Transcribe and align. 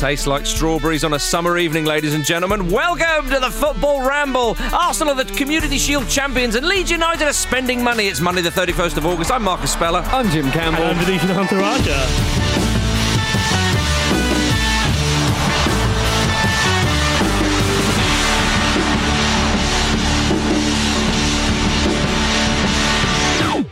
Tastes 0.00 0.26
like 0.26 0.46
strawberries 0.46 1.04
on 1.04 1.12
a 1.12 1.18
summer 1.18 1.58
evening, 1.58 1.84
ladies 1.84 2.14
and 2.14 2.24
gentlemen. 2.24 2.70
Welcome 2.70 3.28
to 3.28 3.38
the 3.38 3.50
Football 3.50 4.00
Ramble. 4.08 4.56
Arsenal 4.72 5.12
are 5.20 5.24
the 5.24 5.30
Community 5.34 5.76
Shield 5.76 6.08
champions 6.08 6.54
and 6.54 6.66
Leeds 6.66 6.90
United 6.90 7.28
are 7.28 7.34
spending 7.34 7.84
money. 7.84 8.06
It's 8.06 8.18
Monday, 8.18 8.40
the 8.40 8.48
31st 8.48 8.96
of 8.96 9.04
August. 9.04 9.30
I'm 9.30 9.42
Marcus 9.42 9.74
Speller. 9.74 9.98
I'm 10.06 10.30
Jim 10.30 10.50
Campbell. 10.52 10.84
And 10.84 10.98
I'm 10.98 11.04
Vithushan 11.04 11.28
Ehantharajah. 11.28 12.06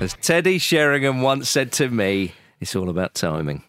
As 0.02 0.12
Teddy 0.20 0.58
Sheringham 0.58 1.22
once 1.22 1.48
said 1.48 1.72
to 1.72 1.88
me, 1.88 2.34
it's 2.61 2.75
all 2.77 2.88
about 2.88 3.14
timing. 3.14 3.62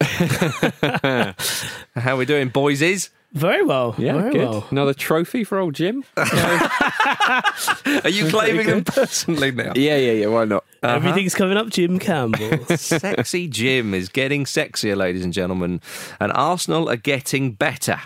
How 1.96 2.16
we 2.16 2.24
doing, 2.24 2.48
boys? 2.48 2.82
Is 2.82 3.10
Very 3.32 3.62
well. 3.62 3.94
yeah, 3.98 4.14
very 4.14 4.32
good. 4.32 4.48
well. 4.48 4.66
Another 4.70 4.94
trophy 4.94 5.44
for 5.44 5.58
old 5.58 5.74
Jim. 5.74 6.04
are 6.16 7.42
you 8.08 8.28
claiming 8.28 8.66
them 8.66 8.84
personally 8.84 9.50
now? 9.52 9.72
yeah, 9.76 9.96
yeah, 9.96 10.12
yeah. 10.12 10.26
Why 10.26 10.44
not? 10.44 10.64
Uh-huh. 10.82 10.96
Everything's 10.96 11.34
coming 11.34 11.56
up, 11.56 11.68
Jim 11.68 11.98
Campbell. 11.98 12.64
Sexy 12.76 13.46
Jim 13.48 13.94
is 13.94 14.08
getting 14.08 14.44
sexier, 14.44 14.96
ladies 14.96 15.24
and 15.24 15.32
gentlemen, 15.32 15.80
and 16.18 16.32
Arsenal 16.32 16.88
are 16.88 16.96
getting 16.96 17.52
better. 17.52 18.00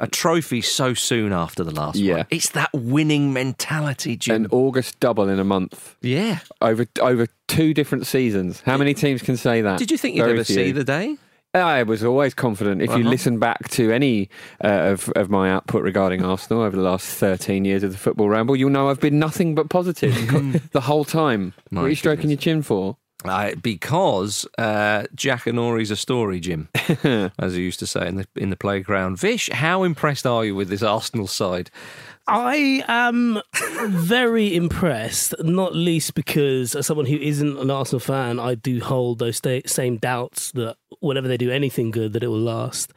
A 0.00 0.06
trophy 0.06 0.60
so 0.60 0.94
soon 0.94 1.32
after 1.32 1.64
the 1.64 1.72
last 1.72 1.96
Yeah. 1.96 2.18
one. 2.18 2.26
It's 2.30 2.50
that 2.50 2.70
winning 2.72 3.32
mentality, 3.32 4.16
Jim. 4.16 4.44
An 4.44 4.46
August 4.52 5.00
double 5.00 5.28
in 5.28 5.38
a 5.40 5.44
month 5.44 5.96
yeah. 6.02 6.38
over 6.60 6.86
over 7.00 7.26
two 7.48 7.74
different 7.74 8.06
seasons. 8.06 8.62
How 8.64 8.76
many 8.76 8.94
teams 8.94 9.22
can 9.22 9.36
say 9.36 9.60
that? 9.62 9.78
Did 9.78 9.90
you 9.90 9.98
think 9.98 10.14
you'd 10.16 10.22
Very 10.22 10.34
ever 10.38 10.44
few. 10.44 10.54
see 10.54 10.70
the 10.72 10.84
day? 10.84 11.16
I 11.54 11.82
was 11.82 12.04
always 12.04 12.34
confident. 12.34 12.82
If 12.82 12.90
you 12.90 12.96
Uh-huh. 12.96 13.08
listen 13.08 13.38
back 13.38 13.68
to 13.70 13.90
any 13.90 14.28
uh, 14.62 14.92
of, 14.92 15.08
of 15.16 15.30
my 15.30 15.50
output 15.50 15.82
regarding 15.82 16.22
Arsenal 16.22 16.62
over 16.62 16.76
the 16.76 16.82
last 16.82 17.06
13 17.08 17.64
years 17.64 17.82
of 17.82 17.90
the 17.90 17.98
Football 17.98 18.28
Ramble, 18.28 18.54
you'll 18.54 18.70
know 18.70 18.90
I've 18.90 19.00
been 19.00 19.18
nothing 19.18 19.54
but 19.54 19.68
positive 19.70 20.14
the 20.72 20.82
whole 20.82 21.04
time. 21.06 21.54
My 21.70 21.80
what 21.80 21.86
are 21.86 21.90
you 21.90 21.96
stroking 21.96 22.28
goodness. 22.28 22.44
your 22.46 22.54
chin 22.54 22.62
for? 22.62 22.98
Uh, 23.24 23.52
because 23.56 24.46
uh, 24.58 25.04
Jackanory's 25.14 25.90
a 25.90 25.96
story, 25.96 26.38
Jim, 26.38 26.68
as 27.38 27.54
he 27.54 27.62
used 27.62 27.80
to 27.80 27.86
say 27.86 28.06
in 28.06 28.14
the 28.16 28.28
in 28.36 28.50
the 28.50 28.56
playground. 28.56 29.18
Vish, 29.18 29.50
how 29.50 29.82
impressed 29.82 30.24
are 30.24 30.44
you 30.44 30.54
with 30.54 30.68
this 30.68 30.84
Arsenal 30.84 31.26
side? 31.26 31.68
I 32.28 32.84
am 32.86 33.40
very 33.88 34.54
impressed, 34.54 35.34
not 35.42 35.74
least 35.74 36.14
because 36.14 36.76
as 36.76 36.86
someone 36.86 37.06
who 37.06 37.16
isn't 37.16 37.58
an 37.58 37.70
Arsenal 37.70 38.00
fan, 38.00 38.38
I 38.38 38.54
do 38.54 38.80
hold 38.80 39.18
those 39.18 39.38
sta- 39.38 39.62
same 39.66 39.96
doubts 39.96 40.52
that 40.52 40.76
whenever 41.00 41.26
they 41.26 41.38
do 41.38 41.50
anything 41.50 41.90
good, 41.90 42.12
that 42.12 42.22
it 42.22 42.28
will 42.28 42.38
last. 42.38 42.92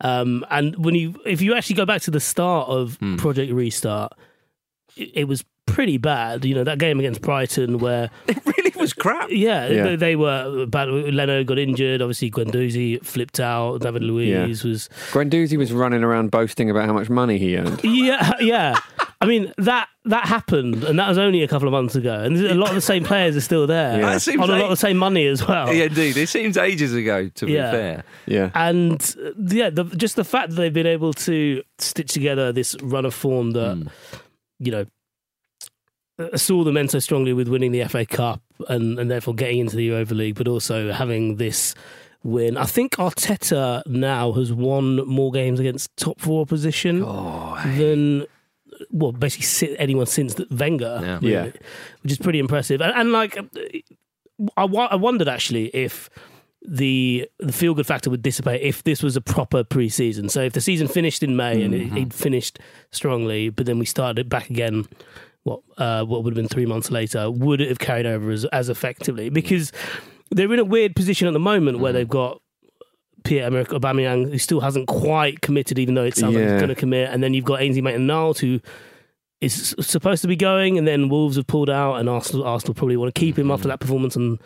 Um, 0.00 0.46
and 0.48 0.82
when 0.82 0.94
you, 0.94 1.20
if 1.26 1.42
you 1.42 1.54
actually 1.54 1.74
go 1.76 1.84
back 1.86 2.02
to 2.02 2.10
the 2.12 2.20
start 2.20 2.68
of 2.68 2.96
Hmm. 3.00 3.16
Project 3.16 3.52
Restart, 3.52 4.12
it, 4.96 5.10
it 5.14 5.24
was 5.24 5.44
pretty 5.68 5.98
bad. 5.98 6.44
You 6.44 6.54
know 6.54 6.64
that 6.64 6.78
game 6.78 6.98
against 6.98 7.20
Brighton 7.22 7.78
where 7.78 8.10
It 8.28 8.38
really 8.44 8.72
was 8.76 8.92
crap. 8.92 9.28
Yeah, 9.30 9.68
Yeah. 9.68 9.82
They, 9.84 9.96
they 9.96 10.16
were 10.16 10.66
bad. 10.66 10.88
Leno 10.88 11.44
got 11.44 11.58
injured. 11.58 12.02
Obviously, 12.02 12.30
Guendouzi 12.30 13.04
flipped 13.04 13.38
out. 13.40 13.78
David 13.80 14.02
Luiz 14.02 14.64
was. 14.64 14.88
Guendouzi 15.10 15.56
was 15.56 15.72
running 15.72 16.02
around 16.02 16.30
boasting 16.30 16.70
about 16.70 16.86
how 16.86 16.92
much 16.92 17.08
money 17.10 17.38
he 17.38 17.56
earned. 17.56 17.80
Yeah, 17.84 18.32
yeah. 18.40 18.78
I 19.20 19.26
mean 19.26 19.52
that 19.58 19.88
that 20.04 20.26
happened, 20.26 20.84
and 20.84 20.96
that 20.98 21.08
was 21.08 21.18
only 21.18 21.42
a 21.42 21.48
couple 21.48 21.66
of 21.66 21.72
months 21.72 21.96
ago. 21.96 22.14
And 22.22 22.36
a 22.38 22.54
lot 22.54 22.68
of 22.68 22.76
the 22.76 22.80
same 22.80 23.02
players 23.04 23.36
are 23.36 23.40
still 23.40 23.66
there 23.66 23.98
Yeah. 23.98 24.12
That 24.12 24.22
seems 24.22 24.40
on 24.40 24.48
a 24.48 24.52
lot 24.52 24.62
of 24.64 24.70
the 24.70 24.76
same 24.76 24.96
money 24.96 25.26
as 25.26 25.46
well. 25.46 25.74
Yeah, 25.74 25.84
indeed. 25.86 26.16
It 26.16 26.28
seems 26.28 26.56
ages 26.56 26.94
ago, 26.94 27.28
to 27.28 27.46
be 27.46 27.52
Yeah. 27.52 27.70
fair. 27.72 28.04
Yeah. 28.26 28.50
And 28.54 29.00
uh, 29.22 29.30
yeah, 29.48 29.70
the, 29.70 29.84
just 29.84 30.14
the 30.16 30.24
fact 30.24 30.50
that 30.50 30.56
they've 30.56 30.72
been 30.72 30.86
able 30.86 31.12
to 31.14 31.62
stitch 31.78 32.12
together 32.12 32.52
this 32.52 32.76
run 32.80 33.04
of 33.04 33.12
form 33.12 33.50
that 33.52 33.74
Hmm. 33.74 33.88
you 34.60 34.70
know 34.72 34.86
saw 36.36 36.64
them 36.64 36.76
end 36.76 36.90
so 36.90 36.98
strongly 36.98 37.32
with 37.32 37.48
winning 37.48 37.72
the 37.72 37.84
FA 37.84 38.04
Cup 38.06 38.42
and 38.68 38.98
and 38.98 39.10
therefore 39.10 39.34
getting 39.34 39.58
into 39.58 39.76
the 39.76 39.84
Europa 39.84 40.14
League, 40.14 40.34
but 40.36 40.48
also 40.48 40.92
having 40.92 41.36
this 41.36 41.74
win. 42.24 42.56
I 42.56 42.64
think 42.64 42.96
Arteta 42.96 43.86
now 43.86 44.32
has 44.32 44.52
won 44.52 44.96
more 45.06 45.30
games 45.30 45.60
against 45.60 45.96
top 45.96 46.20
four 46.20 46.42
opposition 46.42 47.02
Oh, 47.04 47.56
than 47.76 48.26
well, 48.90 49.12
basically 49.12 49.44
si- 49.46 49.76
anyone 49.78 50.06
since 50.06 50.34
the- 50.34 50.46
Wenger, 50.50 51.00
Yeah. 51.02 51.18
really, 51.22 51.30
Yeah. 51.32 51.44
which 52.02 52.12
is 52.12 52.18
pretty 52.18 52.38
impressive. 52.40 52.80
And, 52.80 52.92
and 52.94 53.12
like, 53.12 53.36
I, 54.56 54.62
I 54.64 54.96
wondered 54.96 55.28
actually 55.28 55.66
if 55.68 56.10
the 56.60 57.28
the 57.38 57.52
feel 57.52 57.72
good 57.74 57.86
factor 57.86 58.10
would 58.10 58.22
dissipate 58.22 58.60
if 58.62 58.82
this 58.82 59.02
was 59.02 59.14
a 59.16 59.20
proper 59.20 59.62
pre-season. 59.62 60.28
So 60.28 60.42
if 60.42 60.52
the 60.52 60.60
season 60.60 60.88
finished 60.88 61.22
in 61.22 61.36
May 61.36 61.62
and 61.62 61.72
it, 61.72 61.86
mm-hmm. 61.86 61.96
it 61.98 62.12
finished 62.12 62.58
strongly, 62.90 63.48
but 63.48 63.66
then 63.66 63.78
we 63.78 63.86
started 63.86 64.18
it 64.18 64.28
back 64.28 64.50
again. 64.50 64.86
What 65.48 65.60
uh, 65.78 66.04
what 66.04 66.22
would 66.24 66.32
have 66.32 66.36
been 66.36 66.48
three 66.48 66.66
months 66.66 66.90
later? 66.90 67.30
Would 67.30 67.60
it 67.60 67.68
have 67.68 67.78
carried 67.78 68.06
over 68.06 68.30
as, 68.30 68.44
as 68.46 68.68
effectively? 68.68 69.30
Because 69.30 69.72
they're 70.30 70.52
in 70.52 70.58
a 70.58 70.64
weird 70.64 70.94
position 70.94 71.26
at 71.26 71.32
the 71.32 71.38
moment 71.40 71.78
where 71.78 71.92
they've 71.92 72.08
got 72.08 72.40
Pierre-Emerick 73.24 73.68
Aubameyang, 73.68 74.30
who 74.30 74.38
still 74.38 74.60
hasn't 74.60 74.86
quite 74.88 75.40
committed, 75.40 75.78
even 75.78 75.94
though 75.94 76.04
it 76.04 76.16
sounds 76.16 76.34
like 76.34 76.44
Yeah. 76.44 76.52
he's 76.52 76.60
going 76.60 76.68
to 76.68 76.74
commit. 76.74 77.10
And 77.10 77.22
then 77.22 77.34
you've 77.34 77.44
got 77.44 77.60
Ainsley 77.62 77.80
Maitland-Niles, 77.82 78.38
who 78.40 78.60
is 79.40 79.74
supposed 79.80 80.22
to 80.22 80.28
be 80.28 80.36
going, 80.36 80.76
and 80.78 80.86
then 80.86 81.08
Wolves 81.08 81.36
have 81.36 81.46
pulled 81.46 81.70
out, 81.70 81.94
and 81.96 82.08
Arsenal, 82.08 82.44
Arsenal 82.46 82.74
probably 82.74 82.96
want 82.96 83.14
to 83.14 83.18
keep 83.18 83.38
him 83.38 83.50
after 83.50 83.68
that 83.68 83.80
performance 83.80 84.16
on 84.16 84.38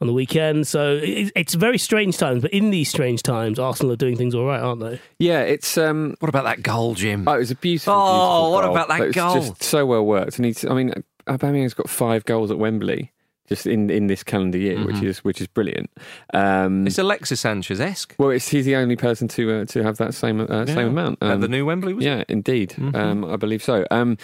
on 0.00 0.06
the 0.06 0.12
weekend. 0.12 0.66
So 0.66 0.98
it's 1.02 1.54
very 1.54 1.78
strange 1.78 2.16
times. 2.18 2.42
But 2.42 2.52
in 2.52 2.70
these 2.70 2.88
strange 2.90 3.22
times, 3.22 3.58
Arsenal 3.58 3.92
are 3.92 3.96
doing 3.96 4.16
things 4.16 4.34
all 4.34 4.44
right, 4.44 4.60
aren't 4.60 4.80
they? 4.80 5.00
Yeah, 5.18 5.40
it's 5.40 5.78
um 5.78 6.16
What 6.20 6.28
about 6.28 6.44
that 6.44 6.62
goal, 6.62 6.94
Jim? 6.94 7.24
oh, 7.28 7.34
it 7.34 7.38
was 7.38 7.50
a 7.50 7.56
beautiful, 7.56 7.94
Oh, 7.94 7.96
beautiful 8.06 8.52
what 8.52 8.62
goal, 8.62 8.72
about 8.72 8.88
that 8.88 8.98
but 8.98 9.06
it's 9.08 9.16
goal? 9.16 9.34
Just 9.34 9.62
so 9.62 9.86
well 9.86 10.04
worked, 10.04 10.36
and 10.38 10.46
he's. 10.46 10.64
I 10.64 10.74
mean, 10.74 10.92
Aubameyang's 11.26 11.74
got 11.74 11.88
five 11.88 12.24
goals 12.24 12.50
at 12.50 12.58
Wembley 12.58 13.12
just 13.46 13.66
in, 13.66 13.90
in 13.90 14.06
this 14.06 14.22
calendar 14.24 14.56
year, 14.58 14.82
which 14.86 15.02
is 15.02 15.18
which 15.22 15.40
is 15.40 15.46
brilliant. 15.46 15.90
Um, 16.32 16.86
It's 16.86 16.98
Alexis 16.98 17.40
Sanchez 17.40 17.78
esque. 17.80 18.14
well, 18.18 18.30
it's, 18.30 18.48
he's 18.48 18.64
the 18.64 18.76
only 18.76 18.96
person 18.96 19.28
to 19.28 19.52
uh, 19.60 19.64
to 19.66 19.82
have 19.82 19.96
that 19.98 20.14
same 20.14 20.40
uh, 20.40 20.66
same 20.66 20.88
amount. 20.88 21.18
At 21.22 21.32
Um, 21.32 21.40
the 21.40 21.48
new 21.48 21.64
Wembley, 21.66 21.92
was 21.94 22.04
it? 22.04 22.08
yeah, 22.08 22.24
indeed. 22.28 22.74
Um, 22.94 23.24
I 23.24 23.36
believe 23.36 23.62
so. 23.62 23.84
Um, 23.90 24.16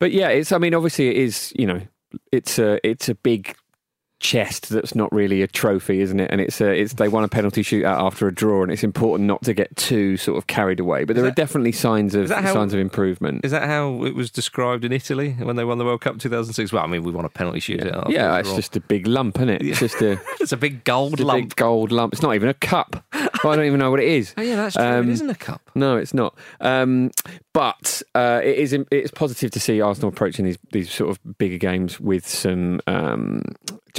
but 0.00 0.12
yeah, 0.12 0.28
it's. 0.28 0.50
I 0.52 0.58
mean, 0.58 0.74
obviously, 0.74 1.08
it 1.08 1.16
is. 1.18 1.52
You 1.56 1.66
know, 1.66 1.80
it's 2.32 2.58
a 2.58 2.80
it's 2.86 3.08
a 3.08 3.14
big 3.14 3.54
chest 4.20 4.68
that's 4.70 4.94
not 4.94 5.12
really 5.12 5.42
a 5.42 5.46
trophy, 5.46 6.00
isn't 6.00 6.18
it? 6.20 6.30
And 6.30 6.40
it's 6.40 6.60
a, 6.60 6.70
it's 6.70 6.94
they 6.94 7.08
won 7.08 7.24
a 7.24 7.28
penalty 7.28 7.62
shootout 7.62 7.98
after 8.02 8.26
a 8.26 8.34
draw, 8.34 8.62
and 8.62 8.72
it's 8.72 8.82
important 8.84 9.26
not 9.28 9.42
to 9.44 9.54
get 9.54 9.74
too 9.76 10.16
sort 10.16 10.38
of 10.38 10.46
carried 10.46 10.80
away. 10.80 11.04
But 11.04 11.14
there 11.16 11.24
that- 11.24 11.32
are 11.32 11.34
definitely 11.34 11.72
signs 11.72 12.14
of 12.14 12.30
how- 12.30 12.52
signs 12.52 12.74
of 12.74 12.80
improvement. 12.80 13.44
Is 13.44 13.52
that 13.52 13.64
how 13.64 14.04
it 14.04 14.14
was 14.14 14.30
described 14.30 14.84
in 14.84 14.92
Italy 14.92 15.32
when 15.40 15.56
they 15.56 15.64
won 15.64 15.78
the 15.78 15.84
World 15.84 16.00
Cup 16.00 16.18
2006? 16.18 16.72
Well, 16.72 16.82
I 16.82 16.86
mean, 16.86 17.02
we 17.04 17.12
won 17.12 17.24
a 17.24 17.28
penalty 17.28 17.60
shootout. 17.60 17.96
after 17.96 18.12
yeah, 18.12 18.32
the 18.32 18.38
it's 18.40 18.54
just 18.54 18.76
a 18.76 18.80
big 18.80 19.06
lump, 19.06 19.36
isn't 19.38 19.48
it? 19.50 19.62
It's 19.68 19.80
just 19.80 20.00
a, 20.02 20.20
it's 20.40 20.52
a 20.52 20.56
big 20.56 20.82
gold 20.84 21.20
a 21.20 21.24
lump. 21.24 21.40
big 21.50 21.56
gold 21.56 21.92
lump. 21.92 22.12
It's 22.12 22.22
not 22.22 22.34
even 22.34 22.48
a 22.48 22.54
cup. 22.54 23.04
I 23.12 23.28
don't 23.54 23.64
even 23.66 23.78
know 23.78 23.90
what 23.90 24.00
it 24.00 24.08
is. 24.08 24.34
Oh, 24.38 24.42
yeah, 24.42 24.56
that's 24.56 24.74
true. 24.76 24.84
Um, 24.84 25.08
it 25.08 25.12
isn't 25.12 25.30
a 25.30 25.34
cup. 25.34 25.60
No, 25.74 25.96
it's 25.96 26.14
not. 26.14 26.36
Um, 26.60 27.10
but 27.52 28.02
uh, 28.14 28.40
it 28.42 28.56
is. 28.58 28.72
It's 28.90 29.10
positive 29.10 29.50
to 29.52 29.60
see 29.60 29.80
Arsenal 29.80 30.08
approaching 30.10 30.44
these 30.44 30.58
these 30.72 30.90
sort 30.92 31.10
of 31.10 31.38
bigger 31.38 31.56
games 31.58 31.98
with 32.00 32.26
some 32.26 32.80
um, 32.86 33.42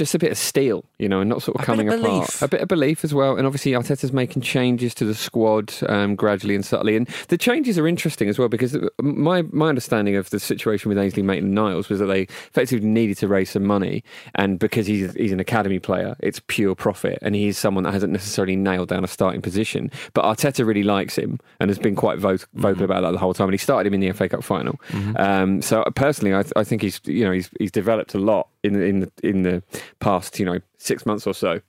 just 0.00 0.14
a 0.14 0.18
bit 0.18 0.32
of 0.32 0.38
steel, 0.38 0.82
you 0.98 1.10
know, 1.10 1.20
and 1.20 1.28
not 1.28 1.42
sort 1.42 1.56
of 1.56 1.62
A 1.62 1.66
coming 1.66 1.86
apart. 1.86 2.40
A 2.40 2.48
bit 2.48 2.62
of 2.62 2.68
belief 2.68 3.04
as 3.04 3.12
well. 3.12 3.36
And 3.36 3.46
obviously, 3.46 3.72
Arteta's 3.72 4.14
making 4.14 4.40
changes 4.40 4.94
to 4.94 5.04
the 5.04 5.14
squad 5.14 5.74
um, 5.90 6.16
gradually 6.16 6.54
and 6.54 6.64
subtly. 6.64 6.96
And 6.96 7.06
the 7.28 7.36
changes 7.36 7.78
are 7.78 7.86
interesting 7.86 8.26
as 8.30 8.38
well 8.38 8.48
because 8.48 8.78
my 9.02 9.42
my 9.42 9.68
understanding 9.68 10.16
of 10.16 10.30
the 10.30 10.40
situation 10.40 10.88
with 10.88 10.96
Ainsley 10.96 11.22
Maitland 11.22 11.54
Niles 11.54 11.90
was 11.90 11.98
that 11.98 12.06
they 12.06 12.22
effectively 12.22 12.88
needed 12.88 13.18
to 13.18 13.28
raise 13.28 13.50
some 13.50 13.66
money, 13.66 14.02
and 14.36 14.58
because 14.58 14.86
he's 14.86 15.12
he's 15.12 15.32
an 15.32 15.40
academy 15.40 15.78
player, 15.78 16.16
it's 16.20 16.40
pure 16.46 16.74
profit, 16.74 17.18
and 17.20 17.34
he's 17.34 17.58
someone 17.58 17.84
that 17.84 17.92
hasn't 17.92 18.12
necessarily 18.12 18.56
nailed 18.56 18.88
down 18.88 19.04
a 19.04 19.08
starting 19.08 19.42
position. 19.42 19.90
But 20.14 20.24
Arteta 20.24 20.66
really 20.66 20.82
likes 20.82 21.14
him 21.16 21.38
and 21.60 21.68
has 21.68 21.78
been 21.78 21.94
quite 21.94 22.18
vocal, 22.18 22.48
vocal 22.54 22.84
about 22.84 23.02
that 23.02 23.12
the 23.12 23.18
whole 23.18 23.34
time. 23.34 23.48
And 23.48 23.54
he 23.54 23.58
started 23.58 23.86
him 23.86 23.92
in 23.92 24.00
the 24.00 24.12
FA 24.12 24.30
Cup 24.30 24.42
final. 24.42 24.80
Um, 25.16 25.60
so 25.60 25.84
personally, 25.94 26.34
I, 26.34 26.44
I 26.56 26.64
think 26.64 26.80
he's 26.80 27.02
you 27.04 27.22
know 27.26 27.32
he's 27.32 27.50
he's 27.58 27.70
developed 27.70 28.14
a 28.14 28.18
lot 28.18 28.48
in 28.62 28.74
the, 28.74 28.82
in 28.82 29.00
the, 29.00 29.12
in 29.22 29.42
the 29.42 29.62
past 30.00 30.38
you 30.38 30.44
know 30.44 30.58
six 30.78 31.06
months 31.06 31.26
or 31.26 31.34
so. 31.34 31.60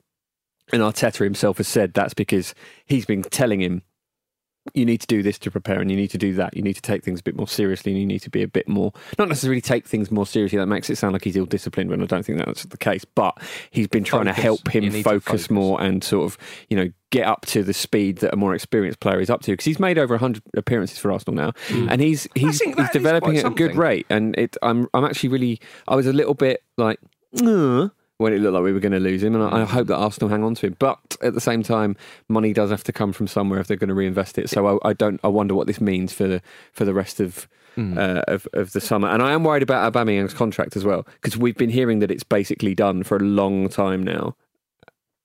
And 0.73 0.81
Arteta 0.81 1.23
himself 1.23 1.57
has 1.57 1.67
said 1.67 1.93
that's 1.93 2.13
because 2.13 2.55
he's 2.85 3.05
been 3.05 3.23
telling 3.23 3.61
him 3.61 3.81
you 4.73 4.85
need 4.85 5.01
to 5.01 5.07
do 5.07 5.23
this 5.23 5.39
to 5.39 5.51
prepare 5.51 5.79
and 5.81 5.89
you 5.89 5.97
need 5.97 6.11
to 6.11 6.17
do 6.17 6.33
that. 6.35 6.55
You 6.55 6.61
need 6.61 6.75
to 6.75 6.81
take 6.81 7.03
things 7.03 7.19
a 7.19 7.23
bit 7.23 7.35
more 7.35 7.47
seriously 7.47 7.91
and 7.91 7.99
you 7.99 8.05
need 8.05 8.19
to 8.19 8.29
be 8.29 8.43
a 8.43 8.47
bit 8.47 8.67
more, 8.67 8.93
not 9.17 9.27
necessarily 9.27 9.61
take 9.61 9.87
things 9.87 10.11
more 10.11 10.25
seriously. 10.27 10.57
That 10.59 10.67
makes 10.67 10.89
it 10.89 10.97
sound 10.97 11.13
like 11.13 11.23
he's 11.23 11.35
ill 11.35 11.45
disciplined 11.45 11.89
when 11.89 12.01
I 12.01 12.05
don't 12.05 12.23
think 12.23 12.37
that's 12.37 12.65
the 12.65 12.77
case. 12.77 13.03
But 13.03 13.37
he's 13.71 13.87
been 13.87 14.03
trying 14.03 14.25
Focus. 14.25 14.35
to 14.35 14.41
help 14.41 14.67
him 14.69 14.91
focus, 14.91 15.03
focus. 15.03 15.49
more 15.49 15.81
and 15.81 16.03
sort 16.03 16.25
of, 16.25 16.37
you 16.69 16.77
know, 16.77 16.91
get 17.09 17.25
up 17.25 17.45
to 17.47 17.63
the 17.63 17.73
speed 17.73 18.17
that 18.19 18.33
a 18.33 18.37
more 18.37 18.53
experienced 18.53 18.99
player 18.99 19.19
is 19.19 19.29
up 19.29 19.41
to. 19.41 19.51
Because 19.51 19.65
he's 19.65 19.79
made 19.79 19.97
over 19.97 20.13
100 20.13 20.43
appearances 20.55 20.97
for 20.97 21.11
Arsenal 21.11 21.35
now 21.35 21.53
and 21.89 21.99
he's, 21.99 22.27
he's, 22.35 22.61
he's 22.61 22.89
developing 22.91 23.37
at 23.37 23.45
a 23.45 23.49
good 23.49 23.75
rate. 23.75 24.05
And 24.09 24.37
it, 24.37 24.57
I'm, 24.61 24.87
I'm 24.93 25.05
actually 25.05 25.29
really, 25.29 25.59
I 25.87 25.95
was 25.95 26.05
a 26.07 26.13
little 26.13 26.35
bit 26.35 26.63
like, 26.77 26.99
"Uh," 27.43 27.89
when 28.21 28.33
it 28.33 28.39
looked 28.39 28.53
like 28.53 28.63
we 28.63 28.71
were 28.71 28.79
going 28.79 28.91
to 28.91 28.99
lose 28.99 29.23
him, 29.23 29.35
and 29.35 29.43
I, 29.43 29.61
I 29.61 29.65
hope 29.65 29.87
that 29.87 29.97
Arsenal 29.97 30.29
hang 30.29 30.43
on 30.43 30.55
to 30.55 30.67
him. 30.67 30.75
But 30.79 31.17
at 31.21 31.33
the 31.33 31.41
same 31.41 31.63
time, 31.63 31.95
money 32.29 32.53
does 32.53 32.69
have 32.69 32.83
to 32.85 32.93
come 32.93 33.11
from 33.11 33.27
somewhere 33.27 33.59
if 33.59 33.67
they're 33.67 33.77
going 33.77 33.89
to 33.89 33.95
reinvest 33.95 34.37
it. 34.37 34.49
So 34.49 34.79
I, 34.83 34.89
I 34.89 34.93
don't. 34.93 35.19
I 35.23 35.27
wonder 35.27 35.55
what 35.55 35.67
this 35.67 35.81
means 35.81 36.13
for 36.13 36.27
the 36.27 36.41
for 36.71 36.85
the 36.85 36.93
rest 36.93 37.19
of. 37.19 37.47
Uh, 37.77 38.21
of, 38.27 38.49
of 38.51 38.73
the 38.73 38.81
summer, 38.81 39.07
and 39.07 39.23
I 39.23 39.31
am 39.31 39.45
worried 39.45 39.63
about 39.63 39.91
Aubameyang's 39.91 40.33
contract 40.33 40.75
as 40.75 40.83
well 40.83 41.07
because 41.13 41.37
we've 41.37 41.55
been 41.55 41.69
hearing 41.69 41.99
that 41.99 42.11
it's 42.11 42.21
basically 42.21 42.75
done 42.75 43.01
for 43.01 43.15
a 43.15 43.21
long 43.21 43.69
time 43.69 44.03
now, 44.03 44.35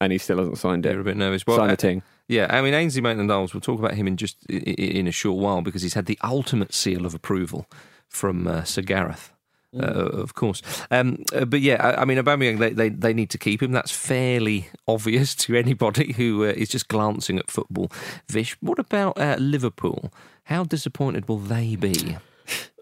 and 0.00 0.12
he 0.12 0.16
still 0.18 0.38
hasn't 0.38 0.56
signed 0.56 0.86
it. 0.86 0.92
You're 0.92 1.00
a 1.00 1.04
bit 1.04 1.16
nervous. 1.16 1.44
Well, 1.44 1.56
Sign 1.56 1.70
uh, 1.70 1.72
a 1.72 1.76
ting. 1.76 2.02
Yeah, 2.28 2.46
I 2.48 2.62
mean 2.62 2.72
Ainsley 2.72 3.02
Maitland-Niles. 3.02 3.52
We'll 3.52 3.60
talk 3.60 3.80
about 3.80 3.94
him 3.94 4.06
in 4.06 4.16
just 4.16 4.46
in 4.46 5.08
a 5.08 5.12
short 5.12 5.40
while 5.40 5.60
because 5.60 5.82
he's 5.82 5.94
had 5.94 6.06
the 6.06 6.18
ultimate 6.22 6.72
seal 6.72 7.04
of 7.04 7.14
approval 7.14 7.66
from 8.08 8.46
uh, 8.46 8.62
Sir 8.62 8.82
Gareth. 8.82 9.32
Uh, 9.78 10.22
of 10.22 10.34
course, 10.34 10.62
um, 10.90 11.24
uh, 11.34 11.44
but 11.44 11.60
yeah, 11.60 11.76
I, 11.84 12.02
I 12.02 12.04
mean, 12.04 12.18
Aubameyang, 12.18 12.58
they, 12.58 12.70
they 12.70 12.88
they 12.88 13.12
need 13.14 13.30
to 13.30 13.38
keep 13.38 13.62
him. 13.62 13.72
That's 13.72 13.90
fairly 13.90 14.68
obvious 14.88 15.34
to 15.36 15.54
anybody 15.56 16.12
who 16.12 16.44
uh, 16.44 16.48
is 16.48 16.68
just 16.68 16.88
glancing 16.88 17.38
at 17.38 17.50
football. 17.50 17.90
Vish, 18.28 18.56
what 18.60 18.78
about 18.78 19.18
uh, 19.18 19.36
Liverpool? 19.38 20.12
How 20.44 20.64
disappointed 20.64 21.28
will 21.28 21.38
they 21.38 21.76
be? 21.76 22.16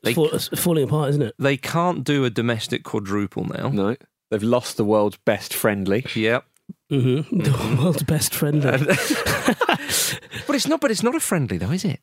They, 0.02 0.12
Fall, 0.12 0.28
it's 0.34 0.48
falling 0.48 0.84
apart, 0.84 1.10
isn't 1.10 1.22
it? 1.22 1.34
they 1.38 1.56
can't 1.56 2.04
do 2.04 2.24
a 2.24 2.30
domestic 2.30 2.84
quadruple 2.84 3.46
now. 3.46 3.68
No, 3.70 3.96
they've 4.30 4.42
lost 4.42 4.76
the 4.76 4.84
world's 4.84 5.16
best 5.24 5.54
friendly. 5.54 6.04
Yep, 6.14 6.44
Mm-hmm. 6.90 7.38
The 7.42 7.82
world's 7.82 8.02
best 8.02 8.34
friend. 8.34 8.62
but 10.46 10.54
it's 10.56 10.66
not. 10.68 10.80
But 10.80 10.90
it's 10.90 11.02
not 11.02 11.14
a 11.14 11.20
friendly 11.20 11.58
though, 11.58 11.70
is 11.72 11.84
it? 11.84 12.00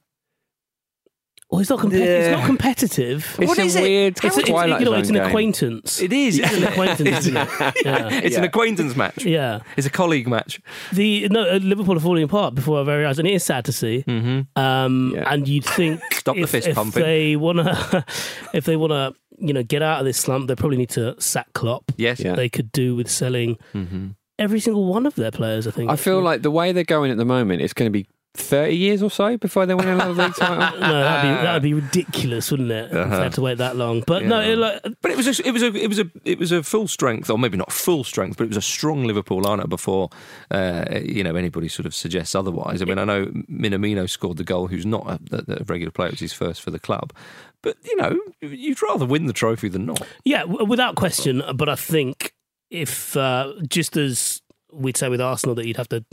Well, 1.51 1.59
it's 1.59 1.69
not, 1.69 1.79
compe- 1.79 1.99
it's 1.99 2.37
not 2.37 2.45
competitive. 2.45 3.35
It's 3.37 3.49
What 3.49 3.57
a 3.57 3.61
is 3.63 3.75
it? 3.75 3.81
weird 3.83 4.17
It's, 4.23 4.37
it's, 4.37 4.47
Twilight 4.49 4.79
you 4.79 4.85
know, 4.85 4.93
it's 4.93 5.09
Zone 5.09 5.17
an 5.17 5.21
game. 5.23 5.27
acquaintance. 5.29 6.01
It 6.01 6.13
is. 6.13 6.39
It's 6.39 6.49
isn't 6.49 6.63
an 6.63 6.69
it? 6.69 6.71
acquaintance, 6.71 7.01
It's- 7.09 7.27
isn't 7.27 7.37
it? 7.37 7.85
Yeah. 7.85 8.19
It's 8.23 8.37
an 8.37 8.43
acquaintance 8.45 8.95
match. 8.95 9.25
Yeah. 9.25 9.59
It's 9.75 9.85
a 9.85 9.89
colleague 9.89 10.27
match. 10.29 10.61
The 10.93 11.27
no 11.27 11.41
uh, 11.41 11.59
Liverpool 11.61 11.97
are 11.97 11.99
falling 11.99 12.23
apart 12.23 12.55
before 12.55 12.77
our 12.77 12.85
very 12.85 13.05
eyes, 13.05 13.19
and 13.19 13.27
it 13.27 13.33
is 13.33 13.43
sad 13.43 13.65
to 13.65 13.73
see. 13.73 14.05
Mm-hmm. 14.07 14.57
Um, 14.57 15.11
Yeah. 15.13 15.31
And 15.33 15.45
you'd 15.45 15.65
think 15.65 16.01
Stop 16.13 16.37
the 16.37 16.43
if, 16.43 16.51
fist 16.51 16.67
if 16.69 16.75
pumping. 16.75 17.03
they 17.03 17.35
wanna, 17.35 18.05
if 18.53 18.63
they 18.63 18.77
wanna, 18.77 19.11
you 19.37 19.51
know, 19.53 19.63
get 19.63 19.81
out 19.81 19.99
of 19.99 20.05
this 20.05 20.17
slump, 20.17 20.47
they 20.47 20.55
probably 20.55 20.77
need 20.77 20.91
to 20.91 21.19
sack 21.19 21.51
Klopp. 21.53 21.91
Yes. 21.97 22.21
Yeah. 22.21 22.35
They 22.35 22.47
could 22.47 22.71
do 22.71 22.95
with 22.95 23.09
selling 23.11 23.57
Mm-hmm. 23.73 24.07
every 24.39 24.61
single 24.61 24.85
one 24.85 25.05
of 25.05 25.15
their 25.15 25.31
players. 25.31 25.67
I 25.67 25.71
think. 25.71 25.91
I 25.91 25.97
feel 25.97 26.21
like 26.21 26.43
the 26.43 26.51
way 26.51 26.71
they're 26.71 26.85
going 26.85 27.11
at 27.11 27.17
the 27.17 27.25
moment, 27.25 27.61
it's 27.61 27.73
going 27.73 27.87
to 27.87 27.91
be 27.91 28.07
30 28.33 28.75
years 28.75 29.03
or 29.03 29.11
so 29.11 29.37
before 29.37 29.65
they 29.65 29.75
win 29.75 29.89
another 29.89 30.13
league 30.13 30.33
title. 30.35 30.79
no, 30.79 31.01
that'd 31.03 31.29
be 31.29 31.43
that'd 31.43 31.63
be 31.63 31.73
ridiculous, 31.73 32.49
wouldn't 32.49 32.71
it? 32.71 32.91
Uh-huh. 32.91 33.17
they 33.17 33.23
had 33.23 33.33
to 33.33 33.41
wait 33.41 33.57
that 33.57 33.75
long. 33.75 34.03
But 34.07 34.23
no, 34.23 34.39
it, 34.39 34.57
like, 34.57 34.81
But 35.01 35.11
it 35.11 35.17
was 35.17 35.27
a, 35.27 35.47
it 35.47 35.51
was 35.51 35.61
a 35.63 35.75
it 35.75 35.87
was 35.87 35.99
a 35.99 36.09
it 36.23 36.39
was 36.39 36.51
a 36.51 36.63
full 36.63 36.87
strength, 36.87 37.29
or 37.29 37.37
maybe 37.37 37.57
not 37.57 37.71
full 37.71 38.03
strength, 38.03 38.37
but 38.37 38.45
it 38.45 38.47
was 38.47 38.57
a 38.57 38.61
strong 38.61 39.03
Liverpool 39.03 39.41
lineup 39.41 39.69
before 39.69 40.09
uh, 40.49 40.85
you 41.03 41.23
know 41.23 41.35
anybody 41.35 41.67
sort 41.67 41.85
of 41.85 41.93
suggests 41.93 42.33
otherwise. 42.33 42.81
I 42.81 42.85
mean, 42.85 42.97
I 42.99 43.03
know 43.03 43.25
Minamino 43.49 44.09
scored 44.09 44.37
the 44.37 44.45
goal, 44.45 44.67
who's 44.67 44.85
not 44.85 45.21
a, 45.31 45.43
a 45.59 45.63
regular 45.65 45.91
player; 45.91 46.07
it 46.07 46.13
was 46.13 46.21
his 46.21 46.33
first 46.33 46.61
for 46.61 46.71
the 46.71 46.79
club. 46.79 47.13
But 47.61 47.77
you 47.83 47.95
know, 47.97 48.17
you'd 48.41 48.81
rather 48.81 49.05
win 49.05 49.25
the 49.25 49.33
trophy 49.33 49.67
than 49.67 49.85
not. 49.85 50.01
Yeah, 50.23 50.41
w- 50.41 50.65
without 50.65 50.95
question. 50.95 51.43
But 51.55 51.67
I 51.69 51.75
think 51.75 52.33
if 52.69 53.17
uh, 53.17 53.53
just 53.67 53.97
as 53.97 54.41
we'd 54.71 54.97
say 54.97 55.09
with 55.09 55.21
Arsenal 55.21 55.55
that 55.55 55.67
you'd 55.67 55.77
have 55.77 55.89
to, 55.89 56.05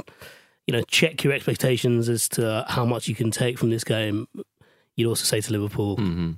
you 0.68 0.72
know, 0.72 0.82
check 0.82 1.24
your 1.24 1.32
expectations 1.32 2.10
as 2.10 2.28
to 2.28 2.64
how 2.68 2.84
much 2.84 3.08
you 3.08 3.14
can 3.14 3.30
take 3.30 3.58
from 3.58 3.70
this 3.70 3.84
game, 3.84 4.28
you'd 4.96 5.08
also 5.08 5.24
say 5.24 5.40
to 5.40 5.50
Liverpool, 5.52 5.96
Mm-hmm. 5.96 6.32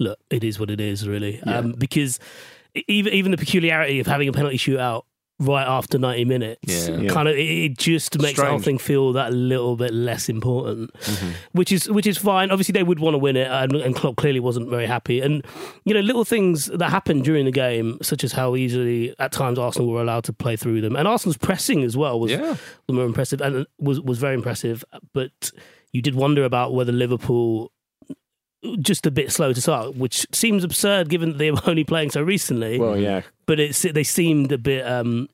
look, 0.00 0.18
it 0.28 0.42
is 0.42 0.58
what 0.58 0.70
it 0.70 0.80
is, 0.80 1.06
really, 1.06 1.40
um, 1.44 1.72
because 1.78 2.18
even 2.88 3.12
even 3.14 3.30
the 3.30 3.38
peculiarity 3.38 4.00
of 4.00 4.06
having 4.06 4.28
a 4.28 4.32
penalty 4.32 4.58
shootout 4.58 5.04
right 5.38 5.66
after 5.66 5.98
90 5.98 6.24
minutes 6.24 6.88
Yeah. 6.88 6.96
Yeah. 6.96 7.10
kind 7.10 7.28
of 7.28 7.34
it, 7.36 7.40
it 7.40 7.76
just 7.78 8.18
makes 8.18 8.38
the 8.38 8.46
whole 8.46 8.58
Strange. 8.58 8.64
thing 8.64 8.78
feel 8.78 9.12
that 9.12 9.34
little 9.34 9.76
bit 9.76 9.92
less 9.92 10.30
important 10.30 10.92
Mm-hmm. 10.94 11.30
which 11.52 11.72
is 11.72 11.90
which 11.90 12.06
is 12.06 12.16
fine 12.16 12.50
obviously 12.50 12.72
they 12.72 12.82
would 12.82 13.00
want 13.00 13.12
to 13.14 13.18
win 13.18 13.36
it 13.36 13.46
and, 13.48 13.74
and 13.76 13.94
Klopp 13.94 14.16
clearly 14.16 14.40
wasn't 14.40 14.70
very 14.70 14.86
happy 14.86 15.20
and 15.20 15.44
you 15.84 15.92
know 15.92 16.00
little 16.00 16.24
things 16.24 16.66
that 16.66 16.88
happened 16.90 17.24
during 17.24 17.44
the 17.44 17.50
game 17.52 17.98
such 18.00 18.24
as 18.24 18.32
how 18.32 18.56
easily 18.56 19.14
at 19.18 19.30
times 19.32 19.58
Arsenal 19.58 19.88
were 19.90 20.00
allowed 20.00 20.24
to 20.24 20.32
play 20.32 20.56
through 20.56 20.80
them 20.80 20.96
and 20.96 21.06
Arsenal's 21.06 21.36
pressing 21.36 21.82
as 21.84 21.96
well 21.98 22.18
was 22.18 22.30
Yeah. 22.32 22.40
was 22.86 22.94
more 22.94 23.04
impressive 23.04 23.42
and 23.42 23.66
was 23.78 24.00
was 24.00 24.16
very 24.18 24.34
impressive 24.34 24.84
but 25.12 25.50
you 25.92 26.00
did 26.00 26.14
wonder 26.14 26.44
about 26.44 26.72
whether 26.74 26.92
Liverpool 26.92 27.72
just 28.80 29.06
a 29.06 29.10
bit 29.10 29.30
slow 29.32 29.52
to 29.52 29.60
start, 29.60 29.96
which 29.96 30.26
seems 30.32 30.64
absurd 30.64 31.08
given 31.08 31.30
that 31.30 31.38
they 31.38 31.50
were 31.50 31.60
only 31.66 31.84
playing 31.84 32.10
so 32.10 32.22
recently 32.22 32.78
well, 32.78 32.98
yeah. 32.98 33.22
but 33.46 33.60
it's 33.60 33.82
they 33.82 34.04
seemed 34.04 34.52
a 34.52 34.58
bit 34.58 34.86
um, 34.86 35.28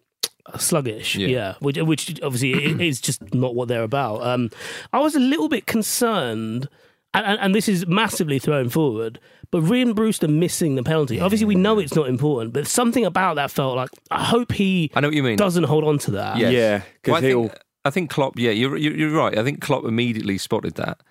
sluggish. 0.58 1.16
Yeah. 1.16 1.28
Yeah, 1.28 1.54
which 1.60 1.78
which 1.78 2.20
obviously 2.22 2.86
is 2.86 3.00
just 3.00 3.34
not 3.34 3.54
what 3.54 3.68
they're 3.68 3.82
about. 3.82 4.22
Um, 4.22 4.50
I 4.92 5.00
was 5.00 5.14
a 5.14 5.20
little 5.20 5.48
bit 5.48 5.66
concerned. 5.66 6.68
And, 7.14 7.26
and, 7.26 7.40
and 7.40 7.54
this 7.54 7.68
is 7.68 7.86
massively 7.86 8.38
thrown 8.38 8.70
forward, 8.70 9.20
but 9.50 9.62
Rhian 9.62 9.94
Brewster 9.94 10.28
missing 10.28 10.76
the 10.76 10.82
penalty. 10.82 11.20
Obviously, 11.20 11.44
we 11.44 11.54
know 11.54 11.78
it's 11.78 11.94
not 11.94 12.08
important, 12.08 12.54
but 12.54 12.66
something 12.66 13.04
about 13.04 13.34
that 13.34 13.50
felt 13.50 13.76
like 13.76 13.90
I 14.10 14.24
hope 14.24 14.50
he 14.50 14.90
I 14.94 15.00
know 15.00 15.08
what 15.08 15.14
you 15.14 15.22
mean. 15.22 15.36
doesn't 15.36 15.64
hold 15.64 15.84
on 15.84 15.98
to 15.98 16.12
that. 16.12 16.38
Yes. 16.38 16.52
Yeah, 16.54 16.82
Well, 17.06 17.16
I 17.16 17.20
think, 17.20 17.52
I 17.84 17.90
think 17.90 18.10
Klopp. 18.10 18.38
Yeah, 18.38 18.52
you're, 18.52 18.78
you're 18.78 18.96
you're 18.96 19.10
right. 19.10 19.36
I 19.36 19.44
think 19.44 19.60
Klopp 19.60 19.84
immediately 19.84 20.38
spotted 20.38 20.76
that, 20.76 21.02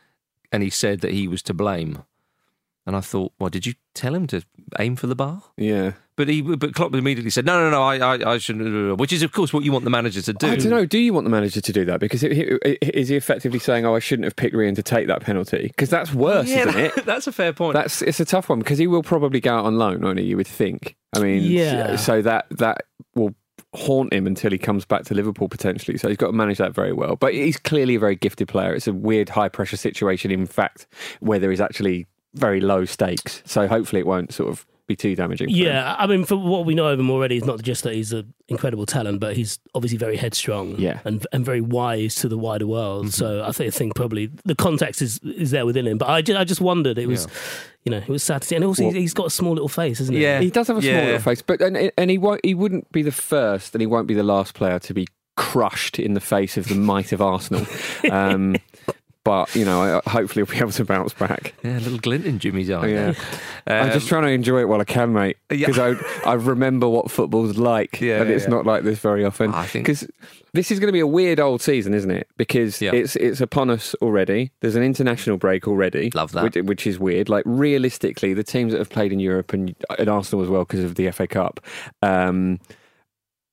and 0.51 0.63
he 0.63 0.69
said 0.69 1.01
that 1.01 1.12
he 1.12 1.27
was 1.27 1.42
to 1.44 1.53
blame. 1.53 2.03
And 2.86 2.95
I 2.95 3.01
thought, 3.01 3.31
well, 3.39 3.50
did 3.50 3.68
you 3.68 3.75
tell 3.94 4.15
him 4.15 4.25
to 4.27 4.42
aim 4.80 4.95
for 4.95 5.06
the 5.06 5.15
bar? 5.15 5.44
Yeah. 5.56 5.94
But 6.15 6.27
he, 6.27 6.42
but 6.42 6.74
Klopp 6.74 6.94
immediately 6.94 7.30
said, 7.30 7.45
no, 7.45 7.59
no, 7.59 7.69
no, 7.69 7.81
I, 7.83 7.98
I, 7.98 8.33
I 8.33 8.38
shouldn't. 8.38 8.98
Which 9.00 9.13
is, 9.13 9.24
of 9.24 9.31
course, 9.31 9.53
what 9.53 9.63
you 9.63 9.71
want 9.71 9.86
the 9.86 9.92
manager 9.92 10.21
to 10.21 10.33
do. 10.33 10.48
I 10.48 10.56
don't 10.56 10.69
know. 10.69 10.86
Do 10.86 10.98
you 10.98 11.13
want 11.13 11.25
the 11.25 11.30
manager 11.31 11.62
to 11.62 11.74
do 11.74 11.86
that? 11.86 12.00
Because 12.00 12.24
it, 12.24 12.31
it, 12.31 12.95
is 12.95 13.09
he 13.09 13.15
effectively 13.15 13.59
saying, 13.59 13.86
"Oh, 13.86 13.95
I 13.95 14.00
shouldn't 14.00 14.25
have 14.25 14.36
picked 14.36 14.56
Rhian 14.56 14.75
to 14.75 14.83
take 14.83 15.07
that 15.07 15.21
penalty"? 15.21 15.68
Because 15.68 15.89
that's 15.89 16.13
worse, 16.13 16.50
Yeah, 16.50 16.68
isn't 16.68 16.80
it? 16.80 16.94
that's 17.06 17.27
a 17.27 17.31
fair 17.31 17.54
point. 17.54 17.74
That's 17.74 18.01
it's 18.01 18.19
a 18.19 18.25
tough 18.25 18.50
one 18.50 18.59
because 18.59 18.77
he 18.77 18.88
will 18.88 19.04
probably 19.04 19.39
go 19.39 19.56
out 19.56 19.65
on 19.65 19.77
loan, 19.77 20.01
won't? 20.01 20.19
You 20.21 20.38
would 20.38 20.47
think. 20.47 20.95
I 21.15 21.19
mean, 21.19 21.44
Yeah. 21.44 21.95
So 21.95 22.21
that 22.21 22.45
that 22.51 22.86
will 23.15 23.33
haunt 23.73 24.13
him 24.13 24.27
until 24.27 24.51
he 24.51 24.57
comes 24.57 24.85
back 24.85 25.06
to 25.06 25.13
Liverpool 25.13 25.47
potentially. 25.47 25.97
So 25.97 26.07
he's 26.07 26.18
got 26.18 26.27
to 26.27 26.33
manage 26.33 26.57
that 26.57 26.73
very 26.73 26.94
well. 26.94 27.15
But 27.15 27.33
he's 27.33 27.57
clearly 27.57 27.95
a 27.95 28.00
very 28.00 28.15
gifted 28.15 28.47
player. 28.47 28.73
It's 28.73 28.88
a 28.88 28.94
weird 28.94 29.29
high 29.29 29.50
pressure 29.50 29.77
situation, 29.77 30.31
in 30.31 30.45
fact, 30.45 30.88
where 31.19 31.39
there 31.39 31.51
is 31.51 31.62
actually 31.62 32.07
very 32.33 32.62
low 32.62 32.85
stakes. 32.85 33.41
So 33.45 33.68
hopefully 33.68 34.01
it 34.01 34.07
won't 34.07 34.33
sort 34.33 34.50
of 34.50 34.65
be 34.91 34.95
too 34.95 35.15
damaging. 35.15 35.47
for 35.47 35.53
him. 35.55 35.65
Yeah, 35.65 35.95
I 35.97 36.07
mean, 36.07 36.25
for 36.25 36.35
what 36.35 36.65
we 36.65 36.75
know 36.75 36.88
of 36.88 36.99
him 36.99 37.09
already, 37.09 37.38
it's 37.38 37.45
not 37.45 37.61
just 37.61 37.83
that 37.83 37.93
he's 37.93 38.11
an 38.13 38.33
incredible 38.47 38.85
talent, 38.85 39.19
but 39.19 39.35
he's 39.35 39.59
obviously 39.73 39.97
very 39.97 40.17
headstrong 40.17 40.75
Yeah. 40.77 40.99
and 41.05 41.25
and 41.31 41.45
very 41.45 41.61
wise 41.61 42.15
to 42.15 42.27
the 42.27 42.38
wider 42.38 42.67
world. 42.67 43.13
So 43.13 43.43
I 43.43 43.51
think, 43.51 43.73
I 43.73 43.77
think 43.77 43.95
probably 43.95 44.29
the 44.45 44.55
context 44.55 45.01
is 45.01 45.19
is 45.19 45.51
there 45.51 45.65
within 45.65 45.88
him. 45.88 45.97
But 45.97 46.09
I 46.09 46.21
just, 46.21 46.39
I 46.39 46.43
just 46.43 46.61
wondered, 46.61 46.97
it 46.97 47.07
was, 47.07 47.27
you 47.85 47.92
know, 47.92 47.97
it 47.97 48.07
was 48.09 48.23
sad 48.23 48.42
to 48.42 48.47
see. 48.47 48.56
And 48.56 48.66
also, 48.66 48.83
Well- 48.83 48.94
he's 48.94 49.13
got 49.13 49.27
a 49.27 49.31
small 49.31 49.54
little 49.54 49.69
face, 49.69 49.99
isn't 50.01 50.13
he? 50.16 50.21
Yeah. 50.21 50.39
He 50.42 50.49
does 50.49 50.68
have 50.68 50.77
a 50.77 50.81
small 50.81 50.94
Yeah. 50.94 51.06
little 51.06 51.19
face, 51.21 51.42
but 51.42 51.61
and, 51.61 51.92
and 51.97 52.09
he 52.11 52.18
won't. 52.18 52.42
He 52.45 52.54
wouldn't 52.54 52.92
be 52.92 53.01
the 53.01 53.11
first, 53.11 53.73
and 53.75 53.81
he 53.81 53.87
won't 53.87 54.07
be 54.07 54.13
the 54.13 54.23
last 54.23 54.54
player 54.54 54.80
to 54.80 54.94
be 54.94 55.07
crushed 55.37 55.97
in 55.97 56.13
the 56.13 56.19
face 56.19 56.57
of 56.57 56.68
the 56.68 56.75
might 56.75 57.11
of 57.11 57.21
Arsenal. 57.21 57.66
Um, 58.11 58.56
but 59.23 59.54
you 59.56 59.66
know, 59.66 60.01
I- 60.06 60.09
hopefully, 60.09 60.44
we'll 60.44 60.51
be 60.51 60.57
able 60.59 60.71
to 60.71 60.85
bounce 60.85 61.13
back. 61.13 61.54
yeah, 61.63 61.78
a 61.78 61.80
little 61.80 61.99
glint 61.99 62.25
in 62.25 62.40
Jimmy's 62.40 62.69
eye. 62.69 62.87
Yeah, 62.87 63.13
there. 63.66 63.81
I'm 63.81 63.92
just 63.92 64.06
Um, 64.06 64.09
trying 64.09 64.23
to 64.23 64.30
enjoy 64.31 64.61
it 64.61 64.66
while 64.68 64.81
I 64.81 64.85
can, 64.85 65.13
mate. 65.13 65.37
Yeah. 65.51 65.68
Because 65.68 65.78
I 65.80 66.30
I 66.30 66.33
remember 66.33 66.87
what 66.90 67.11
football's 67.11 67.57
like, 67.57 68.01
Yeah, 68.01 68.21
and 68.21 68.30
it's 68.31 68.45
yeah. 68.45 68.49
not 68.51 68.66
like 68.66 68.83
this 68.83 68.99
very 68.99 69.23
often. 69.23 69.54
I 69.54 69.66
think- 69.66 69.85
because 69.85 70.07
this 70.54 70.69
is 70.71 70.80
going 70.80 70.87
to 70.90 70.94
be 70.94 70.99
a 70.99 71.07
weird 71.07 71.40
old 71.40 71.61
season, 71.61 71.94
isn't 71.94 72.11
it? 72.11 72.28
Because 72.37 72.81
Yeah. 72.81 72.92
it's 72.94 73.16
it's 73.16 73.42
upon 73.42 73.69
us 73.69 73.95
already. 74.01 74.51
There's 74.61 74.75
an 74.75 74.83
international 74.83 75.37
break 75.37 75.68
already. 75.68 76.09
Love 76.13 76.31
that. 76.33 76.44
which, 76.44 76.56
which 76.66 76.87
is 76.87 76.99
weird. 76.99 77.30
Like 77.30 77.44
realistically, 77.45 78.33
the 78.33 78.44
teams 78.44 78.71
that 78.73 78.80
have 78.80 78.90
played 78.90 79.13
in 79.13 79.19
Europe 79.19 79.54
and, 79.54 79.75
and 79.99 80.09
Arsenal 80.09 80.44
as 80.44 80.49
well 80.49 80.66
because 80.66 80.83
of 80.83 80.95
the 80.95 81.09
FA 81.11 81.28
Cup, 81.28 81.59
um, 82.01 82.59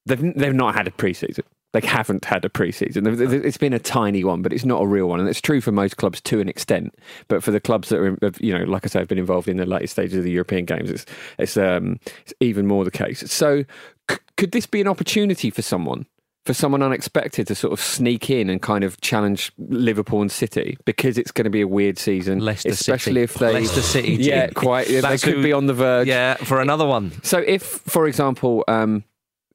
they've 0.06 0.34
they've 0.34 0.54
not 0.54 0.75
had 0.75 0.88
a 0.88 0.90
preseason. 0.90 1.42
They 1.75 1.80
haven't 1.87 2.25
had 2.25 2.44
a 2.46 2.48
preseason. 2.48 3.44
It's 3.44 3.58
been 3.58 3.75
a 3.75 3.78
tiny 3.78 4.25
one, 4.25 4.40
but 4.40 4.54
it's 4.54 4.64
not 4.64 4.80
a 4.82 4.87
real 4.87 5.06
one, 5.06 5.20
and 5.20 5.28
it's 5.28 5.40
true 5.40 5.60
for 5.60 5.70
most 5.70 5.98
clubs 5.98 6.20
to 6.22 6.40
an 6.40 6.48
extent. 6.48 6.94
But 7.28 7.42
for 7.42 7.50
the 7.50 7.60
clubs 7.60 7.90
that 7.90 7.98
are, 8.00 8.16
you 8.40 8.56
know, 8.58 8.64
like 8.64 8.87
I 8.87 8.88
say, 8.88 9.00
have 9.00 9.08
been 9.08 9.18
involved 9.18 9.48
in 9.48 9.58
the 9.58 9.66
later 9.66 9.87
stages 9.87 10.16
of 10.18 10.25
the 10.25 10.30
European 10.30 10.64
games, 10.64 10.90
it's 10.90 11.04
it's, 11.38 11.56
um, 11.58 12.00
it's 12.22 12.32
even 12.40 12.66
more 12.66 12.84
the 12.84 12.90
case. 12.90 13.30
So, 13.30 13.64
c- 14.10 14.16
could 14.38 14.52
this 14.52 14.64
be 14.66 14.80
an 14.80 14.88
opportunity 14.88 15.50
for 15.50 15.60
someone? 15.62 16.06
For 16.46 16.54
someone 16.54 16.82
unexpected 16.82 17.46
to 17.48 17.54
sort 17.54 17.75
of 17.75 17.80
sneak 17.82 18.30
in 18.30 18.48
and 18.48 18.62
kind 18.62 18.82
of 18.82 18.98
challenge 19.02 19.52
Liverpool 19.58 20.22
and 20.22 20.32
City 20.32 20.78
because 20.87 21.18
it's 21.18 21.30
going 21.30 21.44
to 21.44 21.50
be 21.50 21.60
a 21.60 21.68
weird 21.68 21.98
season, 21.98 22.38
Leicester 22.38 22.70
especially 22.70 23.12
City. 23.12 23.22
if 23.25 23.34
they 23.34 23.52
Leicester 23.52 23.82
City 23.82 24.14
yeah, 24.14 24.46
quite. 24.48 24.87
They 24.88 25.18
could 25.18 25.34
who- 25.34 25.42
be 25.42 25.52
on 25.52 25.66
the 25.66 25.75
verge. 25.75 26.08
yeah, 26.08 26.37
for 26.37 26.62
another 26.62 26.87
one. 26.87 27.12
So 27.22 27.40
if, 27.46 27.62
for 27.62 28.06
example, 28.06 28.64
um, 28.66 29.04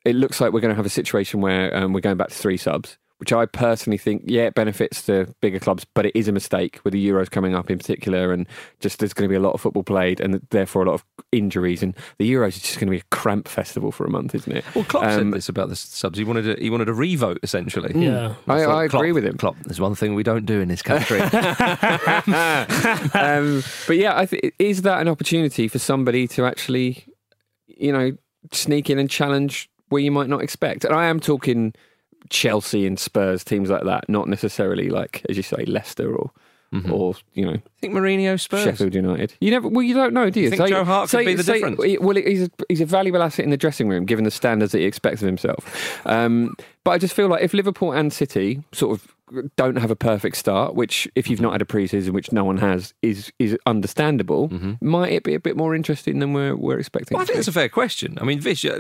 it 0.06 0.16
looks 0.16 0.40
like 0.42 0.52
we're 0.54 0.62
going 0.62 0.70
to 0.74 0.76
have 0.76 0.86
a 0.86 0.90
situation 0.90 1.42
where 1.42 1.76
um, 1.76 1.94
we're 1.94 2.00
going 2.02 2.18
back 2.18 2.30
to 2.30 2.36
three 2.36 2.58
subs, 2.58 2.98
which 3.20 3.32
I 3.32 3.46
personally 3.46 3.98
think, 3.98 4.24
yeah, 4.26 4.44
it 4.48 4.54
benefits 4.54 5.04
the 5.04 5.34
bigger 5.40 5.60
clubs, 5.60 5.86
but 5.96 6.06
it 6.06 6.14
is 6.14 6.28
a 6.28 6.34
mistake 6.34 6.82
with 6.84 6.92
the 6.92 7.08
Euros 7.08 7.32
coming 7.32 7.56
up 7.56 7.70
in 7.72 7.78
particular, 7.78 8.34
and 8.34 8.46
just 8.82 9.00
there's 9.00 9.14
going 9.14 9.30
to 9.30 9.32
be 9.32 9.36
a 9.38 9.40
lot 9.40 9.54
of 9.54 9.62
football 9.62 9.84
played, 9.84 10.20
and 10.20 10.42
therefore 10.50 10.82
a 10.84 10.86
lot 10.88 10.96
of 10.96 11.06
injuries, 11.32 11.82
and 11.82 11.96
the 12.18 12.30
Euros 12.30 12.50
is 12.50 12.62
just 12.64 12.80
going 12.80 12.88
to 12.88 12.92
be 12.92 12.98
a 12.98 13.16
cramp 13.16 13.48
festival 13.48 13.94
for 13.94 14.06
a 14.06 14.10
month, 14.10 14.36
isn't 14.36 14.52
it? 14.52 14.66
Well, 14.76 14.84
Klopp 14.84 15.06
Um, 15.06 15.12
said 15.12 15.32
this 15.32 15.48
about 15.48 15.70
the 15.70 15.76
subs. 15.78 16.18
He 16.18 16.26
wanted 16.26 16.50
a, 16.58 16.62
he 16.62 16.70
wanted 16.70 16.90
a 16.90 16.94
revote 16.94 17.40
essentially. 17.44 17.94
Yeah. 17.96 18.36
I, 18.48 18.66
thought 18.66 18.76
I 18.76 18.88
Klopp- 18.90 19.02
agree 19.02 19.12
with 19.14 19.24
him. 19.26 19.38
Klopp, 19.38 19.56
there's 19.64 19.80
one 19.80 19.96
thing 19.96 20.16
we 20.16 20.24
don't 20.24 20.46
do 20.46 20.60
in 20.60 20.68
this 20.68 20.82
country. 20.82 21.20
um, 23.14 23.64
but 23.88 23.98
yeah, 23.98 24.18
I 24.20 24.26
th- 24.26 24.54
is 24.60 24.82
that 24.84 25.00
an 25.02 25.08
opportunity 25.08 25.68
for 25.68 25.80
somebody 25.80 26.28
to 26.30 26.46
actually, 26.46 27.06
you 27.68 27.92
know, 27.92 28.12
sneak 28.52 28.90
in 28.90 29.00
and 29.00 29.10
challenge 29.10 29.70
where 29.94 30.02
you 30.02 30.12
might 30.12 30.28
not 30.28 30.42
expect? 30.42 30.84
And 30.84 30.94
I 30.94 31.06
am 31.06 31.20
talking 31.20 31.74
Chelsea 32.30 32.86
and 32.86 33.00
Spurs, 33.00 33.44
teams 33.44 33.70
like 33.70 33.84
that, 33.86 34.10
not 34.10 34.28
necessarily 34.28 34.90
like, 34.90 35.26
as 35.30 35.38
you 35.38 35.44
say, 35.44 35.64
Leicester 35.66 36.14
or. 36.14 36.32
Or 36.90 37.14
you 37.36 37.46
know 37.46 37.52
I 37.52 37.62
think 37.82 37.94
Mourinho 37.94 38.42
Spurs. 38.42 38.64
Sheffield 38.64 38.96
United. 38.96 39.36
You 39.40 39.52
never, 39.52 39.68
well, 39.68 39.84
you 39.84 39.94
don't 39.94 40.12
know, 40.12 40.32
do 40.32 40.42
you? 40.42 40.50
think 40.50 40.68
Joe 40.68 40.84
Hart 40.84 41.08
could 41.08 41.24
be 41.24 41.36
the 41.36 41.44
difference? 41.44 41.78
Well, 41.78 42.16
he's 42.16 42.48
a, 42.48 42.50
he's 42.68 42.82
a 42.82 42.88
valuable 42.88 43.22
asset 43.22 43.46
in 43.46 43.52
the 43.52 43.58
dressing 43.58 43.88
room, 43.88 44.06
given 44.06 44.26
the 44.26 44.32
standards 44.32 44.72
that 44.72 44.80
he 44.80 44.86
expects 44.86 45.22
of 45.22 45.28
himself. 45.28 46.02
Um, 46.08 46.56
but 46.84 46.90
I 46.90 46.98
just 46.98 47.14
feel 47.14 47.28
like 47.28 47.44
if 47.44 47.54
Liverpool 47.54 47.92
and 47.92 48.12
City 48.12 48.64
sort 48.72 48.98
of 48.98 49.13
don't 49.56 49.78
have 49.78 49.92
a 49.92 49.96
perfect 49.96 50.38
start, 50.38 50.76
which 50.76 51.08
if 51.16 51.30
you've 51.30 51.42
not 51.42 51.54
had 51.54 51.62
a 51.62 51.66
pre-season, 51.66 52.14
which 52.14 52.32
no 52.32 52.44
one 52.44 52.58
has, 52.58 52.94
is 53.02 53.32
is 53.40 53.58
understandable. 53.66 54.50
Might 54.82 55.14
it 55.14 55.24
be 55.24 55.34
a 55.34 55.40
bit 55.40 55.58
more 55.58 55.76
interesting 55.76 56.20
than 56.20 56.34
we're 56.34 56.56
we're 56.56 56.80
expecting? 56.80 57.16
Well, 57.16 57.24
I 57.24 57.26
think 57.26 57.38
that's 57.38 57.48
a 57.48 57.54
fair 57.54 57.70
question. 57.70 58.18
I 58.20 58.26
mean, 58.26 58.40
Vish, 58.40 58.66
uh, 58.66 58.80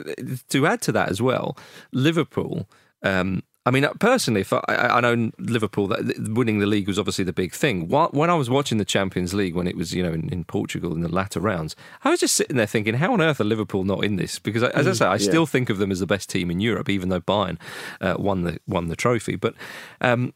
to 0.49 0.67
add 0.67 0.81
to 0.81 0.91
that 0.93 1.09
as 1.09 1.21
well, 1.21 1.57
Liverpool. 1.91 2.69
Um, 3.01 3.43
I 3.65 3.71
mean, 3.71 3.87
personally, 3.99 4.41
if 4.41 4.51
I, 4.51 4.61
I 4.67 4.97
I 4.97 5.01
know 5.01 5.31
Liverpool, 5.39 5.87
that 5.87 6.29
winning 6.33 6.59
the 6.59 6.65
league 6.65 6.87
was 6.87 6.99
obviously 6.99 7.23
the 7.23 7.33
big 7.33 7.53
thing. 7.53 7.87
When 7.87 8.29
I 8.29 8.35
was 8.35 8.49
watching 8.49 8.77
the 8.77 8.85
Champions 8.85 9.33
League, 9.33 9.55
when 9.55 9.67
it 9.67 9.77
was 9.77 9.93
you 9.93 10.03
know 10.03 10.11
in, 10.11 10.27
in 10.29 10.43
Portugal 10.43 10.93
in 10.93 11.01
the 11.01 11.09
latter 11.09 11.39
rounds, 11.39 11.75
I 12.03 12.09
was 12.09 12.19
just 12.19 12.35
sitting 12.35 12.57
there 12.57 12.67
thinking, 12.67 12.95
how 12.95 13.13
on 13.13 13.21
earth 13.21 13.39
are 13.39 13.45
Liverpool 13.45 13.83
not 13.85 14.03
in 14.03 14.17
this? 14.17 14.37
Because 14.37 14.63
as 14.63 14.87
I 14.87 14.93
say, 14.93 15.05
I 15.05 15.17
still 15.17 15.45
think 15.45 15.69
of 15.69 15.77
them 15.77 15.91
as 15.91 15.99
the 15.99 16.07
best 16.07 16.29
team 16.29 16.51
in 16.51 16.59
Europe, 16.59 16.89
even 16.89 17.09
though 17.09 17.21
Bayern 17.21 17.57
uh, 18.01 18.15
won 18.19 18.43
the 18.43 18.59
won 18.67 18.89
the 18.89 18.95
trophy. 18.97 19.37
But 19.37 19.55
um, 20.01 20.33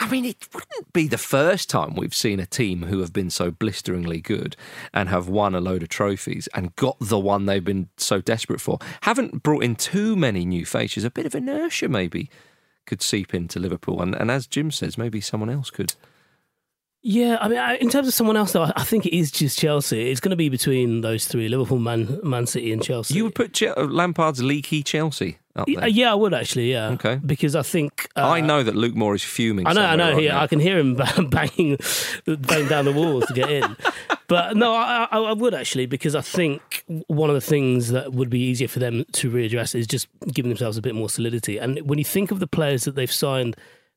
I 0.00 0.08
mean, 0.08 0.24
it 0.24 0.48
wouldn't 0.52 0.92
be 0.92 1.08
the 1.08 1.18
first 1.18 1.70
time 1.70 1.94
we've 1.94 2.14
seen 2.14 2.40
a 2.40 2.46
team 2.46 2.84
who 2.84 3.00
have 3.00 3.12
been 3.12 3.30
so 3.30 3.50
blisteringly 3.50 4.20
good 4.20 4.56
and 4.92 5.08
have 5.08 5.28
won 5.28 5.54
a 5.54 5.60
load 5.60 5.82
of 5.82 5.88
trophies 5.88 6.48
and 6.54 6.74
got 6.76 6.96
the 7.00 7.18
one 7.18 7.46
they've 7.46 7.64
been 7.64 7.88
so 7.96 8.20
desperate 8.20 8.60
for. 8.60 8.78
Haven't 9.02 9.42
brought 9.42 9.64
in 9.64 9.76
too 9.76 10.16
many 10.16 10.44
new 10.44 10.64
faces. 10.64 11.04
A 11.04 11.10
bit 11.10 11.26
of 11.26 11.34
inertia 11.34 11.88
maybe 11.88 12.30
could 12.86 13.02
seep 13.02 13.34
into 13.34 13.58
Liverpool. 13.58 14.02
And, 14.02 14.14
and 14.14 14.30
as 14.30 14.46
Jim 14.46 14.70
says, 14.70 14.98
maybe 14.98 15.20
someone 15.20 15.50
else 15.50 15.70
could. 15.70 15.94
Yeah, 17.06 17.36
I 17.38 17.48
mean, 17.48 17.58
I- 17.58 17.76
in 17.76 17.90
terms 17.90 18.08
of 18.08 18.14
someone 18.14 18.34
else, 18.38 18.52
though, 18.52 18.62
I- 18.62 18.72
I 18.76 18.82
think 18.82 19.04
it 19.04 19.14
is 19.14 19.30
just 19.30 19.58
Chelsea. 19.58 20.10
It's 20.10 20.20
going 20.20 20.30
to 20.30 20.36
be 20.36 20.48
between 20.48 21.02
those 21.02 21.26
three: 21.26 21.48
Liverpool, 21.48 21.78
Man, 21.78 22.18
Man 22.22 22.46
City, 22.46 22.72
and 22.72 22.82
Chelsea. 22.82 23.14
You 23.14 23.24
would 23.24 23.34
put 23.34 23.52
Che- 23.52 23.74
Lampard's 23.76 24.42
leaky 24.42 24.82
Chelsea 24.82 25.36
up 25.54 25.68
yeah, 25.68 25.80
there. 25.80 25.88
yeah, 25.90 26.12
I 26.12 26.14
would 26.14 26.32
actually. 26.32 26.72
Yeah, 26.72 26.92
Okay. 26.92 27.20
because 27.24 27.54
I 27.54 27.60
think 27.62 28.08
uh, 28.16 28.26
I 28.26 28.40
know 28.40 28.62
that 28.62 28.74
Luke 28.74 28.94
Moore 28.94 29.14
is 29.14 29.22
fuming. 29.22 29.66
I 29.66 29.74
know, 29.74 29.84
I 29.84 29.96
know. 29.96 30.12
right 30.14 30.22
He. 30.22 30.30
I 30.30 30.46
can 30.46 30.60
hear 30.60 30.78
him 30.78 30.94
banging, 31.28 31.76
banging 32.26 32.68
down 32.68 32.86
the 32.86 32.92
walls 32.92 33.26
to 33.26 33.34
get 33.34 33.50
in. 33.50 33.76
But 34.26 34.56
no, 34.56 34.72
I, 34.72 35.06
I, 35.12 35.18
I 35.18 35.32
would 35.34 35.52
actually 35.52 35.84
because 35.84 36.14
I 36.14 36.22
think 36.22 36.82
one 37.08 37.28
of 37.28 37.34
the 37.34 37.42
things 37.42 37.90
that 37.90 38.14
would 38.14 38.30
be 38.30 38.40
easier 38.40 38.68
for 38.68 38.78
them 38.78 39.04
to 39.12 39.30
readdress 39.30 39.74
is 39.74 39.86
just 39.86 40.08
giving 40.32 40.48
themselves 40.48 40.78
a 40.78 40.82
bit 40.82 40.94
more 40.94 41.10
solidity. 41.10 41.58
And 41.58 41.78
when 41.82 41.98
you 41.98 42.06
think 42.06 42.30
of 42.30 42.40
the 42.40 42.46
players 42.46 42.84
that 42.84 42.94
they've 42.94 43.12
signed 43.12 43.54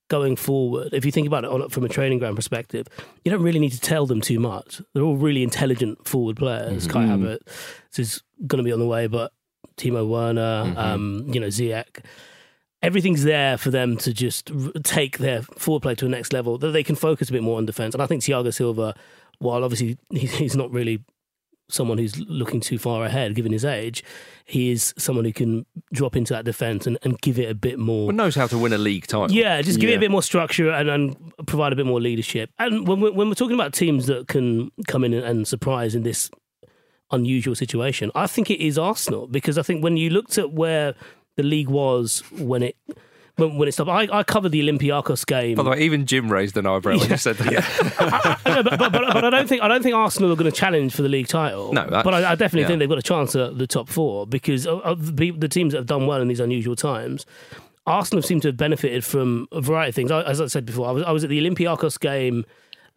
going 0.09 0.35
forward, 0.35 0.93
if 0.93 1.05
you 1.05 1.11
think 1.11 1.27
about 1.27 1.43
it 1.43 1.49
on, 1.49 1.69
from 1.69 1.83
a 1.83 1.89
training 1.89 2.19
ground 2.19 2.35
perspective, 2.35 2.87
you 3.23 3.31
don't 3.31 3.43
really 3.43 3.59
need 3.59 3.71
to 3.71 3.81
tell 3.81 4.05
them 4.05 4.21
too 4.21 4.39
much. 4.39 4.81
They're 4.93 5.03
all 5.03 5.17
really 5.17 5.43
intelligent 5.43 6.07
forward 6.07 6.37
players. 6.37 6.87
Mm-hmm. 6.87 6.91
Kai 6.91 7.05
mm-hmm. 7.05 7.25
Havertz 7.25 7.99
is 7.99 8.23
going 8.45 8.57
to 8.57 8.63
be 8.63 8.71
on 8.71 8.79
the 8.79 8.87
way, 8.87 9.07
but 9.07 9.31
Timo 9.77 10.07
Werner, 10.07 10.65
mm-hmm. 10.65 10.77
um, 10.77 11.25
you 11.27 11.39
know, 11.39 11.47
Ziyech 11.47 12.03
everything's 12.81 13.23
there 13.23 13.57
for 13.57 13.69
them 13.69 13.97
to 13.97 14.13
just 14.13 14.51
take 14.83 15.17
their 15.17 15.41
forward 15.41 15.81
play 15.81 15.95
to 15.95 16.05
the 16.05 16.09
next 16.09 16.33
level. 16.33 16.57
That 16.57 16.71
they 16.71 16.83
can 16.83 16.95
focus 16.95 17.29
a 17.29 17.31
bit 17.31 17.43
more 17.43 17.57
on 17.57 17.65
defense. 17.65 17.93
And 17.95 18.01
I 18.01 18.05
think 18.05 18.23
Thiago 18.23 18.53
Silva, 18.53 18.95
while 19.39 19.63
obviously 19.63 19.97
he's 20.11 20.55
not 20.55 20.71
really 20.71 21.03
someone 21.69 21.97
who's 21.97 22.17
looking 22.19 22.59
too 22.59 22.77
far 22.77 23.03
ahead 23.05 23.35
given 23.35 23.51
his 23.51 23.65
age, 23.65 24.03
he 24.45 24.71
is 24.71 24.93
someone 24.97 25.25
who 25.25 25.33
can 25.33 25.65
drop 25.91 26.15
into 26.15 26.33
that 26.33 26.45
defense 26.45 26.87
and, 26.87 26.97
and 27.03 27.19
give 27.21 27.37
it 27.37 27.49
a 27.49 27.55
bit 27.55 27.77
more. 27.77 28.07
Well, 28.07 28.15
knows 28.15 28.35
how 28.35 28.47
to 28.47 28.57
win 28.57 28.73
a 28.73 28.77
league 28.77 29.07
title. 29.07 29.31
Yeah, 29.31 29.61
just 29.61 29.79
give 29.79 29.89
it 29.89 29.95
a 29.95 29.99
bit 29.99 30.11
more 30.11 30.23
structure 30.23 30.69
and, 30.69 30.89
and 30.89 31.33
provide 31.45 31.73
a 31.73 31.75
bit 31.75 31.85
more 31.85 31.99
leadership. 31.99 32.49
And 32.57 32.87
when 32.87 33.01
we're, 33.01 33.11
when 33.11 33.27
we're 33.27 33.35
talking 33.35 33.55
about 33.55 33.73
teams 33.73 34.07
that 34.07 34.27
can 34.27 34.71
come 34.87 35.03
in 35.03 35.13
and 35.13 35.47
surprise 35.47 35.95
in 35.95 36.03
this 36.03 36.29
unusual 37.11 37.55
situation, 37.55 38.11
I 38.15 38.27
think 38.27 38.49
it 38.49 38.63
is 38.63 38.77
Arsenal 38.77 39.27
because 39.27 39.57
I 39.57 39.61
think 39.63 39.83
when 39.83 39.97
you 39.97 40.09
looked 40.09 40.37
at 40.37 40.53
where 40.53 40.95
the 41.35 41.43
league 41.43 41.69
was 41.69 42.23
when 42.31 42.63
it 42.63 42.77
when, 43.37 43.55
when 43.55 43.67
it 43.67 43.71
stopped, 43.71 43.89
I, 43.89 44.07
I 44.11 44.23
covered 44.23 44.49
the 44.49 44.61
Olympiacos 44.61 45.25
game. 45.25 45.55
By 45.55 45.63
the 45.63 45.69
way, 45.69 45.81
even 45.81 46.05
Jim 46.05 46.31
raised 46.31 46.57
an 46.57 46.65
eyebrow 46.67 46.97
when 46.97 47.09
you 47.09 47.17
said 47.17 47.37
that. 47.37 48.37
No, 48.47 48.63
but, 48.63 48.79
but, 48.79 48.91
but, 48.91 49.13
but 49.13 49.23
I 49.25 49.29
don't 49.29 49.47
think 49.47 49.61
I 49.61 49.67
don't 49.67 49.83
think 49.83 49.93
Arsenal 49.93 50.31
are 50.31 50.35
going 50.35 50.51
to 50.51 50.57
challenge 50.57 50.95
for 50.95 51.03
the 51.03 51.09
league 51.09 51.27
title. 51.27 51.71
No, 51.73 51.83
that's- 51.83 52.03
but 52.03 52.13
I, 52.13 52.31
I 52.31 52.35
definitely 52.35 52.61
yeah. 52.61 52.67
think 52.67 52.79
they've 52.79 52.89
got 52.89 52.97
a 52.97 53.03
chance 53.03 53.35
at 53.35 53.57
the 53.57 53.67
top 53.67 53.87
four 53.87 54.25
because 54.25 54.65
of, 54.65 54.81
of 54.81 55.17
the, 55.17 55.31
the 55.31 55.47
teams 55.47 55.73
that 55.73 55.79
have 55.79 55.85
done 55.85 56.07
well 56.07 56.21
in 56.21 56.27
these 56.27 56.39
unusual 56.39 56.75
times. 56.75 57.25
Arsenal 57.85 58.21
seem 58.23 58.41
to 58.41 58.47
have 58.49 58.57
benefited 58.57 59.05
from 59.05 59.47
a 59.51 59.61
variety 59.61 59.89
of 59.89 59.95
things. 59.95 60.11
I, 60.11 60.21
as 60.23 60.41
I 60.41 60.47
said 60.47 60.65
before, 60.65 60.87
I 60.87 60.91
was, 60.91 61.03
I 61.03 61.11
was 61.11 61.23
at 61.23 61.29
the 61.29 61.39
Olympiacos 61.39 61.99
game 61.99 62.45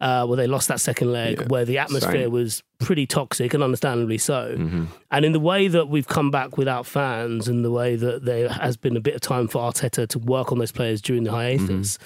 uh, 0.01 0.25
where 0.25 0.35
they 0.35 0.47
lost 0.47 0.67
that 0.67 0.81
second 0.81 1.11
leg, 1.13 1.39
Yeah, 1.39 1.47
where 1.47 1.63
the 1.63 1.77
atmosphere 1.77 2.23
same. 2.23 2.31
was 2.31 2.63
pretty 2.79 3.05
toxic 3.05 3.53
and 3.53 3.63
understandably 3.63 4.17
so. 4.17 4.55
Mm-hmm. 4.57 4.85
And 5.11 5.25
in 5.25 5.31
the 5.31 5.39
way 5.39 5.67
that 5.69 5.87
we've 5.87 6.07
come 6.07 6.31
back 6.31 6.57
without 6.57 6.85
fans, 6.85 7.47
and 7.47 7.63
the 7.63 7.71
way 7.71 7.95
that 7.95 8.25
there 8.25 8.49
has 8.49 8.75
been 8.75 8.97
a 8.97 8.99
bit 8.99 9.13
of 9.15 9.21
time 9.21 9.47
for 9.47 9.59
Arteta 9.61 10.07
to 10.09 10.19
work 10.19 10.51
on 10.51 10.57
those 10.57 10.71
players 10.71 11.01
during 11.01 11.23
the 11.23 11.31
hiatus, 11.31 11.99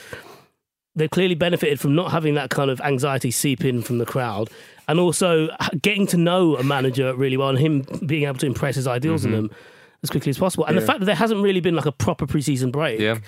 they've 0.96 1.10
clearly 1.10 1.36
benefited 1.36 1.80
from 1.80 1.96
not 1.96 2.12
having 2.12 2.36
that 2.36 2.50
kind 2.50 2.70
of 2.70 2.80
anxiety 2.82 3.32
seep 3.32 3.64
in 3.66 3.82
from 3.82 3.98
the 3.98 4.06
crowd, 4.06 4.50
and 4.88 5.00
also 5.00 5.50
getting 5.82 6.06
to 6.08 6.18
know 6.18 6.56
a 6.58 6.64
manager 6.64 7.16
really 7.16 7.38
well, 7.38 7.50
and 7.50 7.60
him 7.60 7.82
being 8.06 8.24
able 8.24 8.38
to 8.40 8.46
impress 8.46 8.76
his 8.76 8.88
ideals 8.88 9.26
on 9.26 9.32
them 9.32 9.50
as 10.04 10.10
quickly 10.10 10.30
as 10.30 10.38
possible. 10.38 10.66
And 10.66 10.78
the 10.78 10.82
fact 10.82 11.00
that 11.00 11.06
there 11.06 11.16
hasn't 11.16 11.42
really 11.42 11.62
been 11.62 11.76
like 11.76 11.86
a 11.88 11.92
proper 11.92 12.28
preseason 12.28 12.72
break 12.72 13.00
Yeah. 13.00 13.20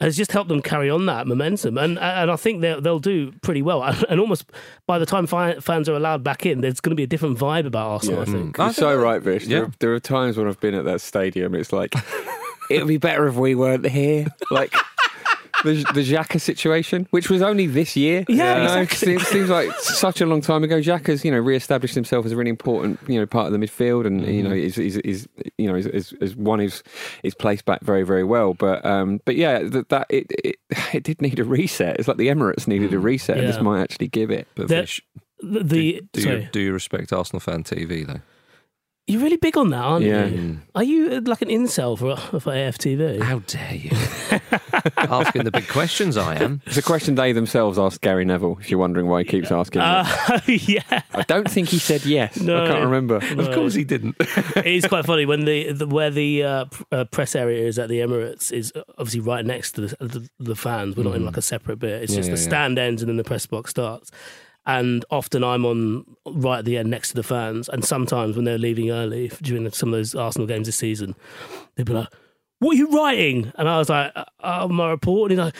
Has 0.00 0.16
just 0.16 0.32
helped 0.32 0.48
them 0.48 0.60
carry 0.60 0.90
on 0.90 1.06
that 1.06 1.26
momentum, 1.26 1.78
and 1.78 1.98
and 1.98 2.30
I 2.30 2.36
think 2.36 2.60
they'll 2.60 2.80
they'll 2.80 2.98
do 2.98 3.32
pretty 3.42 3.62
well. 3.62 3.82
And 4.08 4.20
almost 4.20 4.50
by 4.86 4.98
the 4.98 5.06
time 5.06 5.26
fans 5.26 5.88
are 5.88 5.94
allowed 5.94 6.22
back 6.22 6.44
in, 6.46 6.60
there's 6.60 6.80
going 6.80 6.90
to 6.90 6.96
be 6.96 7.04
a 7.04 7.06
different 7.06 7.38
vibe 7.38 7.66
about 7.66 7.88
Arsenal. 7.88 8.22
I 8.22 8.24
think. 8.24 8.56
Mm. 8.56 8.58
You're 8.64 8.72
so 8.72 8.96
right, 8.96 9.22
Vish. 9.22 9.46
yeah. 9.46 9.60
There, 9.60 9.72
there 9.80 9.94
are 9.94 10.00
times 10.00 10.36
when 10.36 10.46
I've 10.48 10.60
been 10.60 10.74
at 10.74 10.84
that 10.84 11.00
stadium. 11.00 11.54
It's 11.54 11.72
like 11.72 11.94
it 12.70 12.78
would 12.78 12.88
be 12.88 12.98
better 12.98 13.26
if 13.28 13.36
we 13.36 13.54
weren't 13.54 13.86
here. 13.86 14.26
Like 14.50 14.74
the 15.64 15.74
the 15.94 16.02
Xhaka 16.04 16.40
situation, 16.40 17.08
which 17.10 17.28
was 17.28 17.42
only 17.42 17.66
this 17.66 17.96
year. 17.96 18.24
Yeah, 18.28 18.58
You 18.62 18.68
know, 18.68 18.80
exactly. 18.82 19.14
It 19.14 19.20
seems 19.22 19.48
like 19.50 19.72
such 19.80 20.20
a 20.20 20.26
long 20.26 20.40
time 20.40 20.62
ago. 20.62 20.78
Xhaka's 20.80 21.24
you 21.24 21.30
know 21.32 21.38
re-established 21.40 21.94
himself 21.96 22.24
as 22.26 22.30
a 22.32 22.36
really 22.36 22.50
important 22.50 23.00
you 23.08 23.18
know 23.18 23.26
part 23.26 23.46
of 23.46 23.52
the 23.52 23.58
midfield, 23.66 24.06
and 24.06 24.24
you 24.26 24.42
know 24.42 24.52
is 24.52 24.78
is 24.78 24.98
is 24.98 25.28
you 25.58 25.66
know 25.66 25.74
is, 25.74 25.86
is, 25.86 26.12
is 26.20 26.36
won 26.36 26.60
his 26.60 26.82
his 27.24 27.34
place 27.34 27.62
back 27.62 27.80
very 27.82 28.04
very 28.04 28.24
well. 28.24 28.54
But 28.54 28.84
um 28.86 29.20
but 29.24 29.34
yeah, 29.34 29.62
that, 29.64 29.88
that 29.88 30.06
it, 30.10 30.26
it 30.44 30.56
it 30.94 31.02
did 31.02 31.20
need 31.20 31.38
a 31.40 31.44
reset. 31.44 31.98
It's 31.98 32.06
like 32.06 32.18
the 32.18 32.28
Emirates 32.28 32.68
needed 32.68 32.92
a 32.94 32.98
reset. 32.98 33.38
and 33.38 33.48
This 33.48 33.60
might 33.60 33.80
actually 33.82 34.08
give 34.08 34.30
it. 34.30 34.46
But 34.54 34.68
The- 34.68 34.76
The, 35.42 36.00
do, 36.12 36.20
sorry, 36.22 36.42
you, 36.42 36.48
do 36.52 36.60
you 36.60 36.72
respect 36.72 37.12
Arsenal 37.12 37.40
fan 37.40 37.64
TV, 37.64 38.06
though? 38.06 38.20
You're 39.06 39.20
really 39.20 39.36
big 39.36 39.56
on 39.58 39.68
that, 39.70 39.78
aren't 39.82 40.04
Yeah. 40.04 40.24
you? 40.26 40.60
Are 40.74 40.82
you 40.82 41.10
uh, 41.12 41.20
like 41.24 41.42
an 41.42 41.48
incel 41.48 41.98
for 41.98 42.16
for 42.40 42.52
AFTV? 42.52 43.20
How 43.22 43.40
dare 43.40 43.74
you? 43.74 43.90
Asking 44.96 45.44
the 45.44 45.50
big 45.50 45.68
questions, 45.68 46.16
I 46.16 46.36
am. 46.42 46.62
It's 46.66 46.76
a 46.76 46.82
question 46.82 47.14
they 47.14 47.32
themselves 47.32 47.78
asked 47.78 48.00
Gary 48.00 48.24
Neville. 48.24 48.56
If 48.60 48.70
you're 48.70 48.80
wondering 48.80 49.06
why 49.06 49.20
he 49.20 49.24
keeps 49.24 49.52
asking. 49.52 49.82
Uh, 49.82 50.04
yeah, 50.46 51.02
I 51.12 51.22
don't 51.22 51.50
think 51.50 51.68
he 51.68 51.78
said 51.78 52.04
yes. 52.06 52.40
No. 52.40 52.64
I 52.64 52.68
can't 52.68 52.84
remember. 52.84 53.16
Of 53.16 53.54
course 53.54 53.74
he 53.74 53.84
didn't. 53.84 54.16
it 54.20 54.66
is 54.66 54.86
quite 54.86 55.04
funny 55.04 55.26
when 55.26 55.44
the, 55.44 55.72
the 55.72 55.86
where 55.86 56.10
the 56.10 56.42
uh, 56.42 56.64
uh, 56.90 57.04
press 57.04 57.34
area 57.36 57.66
is 57.66 57.78
at 57.78 57.88
the 57.88 57.98
Emirates 58.00 58.50
is 58.52 58.72
obviously 58.98 59.20
right 59.20 59.44
next 59.44 59.72
to 59.72 59.82
the, 59.82 59.96
the, 60.00 60.28
the 60.40 60.56
fans. 60.56 60.96
We're 60.96 61.04
not 61.04 61.14
in 61.16 61.24
like 61.24 61.36
a 61.36 61.42
separate 61.42 61.78
bit. 61.78 62.02
It's 62.02 62.14
Mm. 62.14 62.16
Yeah, 62.16 62.20
just 62.20 62.28
yeah, 62.30 62.34
the 62.36 62.40
yeah. 62.40 62.48
stand 62.48 62.78
ends 62.78 63.02
and 63.02 63.08
then 63.08 63.16
the 63.16 63.24
press 63.24 63.44
box 63.46 63.70
starts. 63.70 64.10
And 64.66 65.04
often 65.10 65.44
I'm 65.44 65.66
on 65.66 66.04
right 66.26 66.60
at 66.60 66.64
the 66.64 66.78
end 66.78 66.90
next 66.90 67.10
to 67.10 67.14
the 67.14 67.22
fans. 67.22 67.68
And 67.68 67.84
sometimes 67.84 68.34
when 68.36 68.44
they're 68.44 68.58
leaving 68.58 68.90
early 68.90 69.30
during 69.42 69.70
some 69.72 69.90
of 69.90 69.92
those 69.98 70.14
Arsenal 70.14 70.46
games 70.46 70.66
this 70.66 70.76
season, 70.76 71.14
they'd 71.76 71.84
be 71.86 71.92
like, 71.92 72.08
"What 72.60 72.72
are 72.74 72.78
you 72.78 72.90
writing?" 72.90 73.52
And 73.56 73.68
I 73.68 73.78
was 73.78 73.90
like, 73.90 74.12
"Uh, 74.16 74.24
"I'm 74.40 74.80
a 74.80 74.88
report." 74.88 75.30
And 75.30 75.40
he's 75.40 75.44
like. 75.46 75.54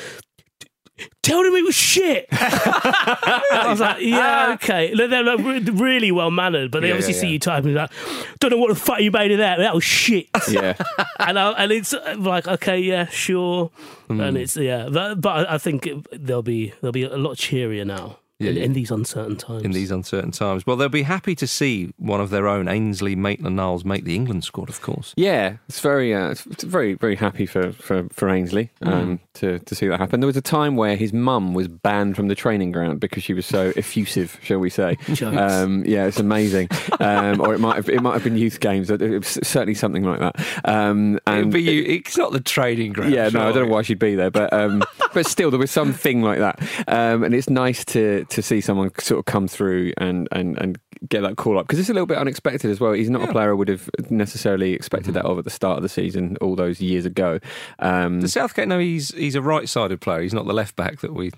Tell 1.25 1.43
him 1.43 1.55
it 1.57 1.65
was 1.65 1.75
shit. 1.75 2.29
I 2.33 3.65
was 3.67 3.81
like, 3.81 4.01
yeah, 4.01 4.51
okay. 4.55 4.95
They're, 4.95 5.09
they're 5.09 5.25
like 5.25 5.41
really 5.73 6.13
well 6.13 6.31
mannered, 6.31 6.71
but 6.71 6.83
they 6.83 6.89
Yeah, 6.89 6.95
obviously 6.95 7.15
yeah, 7.15 7.21
see 7.21 7.27
yeah. 7.27 7.33
you 7.33 7.39
typing 7.41 7.75
like, 7.75 7.91
don't 8.39 8.53
know 8.53 8.59
what 8.59 8.69
the 8.69 8.77
fuck 8.77 9.01
you 9.01 9.11
made 9.11 9.33
of 9.33 9.39
that. 9.39 9.57
That 9.59 9.75
was 9.75 9.83
shit. 9.83 10.29
Yeah. 10.49 10.75
and 11.19 11.37
I, 11.37 11.51
and 11.53 11.73
it's 11.73 11.95
uh, 11.95 12.15
like, 12.17 12.47
okay, 12.47 12.79
yeah, 12.79 13.07
sure. 13.07 13.73
Hmm. 14.07 14.21
And 14.21 14.37
it's 14.37 14.57
yeah, 14.57 14.89
but, 14.89 15.21
but 15.21 15.51
I 15.51 15.59
think 15.59 15.89
it, 15.89 16.07
they'll 16.27 16.43
be 16.43 16.73
they'll 16.81 16.93
be 16.93 17.03
a 17.03 17.17
lot 17.17 17.39
cheerier 17.39 17.85
now 17.85 18.19
Yeah, 18.41 18.51
in, 18.51 18.57
in 18.57 18.73
these 18.73 18.91
uncertain 18.91 19.37
times. 19.37 19.63
in 19.63 19.71
these 19.71 19.93
uncertain 19.93 20.33
times. 20.33 20.67
Well, 20.67 20.77
they'll 20.77 20.89
be 20.89 21.03
happy 21.03 21.37
to 21.37 21.47
see 21.47 21.93
one 21.99 22.21
of 22.21 22.31
their 22.31 22.49
own, 22.49 22.67
Ainsley 22.67 23.15
Maitland 23.15 23.55
Niles, 23.55 23.85
make 23.85 24.03
the 24.05 24.17
England 24.17 24.43
squad, 24.43 24.69
of 24.69 24.83
course. 24.83 25.15
Yeah, 25.17 25.59
it's 25.69 25.79
very, 25.79 26.13
uh, 26.13 26.31
it's 26.31 26.65
very, 26.65 26.95
very 26.95 27.15
happy 27.15 27.47
for 27.47 27.73
for, 27.73 28.09
for 28.13 28.29
Ainsley 28.29 28.71
um, 28.83 29.21
to 29.35 29.61
to 29.61 29.75
see 29.77 29.87
that 29.87 30.01
happen. 30.01 30.19
There 30.19 30.27
was 30.27 30.37
a 30.37 30.43
time 30.43 30.75
where 30.75 30.97
his 30.97 31.13
mum 31.13 31.55
was 31.55 31.69
banned 31.69 32.17
from 32.17 32.27
the 32.27 32.35
training 32.35 32.73
ground 32.73 32.99
because 32.99 33.23
she 33.23 33.35
was 33.35 33.47
so 33.47 33.73
effusive, 33.77 34.39
shall 34.43 34.59
we 34.59 34.69
say? 34.71 34.97
Jokes. 35.13 35.37
Um, 35.37 35.85
yeah, 35.87 36.07
it's 36.07 36.21
amazing. 36.21 36.69
Um, 37.01 37.41
or 37.41 37.53
it 37.55 37.59
might 37.59 37.77
have 37.77 37.89
it 37.89 38.01
might 38.01 38.15
have 38.15 38.25
been 38.25 38.37
youth 38.37 38.61
games. 38.61 38.89
It 38.89 39.01
was 39.01 39.39
certainly 39.43 39.75
something 39.75 40.05
like 40.05 40.21
that. 40.21 40.37
Um, 40.65 41.19
and 41.27 41.51
but 41.51 41.61
you, 41.61 41.83
it's 41.83 42.17
not 42.17 42.33
the 42.33 42.41
training 42.41 42.93
ground. 42.93 43.13
yeah, 43.13 43.29
no, 43.29 43.49
I 43.49 43.53
don't 43.53 43.67
know 43.67 43.73
why 43.75 43.83
she'd 43.83 43.99
be 43.99 44.15
there, 44.15 44.31
but 44.31 44.53
um, 44.53 44.83
but 45.13 45.27
still, 45.27 45.51
there 45.51 45.61
was 45.61 45.71
something 45.71 46.23
like 46.23 46.39
that, 46.39 46.61
um, 46.89 47.25
and 47.25 47.35
it's 47.35 47.51
nice 47.51 47.85
to 47.87 48.25
to 48.35 48.43
see 48.43 48.61
someone 48.61 48.91
sort 49.01 49.19
of 49.19 49.25
come 49.25 49.49
through 49.49 49.93
and 49.99 50.29
and 50.33 50.57
and 50.59 50.79
get 51.09 51.23
that 51.23 51.37
call 51.37 51.59
up 51.59 51.67
because 51.67 51.79
it's 51.79 51.89
a 51.89 51.93
little 51.93 52.07
bit 52.07 52.19
unexpected 52.19 52.71
as 52.71 52.81
well. 52.81 52.93
He's 52.93 53.11
not 53.11 53.21
Yeah. 53.21 53.25
Mm-hmm. 53.27 53.31
a 53.31 53.33
player 53.35 53.51
I 53.51 53.55
would 53.55 53.69
have 53.69 53.91
necessarily 54.11 54.73
expected 54.73 55.15
that 55.15 55.25
of 55.25 55.39
at 55.39 55.45
the 55.45 55.51
start 55.51 55.77
of 55.79 55.83
the 55.83 55.89
season 55.89 56.37
all 56.41 56.57
those 56.57 56.81
years 56.81 57.05
ago. 57.07 57.41
Um, 57.79 58.21
Does 58.21 58.33
Southgate 58.33 58.69
know 58.69 58.79
he's 58.79 59.11
he's 59.15 59.35
a 59.35 59.43
right-sided 59.43 60.01
player? 60.01 60.23
He's 60.23 60.35
not 60.35 60.47
the 60.47 60.53
left 60.55 60.77
back 60.77 61.01
that 61.01 61.13
we. 61.15 61.31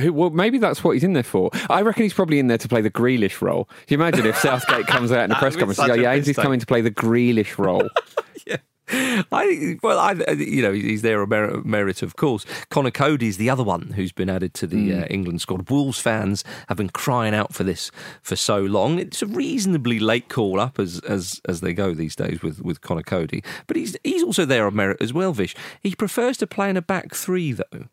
who, 0.00 0.12
well, 0.12 0.30
maybe 0.30 0.58
that's 0.58 0.84
what 0.84 0.92
he's 0.92 1.04
in 1.04 1.14
there 1.14 1.22
for. 1.22 1.50
I 1.70 1.80
reckon 1.82 2.02
he's 2.02 2.12
probably 2.14 2.38
in 2.38 2.46
there 2.48 2.58
to 2.58 2.68
play 2.68 2.80
the 2.82 2.90
Grealish 2.90 3.40
role. 3.40 3.64
Can 3.86 3.98
you 3.98 4.04
imagine 4.06 4.26
if 4.26 4.36
Southgate 4.48 4.86
comes 4.86 5.10
out 5.12 5.24
in 5.24 5.32
a 5.32 5.36
press 5.36 5.54
That 5.56 5.66
would 5.66 5.72
be 5.72 5.76
conference 5.76 5.78
and 5.78 5.88
goes, 5.88 6.02
yeah, 6.02 6.14
mistake. 6.16 6.36
coming 6.36 6.60
to 6.60 6.66
play 6.66 6.80
the 6.82 6.90
Grealish 6.90 7.56
role. 7.58 7.88
I 8.90 9.78
well, 9.82 9.98
I 9.98 10.12
you 10.32 10.62
know 10.62 10.72
he's 10.72 11.02
there 11.02 11.20
a 11.20 11.26
merit, 11.26 11.66
merit 11.66 12.02
of 12.02 12.16
course. 12.16 12.46
Conor 12.70 12.90
Coady's 12.90 13.36
the 13.36 13.50
other 13.50 13.64
one 13.64 13.92
who's 13.96 14.12
been 14.12 14.30
added 14.30 14.54
to 14.54 14.66
the 14.66 14.94
uh, 14.94 15.04
England 15.06 15.40
squad. 15.40 15.68
Wolves 15.68 16.00
fans 16.00 16.44
have 16.68 16.76
been 16.78 16.88
crying 16.88 17.34
out 17.34 17.52
for 17.52 17.64
this 17.64 17.90
for 18.22 18.36
so 18.36 18.60
long. 18.60 18.98
It's 18.98 19.22
a 19.22 19.26
reasonably 19.26 19.98
late 19.98 20.28
call 20.28 20.58
up 20.60 20.78
as 20.78 21.00
as 21.00 21.40
as 21.48 21.60
they 21.60 21.74
go 21.74 21.94
these 21.94 22.16
days 22.16 22.42
with 22.42 22.62
with 22.62 22.80
Conor 22.80 23.02
Coady, 23.02 23.42
but 23.66 23.76
he's 23.76 23.96
he's 24.04 24.22
also 24.22 24.44
there 24.44 24.66
on 24.66 24.74
merit 24.74 25.02
as 25.02 25.12
well. 25.12 25.32
Vish 25.32 25.54
he 25.82 25.94
prefers 25.94 26.36
to 26.38 26.46
play 26.46 26.70
in 26.70 26.76
a 26.76 26.82
back 26.82 27.14
three 27.14 27.52
though. 27.52 27.88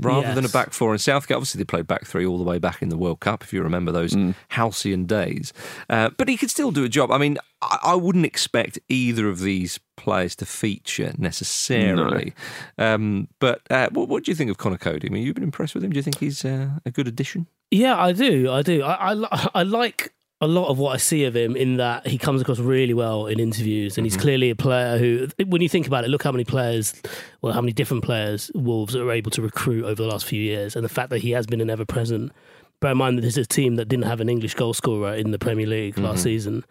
Rather 0.00 0.34
than 0.34 0.44
a 0.44 0.48
back 0.48 0.72
four, 0.72 0.92
and 0.92 1.00
Southgate 1.00 1.36
obviously 1.36 1.58
they 1.58 1.64
played 1.64 1.86
back 1.86 2.06
three 2.06 2.26
all 2.26 2.38
the 2.38 2.44
way 2.44 2.58
back 2.58 2.82
in 2.82 2.88
the 2.88 2.96
World 2.96 3.20
Cup, 3.20 3.42
if 3.42 3.52
you 3.52 3.62
remember 3.62 3.92
those 3.92 4.16
halcyon 4.48 5.06
days. 5.06 5.52
Uh, 5.88 6.10
but 6.16 6.28
he 6.28 6.36
could 6.36 6.50
still 6.50 6.70
do 6.70 6.84
a 6.84 6.88
job. 6.88 7.10
I 7.10 7.18
mean, 7.18 7.38
I, 7.62 7.78
I 7.82 7.94
wouldn't 7.94 8.26
expect 8.26 8.78
either 8.88 9.28
of 9.28 9.40
these 9.40 9.78
players 9.96 10.34
to 10.36 10.46
feature 10.46 11.12
necessarily. 11.18 12.34
Um, 12.78 13.28
but 13.38 13.60
uh, 13.70 13.88
what, 13.90 14.08
what 14.08 14.24
do 14.24 14.30
you 14.30 14.34
think 14.34 14.50
of 14.50 14.58
Conor 14.58 14.78
Coady? 14.78 15.08
I 15.08 15.10
mean, 15.10 15.24
you've 15.24 15.34
been 15.34 15.44
impressed 15.44 15.74
with 15.74 15.84
him. 15.84 15.90
Do 15.90 15.96
you 15.96 16.02
think 16.02 16.18
he's 16.18 16.44
uh, 16.44 16.70
a 16.84 16.90
good 16.90 17.06
addition? 17.06 17.46
Yeah, 17.70 18.00
I 18.00 18.12
do. 18.12 18.50
I 18.50 18.62
do. 18.62 18.82
I, 18.82 19.12
I, 19.12 19.50
I 19.54 19.62
like 19.62 20.12
a 20.40 20.46
lot 20.46 20.68
of 20.68 20.78
what 20.78 20.94
I 20.94 20.96
see 20.96 21.24
of 21.24 21.36
him 21.36 21.54
in 21.54 21.76
that 21.76 22.06
he 22.06 22.16
comes 22.16 22.40
across 22.40 22.58
really 22.58 22.94
well 22.94 23.26
in 23.26 23.38
interviews, 23.38 23.98
and 23.98 24.06
he's 24.06 24.14
mm-hmm. 24.14 24.22
clearly 24.22 24.50
a 24.50 24.56
player 24.56 24.98
who, 24.98 25.28
when 25.46 25.60
you 25.60 25.68
think 25.68 25.86
about 25.86 26.04
it, 26.04 26.08
look 26.08 26.22
how 26.22 26.32
many 26.32 26.44
players, 26.44 26.94
well, 27.42 27.52
how 27.52 27.60
many 27.60 27.72
different 27.72 28.04
players 28.04 28.50
Wolves 28.54 28.96
are 28.96 29.10
able 29.10 29.30
to 29.32 29.42
recruit 29.42 29.84
over 29.84 30.02
the 30.02 30.08
last 30.08 30.24
few 30.24 30.40
years, 30.40 30.76
and 30.76 30.84
the 30.84 30.88
fact 30.88 31.10
that 31.10 31.18
he 31.18 31.32
has 31.32 31.46
been 31.46 31.60
an 31.60 31.70
ever 31.70 31.84
present. 31.84 32.32
Bear 32.80 32.92
in 32.92 32.96
mind 32.96 33.18
that 33.18 33.22
this 33.22 33.36
is 33.36 33.44
a 33.44 33.48
team 33.48 33.76
that 33.76 33.88
didn't 33.88 34.06
have 34.06 34.20
an 34.22 34.30
English 34.30 34.54
goal 34.54 34.72
scorer 34.72 35.14
in 35.14 35.32
the 35.32 35.38
Premier 35.38 35.66
League 35.66 35.98
last 35.98 36.20
mm-hmm. 36.20 36.22
season. 36.22 36.64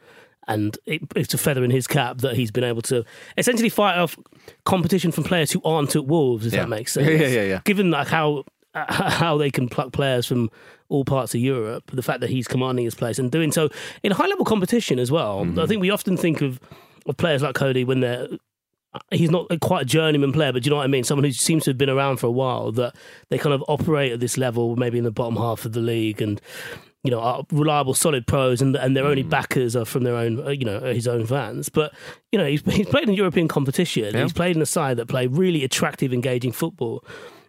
And 0.47 0.75
it, 0.88 1.03
it's 1.15 1.35
a 1.35 1.38
feather 1.38 1.63
in 1.63 1.69
his 1.69 1.85
cap 1.85 2.17
that 2.21 2.35
he's 2.35 2.49
been 2.49 2.63
able 2.63 2.81
to 2.83 3.05
essentially 3.38 3.69
fight 3.69 3.95
off 3.95 4.17
competition 4.65 5.11
from 5.11 5.25
players 5.25 5.51
who 5.51 5.61
aren't 5.63 5.95
at 5.95 6.07
Wolves, 6.07 6.47
if 6.47 6.53
Yeah. 6.53 6.61
that 6.61 6.69
makes 6.69 6.93
sense. 6.93 7.07
Yeah, 7.07 7.17
yeah, 7.17 7.27
yeah. 7.27 7.43
yeah. 7.43 7.61
Given 7.63 7.91
like 7.91 8.07
how 8.07 8.45
how 8.73 9.38
they 9.38 9.49
can 9.49 9.67
pluck 9.67 9.91
players 9.91 10.25
from 10.25 10.49
all 10.89 11.05
parts 11.05 11.33
of 11.33 11.41
Europe, 11.41 11.91
the 11.91 12.01
fact 12.01 12.19
that 12.21 12.29
he's 12.29 12.47
commanding 12.47 12.85
his 12.85 12.95
place 12.95 13.19
and 13.19 13.31
doing 13.31 13.51
so 13.51 13.69
in 14.03 14.11
high 14.11 14.27
level 14.27 14.45
competition 14.45 14.99
as 14.99 15.11
well. 15.11 15.45
Mm-hmm. 15.45 15.59
I 15.59 15.65
think 15.65 15.81
we 15.81 15.89
often 15.89 16.17
think 16.17 16.41
of, 16.41 16.59
of 17.05 17.17
players 17.17 17.41
like 17.41 17.55
Coady 17.55 17.83
when 17.83 17.99
they're 17.99 18.27
he's 19.11 19.29
not 19.29 19.47
quite 19.61 19.83
a 19.83 19.85
journeyman 19.85 20.31
player, 20.31 20.51
but 20.51 20.63
do 20.63 20.67
you 20.67 20.71
know 20.71 20.77
what 20.77 20.83
I 20.83 20.88
mean? 20.88 21.03
Someone 21.03 21.23
who 21.23 21.31
seems 21.31 21.63
to 21.65 21.71
have 21.71 21.77
been 21.77 21.89
around 21.89 22.17
for 22.17 22.27
a 22.27 22.31
while 22.31 22.71
that 22.73 22.95
they 23.29 23.38
kind 23.38 23.53
of 23.53 23.63
operate 23.67 24.11
at 24.11 24.19
this 24.19 24.38
level, 24.38 24.75
maybe 24.75 24.97
in 24.97 25.03
the 25.03 25.11
bottom 25.11 25.35
half 25.35 25.65
of 25.65 25.73
the 25.73 25.79
league, 25.79 26.21
and 26.21 26.41
you 27.03 27.11
know 27.11 27.19
are 27.19 27.43
reliable, 27.51 27.93
solid 27.93 28.25
pros, 28.25 28.61
and 28.61 28.75
and 28.75 28.97
their 28.97 29.05
only 29.05 29.23
Mm. 29.23 29.29
backers 29.29 29.75
are 29.75 29.86
from 29.86 30.03
their 30.03 30.15
own, 30.15 30.45
uh, 30.45 30.49
you 30.49 30.65
know, 30.65 30.79
his 30.79 31.08
own 31.08 31.25
fans. 31.25 31.69
But 31.69 31.93
you 32.32 32.39
know, 32.39 32.45
he's 32.45 32.62
he's 32.71 32.88
played 32.88 33.08
in 33.08 33.13
European 33.15 33.47
competition. 33.47 34.13
Yeah. 34.15 34.23
He's 34.23 34.34
played 34.34 34.55
in 34.55 34.62
a 34.62 34.67
side 34.67 34.97
that 34.97 35.08
play 35.08 35.27
really 35.27 35.63
attractive, 35.63 36.12
engaging 36.13 36.51
football. 36.51 37.03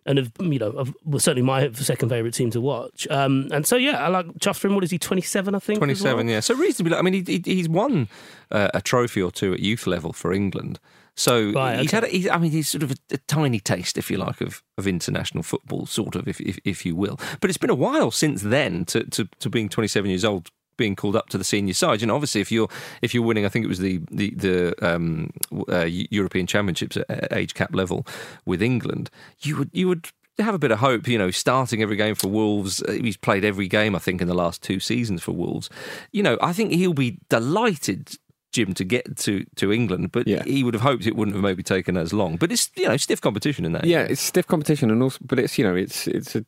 And 0.07 0.19
have, 0.19 0.33
you 0.41 0.59
know, 0.59 0.71
of- 0.71 0.95
was 1.05 1.25
certainly 1.25 1.47
my 1.47 1.71
second 1.73 2.09
favourite 2.09 2.33
team 2.35 2.51
to 2.53 2.61
watch. 2.61 3.07
Um, 3.11 3.49
and 3.53 3.67
so, 3.67 3.77
yeah, 3.77 4.03
I 4.03 4.09
like 4.09 4.27
him. 4.65 4.75
What 4.75 4.83
is 4.85 4.91
he, 4.91 4.99
27, 4.99 5.55
I 5.55 5.59
think? 5.59 5.77
as 5.77 5.81
well? 6.03 6.15
27, 6.15 6.29
yeah. 6.29 6.41
So 6.41 6.55
reasonably, 6.55 6.97
I 6.97 7.03
mean, 7.03 7.13
he, 7.25 7.43
he, 7.45 7.55
he's 7.55 7.69
won 7.69 8.09
uh, 8.51 8.71
a 8.73 8.81
trophy 8.81 9.21
or 9.21 9.31
two 9.31 9.53
at 9.53 9.61
youth 9.61 9.87
level 9.87 10.13
for 10.13 10.33
England. 10.33 10.79
So 11.17 11.53
Right, 11.53 11.81
he's 11.81 11.89
okay. 11.89 11.97
had, 11.99 12.05
a, 12.05 12.07
he's, 12.07 12.29
I 12.29 12.39
mean, 12.39 12.51
he's 12.51 12.69
sort 12.69 12.83
of 12.83 12.93
a, 12.93 12.95
a 13.13 13.19
tiny 13.27 13.61
taste, 13.61 13.99
if 13.99 14.11
you 14.11 14.17
like, 14.17 14.41
of, 14.41 14.63
of 14.79 14.87
international 14.87 15.43
football, 15.43 15.85
sort 15.85 16.17
of, 16.17 16.27
if, 16.27 16.41
if 16.41 16.59
if 16.65 16.87
you 16.87 16.97
will. 16.97 17.21
But 17.41 17.51
it's 17.51 17.59
been 17.59 17.69
a 17.69 17.75
while 17.75 18.11
since 18.11 18.41
then 18.41 18.87
to, 18.87 19.05
to, 19.05 19.29
to 19.41 19.51
being 19.51 19.69
27 19.69 20.09
years 20.09 20.25
old, 20.25 20.49
being 20.81 20.97
called 20.97 21.15
up 21.17 21.29
to 21.29 21.39
the 21.39 21.45
senior 21.45 21.75
side. 21.75 22.01
You 22.01 22.07
know, 22.09 22.15
obviously, 22.17 22.41
if 22.41 22.51
you're 22.51 22.69
if 23.03 23.15
you're 23.15 23.23
winning, 23.29 23.45
I 23.47 23.49
think 23.51 23.65
it 23.65 23.69
was 23.69 23.79
the 23.79 24.01
the 24.11 24.31
the 24.47 24.57
um, 24.91 25.31
uh, 25.69 25.87
European 26.11 26.47
Championships 26.47 26.97
at 26.97 27.33
age 27.33 27.55
cap 27.55 27.75
level 27.75 28.05
with 28.45 28.61
England, 28.63 29.11
you 29.43 29.57
would 29.59 29.71
you 29.73 29.87
would 29.89 30.09
have 30.39 30.55
a 30.55 30.59
bit 30.59 30.71
of 30.71 30.79
hope, 30.79 31.07
you 31.07 31.19
know, 31.19 31.31
starting 31.31 31.83
every 31.83 31.97
game 31.97 32.15
for 32.15 32.29
Wolves. 32.29 32.83
Uh, 32.83 32.93
He's 32.93 33.17
played 33.19 33.45
every 33.45 33.69
game, 33.69 33.95
I 33.95 33.99
think, 33.99 34.23
in 34.23 34.29
the 34.29 34.35
last 34.45 34.63
two 34.63 34.81
seasons 34.81 35.23
for 35.23 35.33
Wolves. 35.33 35.69
You 36.13 36.23
know, 36.23 36.39
I 36.41 36.53
think 36.55 36.73
he'll 36.73 36.95
be 36.95 37.19
delighted. 37.29 38.17
Jim 38.53 38.75
to 38.75 38.85
get 38.85 39.17
to, 39.19 39.45
to 39.55 39.71
England, 39.73 40.11
but 40.11 40.27
Yeah. 40.27 40.43
he 40.45 40.65
would 40.65 40.75
have 40.75 40.83
hoped 40.83 41.07
it 41.07 41.15
wouldn't 41.15 41.37
have 41.37 41.43
maybe 41.45 41.63
taken 41.63 41.97
as 41.97 42.13
long. 42.13 42.37
But 42.37 42.51
it's 42.51 42.69
you 42.75 42.89
know 42.89 42.97
stiff 42.97 43.21
competition 43.21 43.65
in 43.65 43.73
that. 43.75 43.85
Yeah, 43.85 44.03
it's 44.11 44.21
stiff 44.21 44.45
competition, 44.49 44.91
and 44.91 45.01
also, 45.05 45.19
but 45.23 45.39
it's 45.39 45.57
you 45.57 45.63
know, 45.65 45.77
it's 45.77 46.09
it's 46.09 46.35
a 46.35 46.45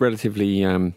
relatively 0.00 0.64
um, 0.64 0.94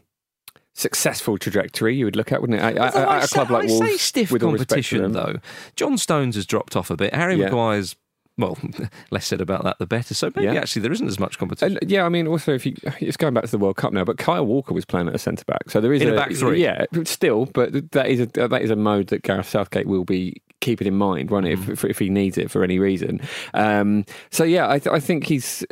successful 0.80 1.38
trajectory 1.38 1.96
you 1.96 2.06
would 2.06 2.16
look 2.16 2.32
at, 2.32 2.42
wouldn't 2.42 2.60
it? 2.60 2.64
At, 2.64 2.78
at- 2.78 2.96
at 2.96 3.24
a 3.24 3.28
say- 3.28 3.34
club 3.36 3.52
like 3.52 3.64
I 3.64 3.68
Wolves, 3.68 3.86
say 3.92 3.98
stiff 3.98 4.32
with 4.32 4.44
all 4.44 4.52
respect 4.54 4.70
to 4.70 4.76
competition 4.76 5.12
though. 5.12 5.36
John 5.76 5.98
Stones 5.98 6.36
has 6.36 6.46
dropped 6.46 6.76
off 6.76 6.90
a 6.90 6.96
bit. 6.96 7.14
Harry 7.14 7.36
Yeah. 7.36 7.46
Maguire's 7.46 7.96
well, 8.38 8.58
less 9.12 9.28
said 9.28 9.42
about 9.42 9.66
that 9.66 9.78
the 9.80 9.86
better. 9.86 10.14
So 10.14 10.32
maybe 10.34 10.46
Yeah. 10.54 10.62
actually 10.62 10.82
there 10.84 10.94
isn't 10.94 11.08
as 11.08 11.20
much 11.20 11.38
competition. 11.38 11.78
And 11.82 11.92
yeah, 11.92 12.06
I 12.06 12.10
mean, 12.10 12.26
also 12.26 12.54
if 12.54 12.66
you, 12.66 12.74
it's 13.02 13.18
going 13.18 13.34
back 13.34 13.44
to 13.44 13.52
the 13.52 13.58
World 13.58 13.76
Cup 13.76 13.92
now, 13.92 14.06
but 14.06 14.18
Kyle 14.18 14.46
Walker 14.46 14.74
was 14.74 14.86
playing 14.86 15.10
at 15.10 15.16
a 15.16 15.18
centre 15.20 15.44
back, 15.46 15.70
so 15.70 15.82
there 15.82 15.92
is 15.92 16.02
In 16.02 16.08
a 16.10 16.16
back 16.16 16.32
three. 16.32 16.64
Yeah, 16.64 16.86
still, 17.04 17.48
but 17.48 17.92
that 17.92 18.08
is 18.08 18.22
a 18.22 18.26
that 18.48 18.62
is 18.62 18.70
a 18.72 18.78
mode 18.78 19.08
that 19.08 19.24
Gareth 19.24 19.50
Southgate 19.50 19.88
will 19.88 20.06
be 20.06 20.42
keeping 20.62 20.88
in 20.88 20.96
mind, 20.96 21.32
won't 21.32 21.48
it, 21.48 21.60
Mm-hmm. 21.60 21.72
if, 21.74 21.84
if 21.84 22.00
he 22.00 22.10
needs 22.10 22.38
it 22.38 22.50
for 22.50 22.64
any 22.64 22.80
reason. 22.80 23.20
Um, 23.54 24.06
so 24.32 24.46
yeah, 24.46 24.70
I, 24.70 24.80
th- 24.80 24.94
I 24.94 25.00
think 25.02 25.26
he's, 25.26 25.66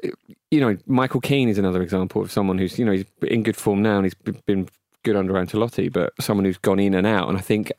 you 0.52 0.60
know, 0.62 0.78
Michael 0.88 1.20
Keane 1.22 1.48
is 1.50 1.58
another 1.58 1.82
example 1.82 2.22
of 2.22 2.32
someone 2.34 2.58
who's, 2.58 2.78
you 2.80 2.84
know, 2.86 2.92
he's 2.94 3.06
in 3.22 3.44
good 3.44 3.56
form 3.58 3.82
now 3.82 3.98
and 3.98 4.06
he's 4.06 4.14
been 4.46 4.68
good 5.08 5.16
under 5.16 5.34
Ancelotti, 5.34 5.92
but 5.92 6.14
someone 6.20 6.46
who's 6.46 6.58
gone 6.58 6.80
in 6.80 6.94
and 6.94 7.08
out, 7.08 7.30
and 7.30 7.38
I 7.38 7.42
think. 7.42 7.72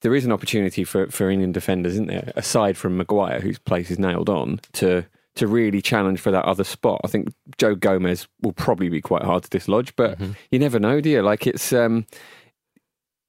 There 0.00 0.14
is 0.14 0.24
an 0.24 0.30
opportunity 0.30 0.84
for, 0.84 1.08
for 1.08 1.28
England 1.28 1.54
defenders, 1.54 1.94
isn't 1.94 2.06
there? 2.06 2.32
Aside 2.36 2.76
from 2.76 2.96
Maguire, 2.96 3.40
whose 3.40 3.58
place 3.58 3.90
is 3.90 3.98
nailed 3.98 4.28
on, 4.28 4.60
to 4.74 5.04
to 5.34 5.46
really 5.48 5.82
challenge 5.82 6.20
for 6.20 6.30
that 6.30 6.44
other 6.44 6.64
spot. 6.64 7.00
I 7.04 7.08
think 7.08 7.32
Joe 7.58 7.74
Gomez 7.74 8.28
will 8.42 8.52
probably 8.52 8.88
be 8.88 9.00
quite 9.00 9.24
hard 9.24 9.42
to 9.42 9.50
dislodge, 9.50 9.96
but 9.96 10.18
you 10.52 10.58
never 10.60 10.78
know, 10.78 11.00
do 11.00 11.10
you? 11.10 11.22
Like 11.22 11.48
it's 11.48 11.72
um, 11.72 12.06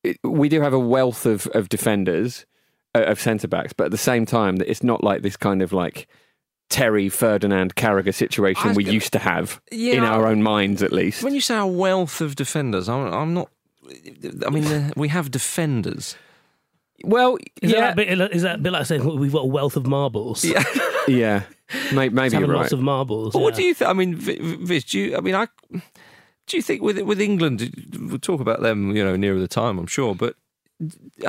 it, 0.03 0.17
we 0.23 0.49
do 0.49 0.61
have 0.61 0.73
a 0.73 0.79
wealth 0.79 1.25
of 1.25 1.47
of 1.47 1.69
defenders 1.69 2.45
uh, 2.95 3.03
of 3.03 3.19
centre 3.19 3.47
backs, 3.47 3.73
but 3.73 3.85
at 3.85 3.91
the 3.91 3.97
same 3.97 4.25
time, 4.25 4.57
that 4.57 4.69
it's 4.69 4.83
not 4.83 5.03
like 5.03 5.21
this 5.21 5.37
kind 5.37 5.61
of 5.61 5.73
like 5.73 6.07
Terry 6.69 7.09
Ferdinand 7.09 7.75
Carragher 7.75 8.13
situation 8.13 8.73
we 8.75 8.83
gonna- 8.83 8.93
used 8.93 9.11
to 9.13 9.19
have 9.19 9.59
Yeah, 9.71 9.93
in 9.95 10.03
our 10.03 10.27
own 10.27 10.43
minds, 10.43 10.81
at 10.83 10.91
least. 10.93 11.23
when 11.23 11.33
you 11.33 11.41
say 11.41 11.57
a 11.57 11.65
wealth 11.65 12.21
of 12.21 12.35
defenders, 12.35 12.87
I'm, 12.87 13.11
I'm 13.13 13.33
not. 13.33 13.49
I 14.45 14.49
mean, 14.51 14.65
uh, 14.65 14.91
we 14.95 15.07
have 15.07 15.31
defenders. 15.31 16.15
Well, 17.03 17.37
Is, 17.61 17.71
yeah, 17.71 17.79
that 17.81 17.93
a 17.93 17.95
bit, 17.95 18.31
is 18.35 18.41
that 18.43 18.55
a 18.55 18.57
bit 18.59 18.71
like 18.73 18.85
saying 18.85 19.03
we've 19.19 19.31
got 19.31 19.43
a 19.43 19.47
wealth 19.47 19.75
of 19.77 19.87
marbles? 19.87 20.43
Yeah. 20.45 20.63
yeah, 21.07 21.43
May- 21.93 22.09
maybe 22.09 22.33
having 22.35 22.41
you're 22.41 22.55
lots 22.55 22.65
right. 22.65 22.73
of 22.73 22.81
marbles. 22.81 23.33
But 23.33 23.41
what 23.41 23.55
do 23.55 23.63
you 23.63 23.73
think? 23.73 23.89
I 23.89 23.93
mean, 23.93 24.15
Vi- 24.15 24.37
Vi- 24.39 24.65
Viz, 24.65 24.83
do 24.83 24.99
you? 24.99 25.17
I 25.17 25.21
mean, 25.21 25.33
I. 25.33 25.47
Do 25.71 26.57
you 26.57 26.61
think 26.61 26.81
with 26.83 26.99
with 27.01 27.19
England? 27.21 27.97
We'll 27.99 28.19
talk 28.19 28.41
about 28.41 28.61
them, 28.61 28.95
you 28.95 29.03
know, 29.03 29.15
nearer 29.15 29.39
the 29.39 29.47
time, 29.47 29.79
I'm 29.79 29.87
sure. 29.87 30.13
But 30.13 30.35
G- 30.87 31.27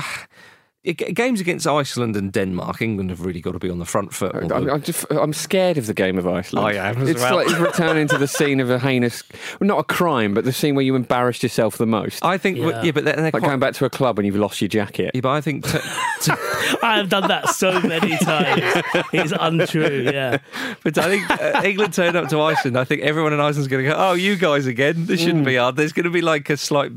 Games 0.82 1.42
against 1.42 1.66
Iceland 1.66 2.16
and 2.16 2.32
Denmark, 2.32 2.80
England 2.80 3.10
have 3.10 3.20
really 3.20 3.42
got 3.42 3.52
to 3.52 3.58
be 3.58 3.68
on 3.68 3.78
the 3.78 3.84
front 3.84 4.14
foot. 4.14 4.34
I'm, 4.34 4.70
I'm, 4.70 4.80
just, 4.80 5.04
I'm 5.10 5.34
scared 5.34 5.76
of 5.76 5.86
the 5.86 5.92
game 5.92 6.16
of 6.16 6.26
Iceland. 6.26 6.66
I 6.66 6.72
am 6.88 6.96
as 7.02 7.10
It's 7.10 7.20
well. 7.20 7.36
like 7.36 7.58
returning 7.60 8.08
to 8.08 8.16
the 8.16 8.26
scene 8.26 8.60
of 8.60 8.70
a 8.70 8.78
heinous, 8.78 9.22
well, 9.60 9.66
not 9.68 9.78
a 9.78 9.84
crime, 9.84 10.32
but 10.32 10.44
the 10.46 10.54
scene 10.54 10.74
where 10.74 10.84
you 10.84 10.94
embarrassed 10.94 11.42
yourself 11.42 11.76
the 11.76 11.86
most. 11.86 12.24
I 12.24 12.38
think, 12.38 12.56
yeah, 12.56 12.82
Yeah. 12.82 12.92
but 12.92 13.04
they're, 13.04 13.14
they're 13.14 13.24
like 13.24 13.32
quite, 13.34 13.42
going 13.42 13.60
back 13.60 13.74
to 13.74 13.84
a 13.84 13.90
club 13.90 14.16
when 14.16 14.24
you've 14.24 14.36
lost 14.36 14.62
your 14.62 14.68
jacket. 14.68 15.10
yeah, 15.14 15.20
but 15.20 15.28
I 15.32 15.42
think 15.42 15.66
t- 15.66 15.78
t- 16.22 16.32
I 16.82 16.96
have 16.96 17.10
done 17.10 17.28
that 17.28 17.50
so 17.50 17.78
many 17.82 18.16
times. 18.16 18.62
It's 19.12 19.34
untrue. 19.38 20.08
Yeah. 20.10 20.38
But 20.82 20.96
I 20.96 21.08
think 21.10 21.30
uh, 21.30 21.60
England 21.62 21.92
turned 21.92 22.16
up 22.16 22.30
to 22.30 22.40
Iceland. 22.40 22.78
I 22.78 22.84
think 22.84 23.02
everyone 23.02 23.34
in 23.34 23.40
Iceland's 23.40 23.68
going 23.68 23.84
to 23.84 23.90
go, 23.90 23.96
"Oh, 23.98 24.14
you 24.14 24.36
guys 24.36 24.64
again? 24.66 24.94
This 25.06 25.20
shouldn't 25.20 25.44
be 25.44 25.56
hard." 25.56 25.76
There's 25.76 25.92
going 25.92 26.04
to 26.04 26.10
be 26.10 26.22
like 26.22 26.48
a 26.48 26.56
slight. 26.56 26.92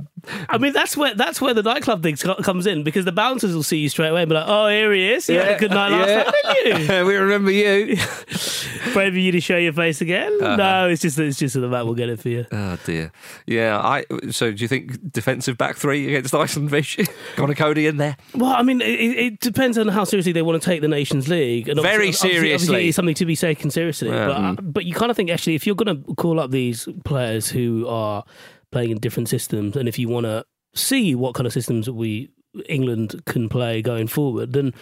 I 0.48 0.58
mean, 0.58 0.72
that's 0.72 0.96
where 0.96 1.14
that's 1.16 1.42
where 1.42 1.54
the 1.54 1.64
nightclub 1.64 2.02
thing 2.02 2.16
comes 2.16 2.66
in 2.66 2.84
because 2.84 3.04
the 3.06 3.12
bouncers 3.12 3.54
will 3.54 3.64
see 3.74 3.80
you 3.80 3.90
straight 3.90 4.10
away 4.10 4.22
and 4.22 4.30
be 4.30 4.36
like, 4.36 4.46
"Oh, 4.48 4.68
here 4.68 4.94
he 4.94 5.12
is. 5.12 5.28
You 5.28 5.40
had 5.40 5.56
a 5.56 5.60
good 5.60 5.72
night 5.72 5.90
last 5.90 6.10
yeah. 6.10 6.24
night, 6.24 6.64
didn't 6.64 7.00
you? 7.00 7.06
we 7.08 7.16
remember 7.16 7.52
you. 7.52 7.98
Brave 8.94 9.14
of 9.14 9.18
you 9.18 9.32
to 9.32 9.42
show 9.42 9.58
your 9.58 9.74
face 9.74 10.00
again." 10.02 10.38
Uh-huh. 10.42 10.56
No, 10.56 10.88
it's 10.90 11.02
just 11.02 11.18
it's 11.18 11.40
just 11.40 11.56
that 11.56 11.62
the 11.62 11.68
Matt 11.68 11.86
will 11.86 11.96
get 11.96 12.10
it 12.10 12.20
for 12.20 12.30
you. 12.30 12.46
Oh 12.52 12.78
dear. 12.86 13.12
Yeah. 13.48 13.80
I. 13.80 14.06
So 14.30 14.52
do 14.52 14.62
you 14.62 14.68
think 14.68 15.12
defensive 15.12 15.58
back 15.58 15.76
three 15.76 16.08
against 16.08 16.36
Iceland? 16.36 16.70
Vish. 16.70 17.00
Got 17.36 17.50
a 17.50 17.56
Coady 17.56 17.88
in 17.88 17.98
there. 17.98 18.16
Well, 18.36 18.54
I 18.54 18.62
mean, 18.62 18.82
it, 18.82 18.86
it 18.86 19.40
depends 19.40 19.78
on 19.78 19.88
how 19.88 20.04
seriously 20.04 20.32
they 20.32 20.44
want 20.44 20.62
to 20.62 20.66
take 20.66 20.82
the 20.82 20.88
Nations 20.88 21.28
League. 21.28 21.68
And 21.68 21.82
Very 21.82 22.08
obviously- 22.08 22.30
seriously. 22.30 22.54
obviously 22.54 22.88
it's 22.90 22.96
something 22.96 23.16
to 23.16 23.26
be 23.26 23.36
taken 23.36 23.72
seriously. 23.72 24.10
Yeah. 24.10 24.28
But, 24.28 24.38
uh, 24.38 24.56
but 24.62 24.86
you 24.86 24.94
kind 24.94 25.10
of 25.10 25.18
think 25.18 25.32
actually, 25.32 25.56
if 25.56 25.66
you're 25.66 25.76
going 25.76 26.04
to 26.04 26.16
call 26.16 26.40
up 26.40 26.52
these 26.52 26.88
players 27.06 27.50
who 27.50 27.88
are 27.88 28.24
playing 28.72 28.92
in 28.92 29.00
different 29.00 29.30
systems, 29.30 29.76
and 29.76 29.90
if 29.90 29.98
you 29.98 30.10
want 30.10 30.26
to 30.26 30.46
see 30.76 31.16
what 31.16 31.36
kind 31.36 31.48
of 31.48 31.54
systems 31.54 31.90
we 31.90 32.30
England 32.68 33.22
can 33.26 33.50
play 33.50 33.82
going 33.82 34.08
forward, 34.08 34.54
then 34.54 34.74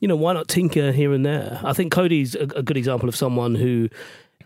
you 0.00 0.08
know 0.08 0.16
why 0.16 0.32
not 0.32 0.48
tinker 0.48 0.92
here 0.92 1.12
and 1.12 1.24
there? 1.24 1.60
I 1.64 1.72
think 1.72 1.92
Coady's 1.92 2.34
a, 2.34 2.42
a 2.56 2.62
good 2.62 2.76
example 2.76 3.08
of 3.08 3.16
someone 3.16 3.54
who. 3.54 3.88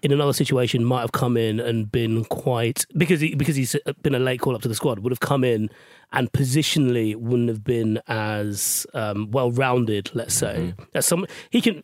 In 0.01 0.13
another 0.13 0.33
situation, 0.33 0.85
might 0.85 1.01
have 1.01 1.11
come 1.11 1.37
in 1.37 1.59
and 1.59 1.91
been 1.91 2.25
quite 2.27 2.87
because 2.97 3.21
he, 3.21 3.35
because 3.35 3.57
he's 3.57 3.75
been 4.01 4.15
a 4.15 4.21
late 4.21 4.39
call 4.41 4.55
up 4.55 4.63
to 4.63 4.69
the 4.69 4.75
squad. 4.77 5.01
Would 5.01 5.11
have 5.11 5.19
come 5.19 5.43
in 5.43 5.71
and 6.13 6.31
positionally 6.31 7.17
wouldn't 7.17 7.49
have 7.49 7.65
been 7.65 8.01
as 8.07 8.87
um, 8.95 9.33
well 9.33 9.51
rounded. 9.51 10.13
Let's 10.15 10.35
say 10.35 10.73
as 10.95 11.05
some 11.05 11.27
he 11.51 11.61
can. 11.61 11.83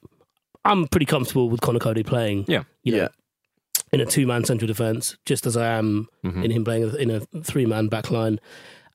I'm 0.64 0.86
pretty 0.86 1.06
comfortable 1.06 1.50
with 1.50 1.60
Conor 1.60 1.80
Coady 1.80 2.04
playing. 2.04 2.44
Yeah. 2.46 2.62
you 2.84 2.92
know, 2.92 2.98
Yeah. 2.98 3.08
in 3.92 4.00
a 4.00 4.06
two 4.06 4.28
man 4.28 4.44
central 4.44 4.68
defence, 4.68 5.16
just 5.24 5.44
as 5.44 5.56
I 5.56 5.66
am 5.76 6.06
in 6.22 6.52
him 6.52 6.64
playing 6.64 6.94
in 6.96 7.10
a 7.10 7.18
three 7.42 7.66
man 7.66 7.88
back 7.88 8.12
line. 8.12 8.38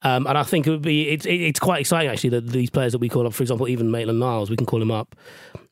Um, 0.02 0.28
and 0.28 0.38
I 0.38 0.44
think 0.44 0.66
it 0.66 0.70
would 0.70 0.82
be 0.82 1.10
it's 1.10 1.26
it, 1.26 1.42
it's 1.42 1.60
quite 1.60 1.82
exciting 1.82 2.10
actually 2.10 2.30
that 2.32 2.48
these 2.48 2.70
players 2.70 2.94
that 2.94 3.00
we 3.00 3.10
call 3.10 3.28
up, 3.28 3.34
for 3.34 3.44
example, 3.44 3.68
even 3.68 3.92
Maitland 3.92 4.20
Niles, 4.20 4.50
we 4.50 4.56
can 4.56 4.66
call 4.66 4.82
him 4.82 4.92
up, 4.92 5.16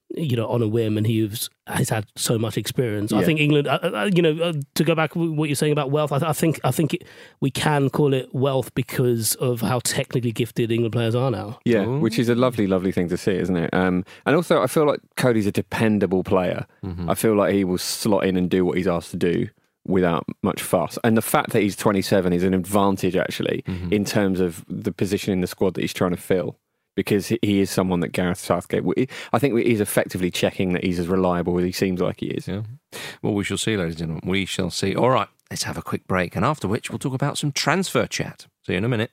you 0.09 0.35
know, 0.35 0.47
on 0.47 0.61
a 0.61 0.67
whim, 0.67 0.97
and 0.97 1.07
he's 1.07 1.49
has 1.65 1.89
had 1.89 2.05
so 2.15 2.37
much 2.37 2.57
experience. 2.57 3.13
I 3.13 3.23
think 3.23 3.39
England, 3.39 3.67
uh, 3.67 3.79
uh, 3.81 4.09
you 4.13 4.21
know, 4.21 4.37
uh, 4.41 4.53
to 4.75 4.83
go 4.83 4.95
back 4.95 5.13
to 5.13 5.33
what 5.33 5.47
you're 5.47 5.55
saying 5.55 5.71
about 5.71 5.91
wealth, 5.91 6.11
I, 6.11 6.19
th- 6.19 6.29
I 6.29 6.33
think 6.33 6.59
I 6.65 6.71
think 6.71 6.93
it, 6.93 7.03
we 7.39 7.51
can 7.51 7.89
call 7.89 8.13
it 8.13 8.33
wealth 8.33 8.73
because 8.75 9.35
of 9.35 9.61
how 9.61 9.79
technically 9.79 10.33
gifted 10.33 10.71
England 10.71 10.91
players 10.91 11.15
are 11.15 11.31
now. 11.31 11.59
Yeah, 11.63 11.85
Ooh. 11.85 11.99
which 11.99 12.19
is 12.19 12.27
a 12.27 12.35
lovely, 12.35 12.67
lovely 12.67 12.91
thing 12.91 13.07
to 13.09 13.17
see, 13.17 13.35
isn't 13.35 13.55
it? 13.55 13.73
Um, 13.73 14.03
and 14.25 14.35
also, 14.35 14.61
I 14.61 14.67
feel 14.67 14.85
like 14.85 14.99
Coady's 15.15 15.47
a 15.47 15.51
dependable 15.53 16.23
player. 16.23 16.65
I 17.09 17.15
feel 17.15 17.35
like 17.35 17.53
he 17.53 17.63
will 17.63 17.77
slot 17.77 18.25
in 18.25 18.35
and 18.35 18.49
do 18.49 18.65
what 18.65 18.77
he's 18.77 18.87
asked 18.87 19.11
to 19.11 19.17
do 19.17 19.49
without 19.87 20.25
much 20.43 20.61
fuss. 20.61 20.99
And 21.03 21.17
the 21.17 21.21
fact 21.21 21.51
that 21.51 21.61
he's 21.61 21.75
27 21.75 22.33
is 22.33 22.43
an 22.43 22.53
advantage, 22.53 23.15
actually, 23.15 23.63
mm-hmm. 23.67 23.91
in 23.91 24.05
terms 24.05 24.39
of 24.39 24.65
the 24.67 24.91
position 24.91 25.33
in 25.33 25.41
the 25.41 25.47
squad 25.47 25.73
that 25.75 25.81
he's 25.81 25.93
trying 25.93 26.11
to 26.11 26.17
fill. 26.17 26.57
Because 26.95 27.27
he- 27.27 27.39
he 27.43 27.59
is 27.59 27.69
someone 27.69 27.99
that 27.99 28.07
Gareth 28.07 28.39
Southgate, 28.39 28.83
I 29.31 29.37
think 29.37 29.55
he's 29.59 29.79
effectively 29.79 30.31
checking 30.31 30.73
that 30.73 30.83
he's 30.83 30.97
as 30.97 31.07
reliable 31.07 31.55
as 31.59 31.63
he 31.63 31.71
seems 31.71 32.01
like 32.01 32.21
he 32.21 32.27
is. 32.27 32.47
Yeah. 32.47 32.63
Well, 33.21 33.35
we 33.35 33.43
shall 33.43 33.57
see, 33.57 33.77
ladies 33.77 33.93
and 33.93 33.99
gentlemen. 33.99 34.23
We 34.27 34.45
shall 34.45 34.71
see. 34.71 34.95
All 34.95 35.11
right. 35.11 35.27
Let's 35.51 35.63
have 35.63 35.77
a 35.77 35.83
quick 35.83 36.07
break, 36.07 36.35
and 36.35 36.43
after 36.43 36.67
which 36.67 36.89
we'll 36.89 36.99
talk 36.99 37.13
about 37.13 37.37
some 37.37 37.51
transfer 37.51 38.07
chat. 38.07 38.47
See 38.65 38.73
you 38.73 38.79
in 38.79 38.83
a 38.83 38.89
minute. 38.89 39.11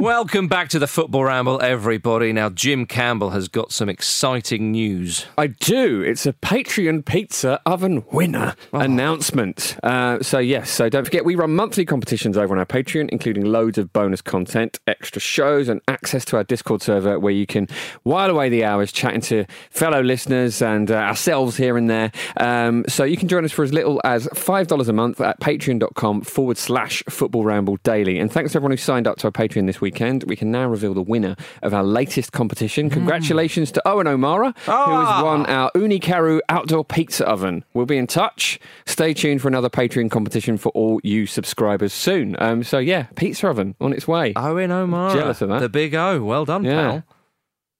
Welcome 0.00 0.48
back 0.48 0.70
to 0.70 0.78
the 0.78 0.86
Football 0.86 1.24
Ramble, 1.24 1.60
everybody. 1.60 2.32
Now, 2.32 2.48
Jim 2.48 2.86
Campbell 2.86 3.30
has 3.30 3.48
got 3.48 3.70
some 3.70 3.90
exciting 3.90 4.72
news. 4.72 5.26
I 5.36 5.48
do. 5.48 6.00
It's 6.00 6.24
a 6.24 6.32
Patreon 6.32 7.04
pizza 7.04 7.60
oven 7.66 8.02
winner 8.10 8.54
announcement. 8.72 9.76
Uh, 9.82 10.22
so, 10.22 10.38
yes, 10.38 10.70
so 10.70 10.88
don't 10.88 11.04
forget, 11.04 11.26
we 11.26 11.34
run 11.34 11.54
monthly 11.54 11.84
competitions 11.84 12.38
over 12.38 12.54
on 12.54 12.58
our 12.58 12.64
Patreon, 12.64 13.10
including 13.10 13.44
loads 13.44 13.76
of 13.76 13.92
bonus 13.92 14.22
content, 14.22 14.80
extra 14.86 15.20
shows, 15.20 15.68
and 15.68 15.82
access 15.86 16.24
to 16.24 16.38
our 16.38 16.44
Discord 16.44 16.80
server 16.80 17.18
where 17.18 17.34
you 17.34 17.44
can 17.44 17.68
while 18.02 18.30
away 18.30 18.48
the 18.48 18.64
hours 18.64 18.92
chatting 18.92 19.20
to 19.20 19.44
fellow 19.68 20.00
listeners 20.00 20.62
and 20.62 20.90
uh, 20.90 20.94
ourselves 20.94 21.58
here 21.58 21.76
and 21.76 21.90
there. 21.90 22.10
Um, 22.38 22.86
so, 22.88 23.04
you 23.04 23.18
can 23.18 23.28
join 23.28 23.44
us 23.44 23.52
for 23.52 23.64
as 23.64 23.74
little 23.74 24.00
as 24.04 24.28
$5 24.28 24.88
a 24.88 24.92
month 24.94 25.20
at 25.20 25.40
patreon.com 25.40 26.22
forward 26.22 26.56
slash 26.56 27.02
football 27.10 27.44
ramble 27.44 27.76
daily. 27.82 28.18
And 28.18 28.32
thanks 28.32 28.52
to 28.52 28.58
everyone 28.58 28.72
who 28.72 28.78
signed 28.78 29.06
up 29.06 29.18
to 29.18 29.26
our 29.26 29.30
Patreon 29.30 29.66
this 29.66 29.82
weekend. 29.90 30.22
We 30.24 30.36
can 30.36 30.50
now 30.52 30.68
reveal 30.68 30.94
the 30.94 31.02
winner 31.02 31.34
of 31.62 31.74
our 31.74 31.82
latest 31.82 32.32
competition. 32.32 32.90
Congratulations 32.90 33.72
to 33.72 33.88
Owen 33.88 34.06
O'Mara, 34.06 34.54
who 34.64 34.70
has 34.72 35.22
won 35.22 35.46
our 35.46 35.70
Ooni 35.72 36.00
Karu 36.00 36.40
outdoor 36.48 36.84
pizza 36.84 37.26
oven. 37.26 37.64
We'll 37.74 37.86
be 37.86 37.96
in 37.98 38.06
touch. 38.06 38.60
Stay 38.86 39.12
tuned 39.14 39.42
for 39.42 39.48
another 39.48 39.68
Patreon 39.68 40.10
competition 40.10 40.56
for 40.58 40.70
all 40.70 41.00
you 41.02 41.26
subscribers 41.26 41.92
soon. 41.92 42.36
Um, 42.38 42.62
so 42.62 42.78
yeah, 42.78 43.04
pizza 43.16 43.48
oven 43.48 43.74
on 43.80 43.92
its 43.92 44.06
way. 44.06 44.32
Owen 44.36 44.70
O'Mara. 44.70 45.12
Jealous 45.12 45.42
of 45.42 45.48
that. 45.48 45.60
The 45.60 45.68
big 45.68 45.94
O. 45.94 46.22
Well 46.22 46.44
done, 46.44 46.64
Yeah. 46.64 46.90
pal. 46.90 47.04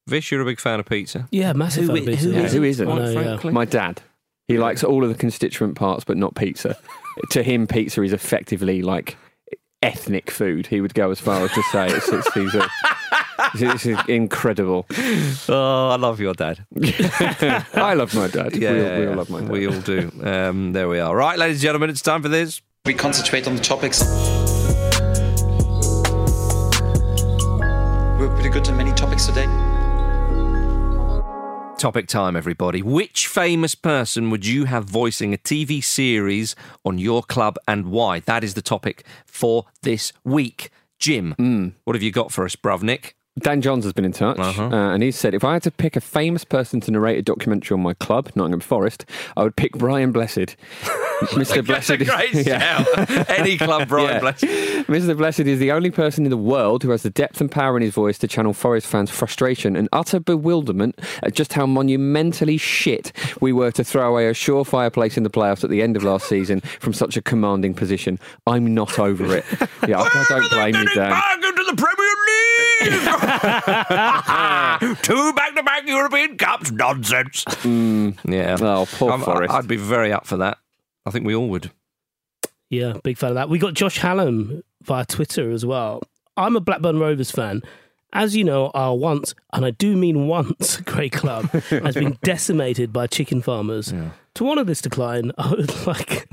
Vish, 0.08 0.32
you're 0.32 0.40
a 0.40 0.44
big 0.44 0.58
fan 0.58 0.80
of 0.80 0.86
pizza. 0.86 1.28
Yeah, 1.30 1.52
massive. 1.52 1.84
Who 1.84 1.88
fan 1.90 1.98
of 1.98 2.04
pizza. 2.06 2.24
who 2.28 2.32
Yeah, 2.32 2.40
is 2.42 2.52
who 2.52 2.62
it, 2.64 2.68
isn't? 2.70 2.86
quite 2.86 2.98
I 3.00 3.04
know, 3.04 3.10
yeah. 3.12 3.22
frankly? 3.26 3.52
My 3.52 3.64
dad. 3.64 4.02
He 4.48 4.58
likes 4.58 4.82
all 4.82 5.04
of 5.04 5.10
the 5.10 5.14
constituent 5.14 5.76
parts, 5.76 6.02
but 6.02 6.16
not 6.16 6.34
pizza. 6.34 6.76
to 7.30 7.44
him, 7.44 7.68
pizza 7.68 8.02
is 8.02 8.12
effectively 8.12 8.82
like 8.82 9.16
ethnic 9.82 10.30
food. 10.30 10.66
He 10.66 10.80
would 10.80 10.94
go 10.94 11.10
as 11.10 11.20
far 11.20 11.42
as 11.42 11.52
to 11.52 11.62
say 11.64 11.86
it's, 11.88 12.08
it's, 12.08 12.34
he's 12.34 12.54
a, 12.54 12.68
it's, 13.54 13.86
it's 13.86 14.08
incredible. 14.08 14.86
Oh, 15.48 15.88
I 15.90 15.96
love 15.96 16.20
your 16.20 16.34
dad. 16.34 16.64
I 17.74 17.94
love 17.94 18.14
my 18.14 18.28
dad. 18.28 18.56
Yeah, 18.56 18.72
we, 18.72 18.84
all, 18.84 18.98
we 19.00 19.06
all 19.06 19.14
love 19.16 19.30
my 19.30 19.40
dad. 19.40 19.50
We 19.50 19.66
all 19.66 19.80
do. 19.80 20.12
Um, 20.22 20.72
there 20.72 20.88
we 20.88 21.00
are. 21.00 21.14
Right, 21.14 21.38
ladies 21.38 21.56
and 21.56 21.62
gentlemen, 21.62 21.90
it's 21.90 22.02
time 22.02 22.22
for 22.22 22.28
this. 22.28 22.60
We 22.86 22.94
concentrate 22.94 23.46
on 23.46 23.56
the 23.56 23.62
topics. 23.62 24.02
We're 28.18 28.34
pretty 28.34 28.50
good 28.50 28.68
on 28.68 28.76
many 28.76 28.92
topics 28.92 29.26
today. 29.26 29.46
Topic 31.80 32.06
time, 32.08 32.36
everybody. 32.36 32.82
Which 32.82 33.26
famous 33.26 33.74
person 33.74 34.28
would 34.28 34.44
you 34.44 34.66
have 34.66 34.84
voicing 34.84 35.32
a 35.32 35.38
TV 35.38 35.82
series 35.82 36.54
on 36.84 36.98
your 36.98 37.22
club 37.22 37.56
and 37.66 37.86
why? 37.86 38.20
That 38.20 38.44
is 38.44 38.52
the 38.52 38.60
topic 38.60 39.02
for 39.24 39.64
this 39.80 40.12
week. 40.22 40.68
Jim, 40.98 41.32
Hmm. 41.38 41.68
what 41.84 41.96
have 41.96 42.02
you 42.02 42.10
got 42.12 42.32
for 42.32 42.44
us, 42.44 42.54
Brovnik? 42.54 43.14
Dan 43.38 43.60
Johns 43.62 43.84
has 43.84 43.92
been 43.92 44.04
in 44.04 44.12
touch, 44.12 44.38
Uh-huh. 44.38 44.64
uh, 44.64 44.92
and 44.92 45.02
he 45.02 45.10
said, 45.12 45.34
if 45.34 45.44
I 45.44 45.52
had 45.54 45.62
to 45.62 45.70
pick 45.70 45.94
a 45.96 46.00
famous 46.00 46.44
person 46.44 46.80
to 46.80 46.90
narrate 46.90 47.18
a 47.18 47.22
documentary 47.22 47.74
on 47.74 47.80
my 47.82 47.94
club, 47.94 48.28
Nottingham 48.34 48.60
Forest, 48.60 49.04
I 49.36 49.44
would 49.44 49.54
pick 49.56 49.72
Brian 49.72 50.10
Blessed. 50.12 50.56
Mr. 51.30 51.64
Blessed, 51.64 51.90
is- 52.34 52.46
Yeah. 52.46 52.84
Any 53.28 53.56
club, 53.56 53.88
Brian 53.88 54.14
Yeah. 54.14 54.20
Bless. 54.20 54.40
Mr. 54.40 55.16
Blessed 55.16 55.40
is 55.40 55.58
the 55.60 55.70
only 55.70 55.90
person 55.90 56.24
in 56.26 56.30
the 56.30 56.36
world 56.36 56.82
who 56.82 56.90
has 56.90 57.02
the 57.02 57.10
depth 57.10 57.40
and 57.40 57.50
power 57.50 57.76
in 57.76 57.82
his 57.82 57.94
voice 57.94 58.18
to 58.18 58.28
channel 58.28 58.52
Forest 58.52 58.86
fans' 58.88 59.10
frustration 59.10 59.76
and 59.76 59.88
utter 59.92 60.18
bewilderment 60.18 60.98
at 61.22 61.32
just 61.34 61.52
how 61.52 61.66
monumentally 61.66 62.56
shit 62.56 63.12
we 63.40 63.52
were 63.52 63.70
to 63.70 63.84
throw 63.84 64.08
away 64.10 64.26
a 64.26 64.32
surefire 64.32 64.92
place 64.92 65.16
in 65.16 65.22
the 65.22 65.30
playoffs 65.30 65.62
at 65.62 65.70
the 65.70 65.82
end 65.82 65.96
of 65.96 66.02
last 66.02 66.26
season 66.28 66.60
from 66.80 66.92
such 66.92 67.16
a 67.16 67.22
commanding 67.22 67.74
position. 67.74 68.18
I'm 68.46 68.74
not 68.74 68.98
over 68.98 69.36
it. 69.36 69.44
Yeah, 69.88 69.98
I, 70.00 70.04
I 70.04 70.24
don't 70.28 70.50
blame 70.50 70.74
you, 70.74 70.94
Dan. 70.94 71.10
Back 71.10 71.34
into 71.36 71.64
the 71.64 71.74
Premier 71.74 72.14
League. 72.26 72.69
Two 75.02 75.32
back-to-back 75.34 75.86
European 75.86 76.36
Cups. 76.36 76.70
Nonsense. 76.70 77.44
Mm, 77.44 78.16
yeah. 78.24 78.56
Oh, 78.60 78.86
poor 78.90 79.10
I'm- 79.10 79.20
Forest. 79.20 79.52
I'd 79.52 79.68
be 79.68 79.76
very 79.76 80.12
up 80.12 80.26
for 80.26 80.38
that. 80.38 80.58
I 81.06 81.10
think 81.10 81.26
we 81.26 81.34
all 81.34 81.48
would. 81.48 81.70
Yeah, 82.68 82.94
big 83.02 83.18
fan 83.18 83.30
of 83.30 83.34
that. 83.34 83.48
We 83.48 83.58
got 83.58 83.74
Josh 83.74 83.98
Hallam 83.98 84.62
via 84.82 85.04
Twitter 85.04 85.50
as 85.50 85.66
well. 85.66 86.02
I'm 86.36 86.56
a 86.56 86.60
Blackburn 86.60 86.98
Rovers 86.98 87.30
fan. 87.30 87.62
As 88.12 88.34
you 88.34 88.44
know, 88.44 88.70
our 88.74 88.96
once, 88.96 89.34
and 89.52 89.64
I 89.64 89.70
do 89.70 89.96
mean 89.96 90.26
once, 90.26 90.76
great 90.80 91.12
club 91.12 91.50
has 91.50 91.94
been 91.94 92.18
decimated 92.22 92.92
by 92.92 93.06
chicken 93.06 93.40
farmers. 93.42 93.92
To 94.34 94.48
honour 94.48 94.64
this 94.64 94.80
decline, 94.80 95.32
I 95.38 95.50
would 95.50 95.86
like 95.86 96.28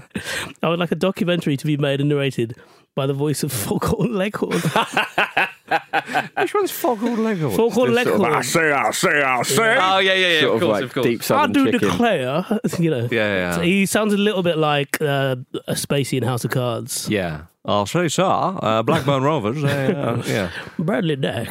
I 0.64 0.70
would 0.70 0.80
like 0.80 0.92
a 0.92 0.96
documentary 0.96 1.58
to 1.58 1.66
be 1.66 1.78
made 1.78 2.00
and 2.00 2.10
narrated 2.10 2.56
by 2.98 3.06
the 3.06 3.14
voice 3.14 3.44
of 3.44 3.52
Foghorn 3.66 4.16
Leghorn. 4.16 4.60
Which 6.36 6.54
one's 6.54 6.72
Foghorn 6.72 7.24
Leghorn? 7.24 7.56
Foghorn 7.56 7.94
Just 7.94 8.04
sort 8.08 8.16
of, 8.16 8.20
Leghorn. 8.22 8.34
I 8.34 8.42
say, 8.42 8.72
I 8.72 8.92
say, 8.92 9.22
I 9.22 9.42
say. 9.44 9.78
Oh 9.80 10.00
yeah, 10.00 10.14
yeah, 10.14 10.28
yeah. 10.28 10.40
Sort 10.42 10.50
of 10.50 10.56
of 10.56 10.62
course, 10.62 10.74
like 10.74 10.84
of 10.84 10.94
course. 10.94 11.06
deep 11.06 11.32
I 11.32 11.48
do 11.48 11.66
chicken. 11.72 11.90
declare, 11.90 12.46
you 12.80 12.90
know. 12.90 13.08
Yeah, 13.12 13.36
yeah. 13.36 13.56
So 13.56 13.62
he 13.62 13.86
sounds 13.86 14.14
a 14.14 14.18
little 14.18 14.42
bit 14.42 14.58
like 14.58 15.00
uh, 15.00 15.36
a 15.68 15.74
Spacey 15.74 16.18
in 16.18 16.24
House 16.24 16.44
of 16.44 16.50
Cards. 16.52 17.08
Yeah, 17.08 17.42
I'll 17.66 17.86
say 17.86 18.08
so. 18.08 18.26
Uh, 18.26 18.82
Blackburn 18.82 19.22
Rovers. 19.22 19.64
uh, 19.64 20.24
yeah. 20.26 20.50
Bradley 20.80 21.18
Deck. 21.18 21.50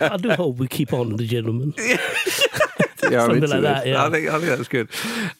I 0.00 0.16
do 0.18 0.30
hope 0.30 0.56
we 0.56 0.66
keep 0.66 0.94
on 0.94 1.16
the 1.16 1.26
gentleman. 1.26 1.74
Yeah, 3.10 3.22
I'm 3.22 3.30
Something 3.30 3.36
into 3.44 3.46
like 3.48 3.62
this. 3.62 3.84
that, 3.84 3.86
yeah. 3.86 4.04
I 4.04 4.10
think 4.10 4.28
I 4.28 4.38
think 4.40 4.56
that's 4.56 4.68
good. 4.68 4.88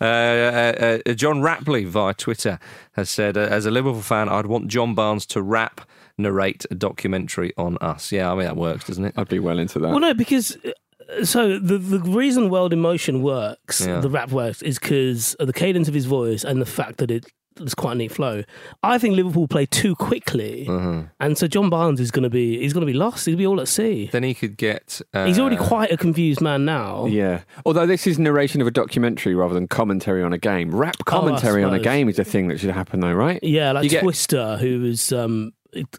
Uh, 0.01 0.05
uh, 0.05 0.99
uh, 1.07 1.15
John 1.15 1.41
Rapley 1.43 1.87
via 1.87 2.15
Twitter 2.15 2.59
has 2.93 3.11
said, 3.11 3.37
uh, 3.37 3.41
as 3.41 3.67
a 3.67 3.71
Liverpool 3.71 4.03
fan, 4.03 4.29
I'd 4.29 4.47
want 4.47 4.69
John 4.69 4.95
Barnes 4.95 5.27
to 5.27 5.43
rap 5.43 5.81
narrate 6.19 6.65
a 6.71 6.75
documentary 6.75 7.53
on 7.59 7.77
us. 7.79 8.11
Yeah, 8.13 8.31
I 8.33 8.35
mean 8.35 8.45
that 8.45 8.57
works, 8.57 8.87
doesn't 8.87 9.05
it? 9.05 9.15
I'd 9.17 9.29
be 9.29 9.39
well 9.39 9.59
into 9.59 9.79
that. 9.81 9.89
Well, 9.91 10.01
no, 10.01 10.15
because 10.15 10.57
uh, 10.65 11.25
so 11.25 11.59
the 11.59 11.79
the 11.79 11.99
reason 12.01 12.51
World 12.51 12.73
in 12.73 12.81
Motion 12.81 13.23
works, 13.23 13.87
Yeah. 13.87 14.01
the 14.01 14.11
rap 14.11 14.31
works, 14.31 14.63
is 14.63 14.79
because 14.79 15.35
of 15.35 15.47
the 15.47 15.53
cadence 15.53 15.89
of 15.89 15.95
his 15.95 16.07
voice 16.07 16.45
and 16.45 16.61
the 16.61 16.67
fact 16.67 16.99
that 16.99 17.11
it. 17.11 17.27
It's 17.61 17.75
quite 17.75 17.93
a 17.93 17.95
neat 17.97 18.13
flow. 18.13 18.43
I 18.83 18.99
think 18.99 19.17
Liverpool 19.17 19.49
play 19.49 19.67
too 19.67 19.95
quickly, 19.95 20.67
Uh-huh. 20.69 21.03
and 21.21 21.39
so 21.39 21.47
John 21.47 21.71
Barnes 21.71 22.01
is 22.01 22.11
going 22.11 22.23
to 22.25 22.31
be 22.31 22.59
he's 22.59 22.73
going 22.73 22.87
to 22.87 22.93
be 22.93 22.97
lost. 22.99 23.27
He'll 23.27 23.37
be 23.37 23.47
all 23.47 23.61
at 23.61 23.69
sea. 23.69 24.09
Then 24.13 24.23
he 24.23 24.35
could 24.35 24.57
get. 24.57 25.01
Uh, 25.15 25.27
He's 25.27 25.39
already 25.39 25.57
quite 25.57 25.91
a 25.91 25.97
confused 25.97 26.41
man 26.41 26.65
now. 26.65 27.07
Yeah. 27.07 27.43
Although 27.65 27.87
this 27.87 28.07
is 28.07 28.19
narration 28.19 28.61
of 28.61 28.67
a 28.67 28.71
documentary 28.71 29.35
rather 29.35 29.55
than 29.55 29.69
commentary 29.69 30.23
on 30.23 30.33
a 30.33 30.39
game. 30.39 30.75
Rap 30.75 30.97
commentary 31.07 31.63
on 31.65 31.73
a 31.75 31.79
game 31.81 32.09
is 32.09 32.19
a 32.19 32.25
thing 32.25 32.49
that 32.49 32.61
should 32.61 32.71
happen, 32.71 33.01
though, 33.01 33.13
right? 33.15 33.39
Yeah, 33.43 33.73
like 33.73 33.85
You 33.85 33.91
get- 33.91 34.05
Twista, 34.05 34.59
who 34.59 34.85
has 34.85 35.13
um, 35.13 35.53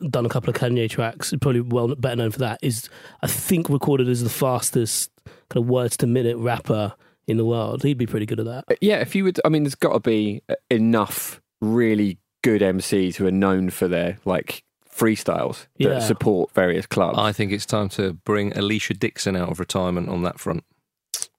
done 0.09 0.25
a 0.25 0.29
couple 0.29 0.49
of 0.49 0.55
Kanye 0.55 0.89
tracks, 0.89 1.33
probably 1.41 1.61
well 1.61 1.93
better 1.95 2.15
known 2.15 2.31
for 2.31 2.39
that, 2.39 2.59
is 2.61 2.89
I 3.21 3.27
think 3.27 3.69
recorded 3.69 4.07
as 4.09 4.21
the 4.23 4.29
fastest 4.29 5.11
kind 5.49 5.63
of 5.63 5.69
words 5.69 5.97
to 5.97 6.07
minute 6.07 6.37
rapper 6.37 6.93
in 7.27 7.37
the 7.37 7.45
world. 7.45 7.83
He'd 7.83 7.97
be 7.97 8.05
pretty 8.05 8.25
good 8.25 8.39
at 8.39 8.45
that. 8.45 8.77
Yeah. 8.81 8.97
If 9.01 9.13
you 9.15 9.23
would, 9.25 9.39
I 9.43 9.49
mean, 9.49 9.63
there's 9.63 9.75
got 9.75 9.93
to 9.93 9.99
be 9.99 10.41
enough 10.71 11.41
really 11.61 12.19
good 12.43 12.61
MCs 12.61 13.15
who 13.15 13.25
are 13.27 13.31
known 13.31 13.69
for 13.69 13.87
their 13.87 14.17
like 14.25 14.63
freestyles 14.93 15.67
that 15.79 15.83
Yeah. 15.89 15.99
support 15.99 16.51
various 16.53 16.85
clubs. 16.85 17.17
I 17.19 17.31
think 17.31 17.51
it's 17.51 17.65
time 17.65 17.89
to 17.89 18.13
bring 18.13 18.51
Alesha 18.53 18.97
Dixon 18.97 19.35
out 19.35 19.49
of 19.49 19.59
retirement 19.59 20.09
on 20.09 20.23
that 20.23 20.39
front. 20.39 20.63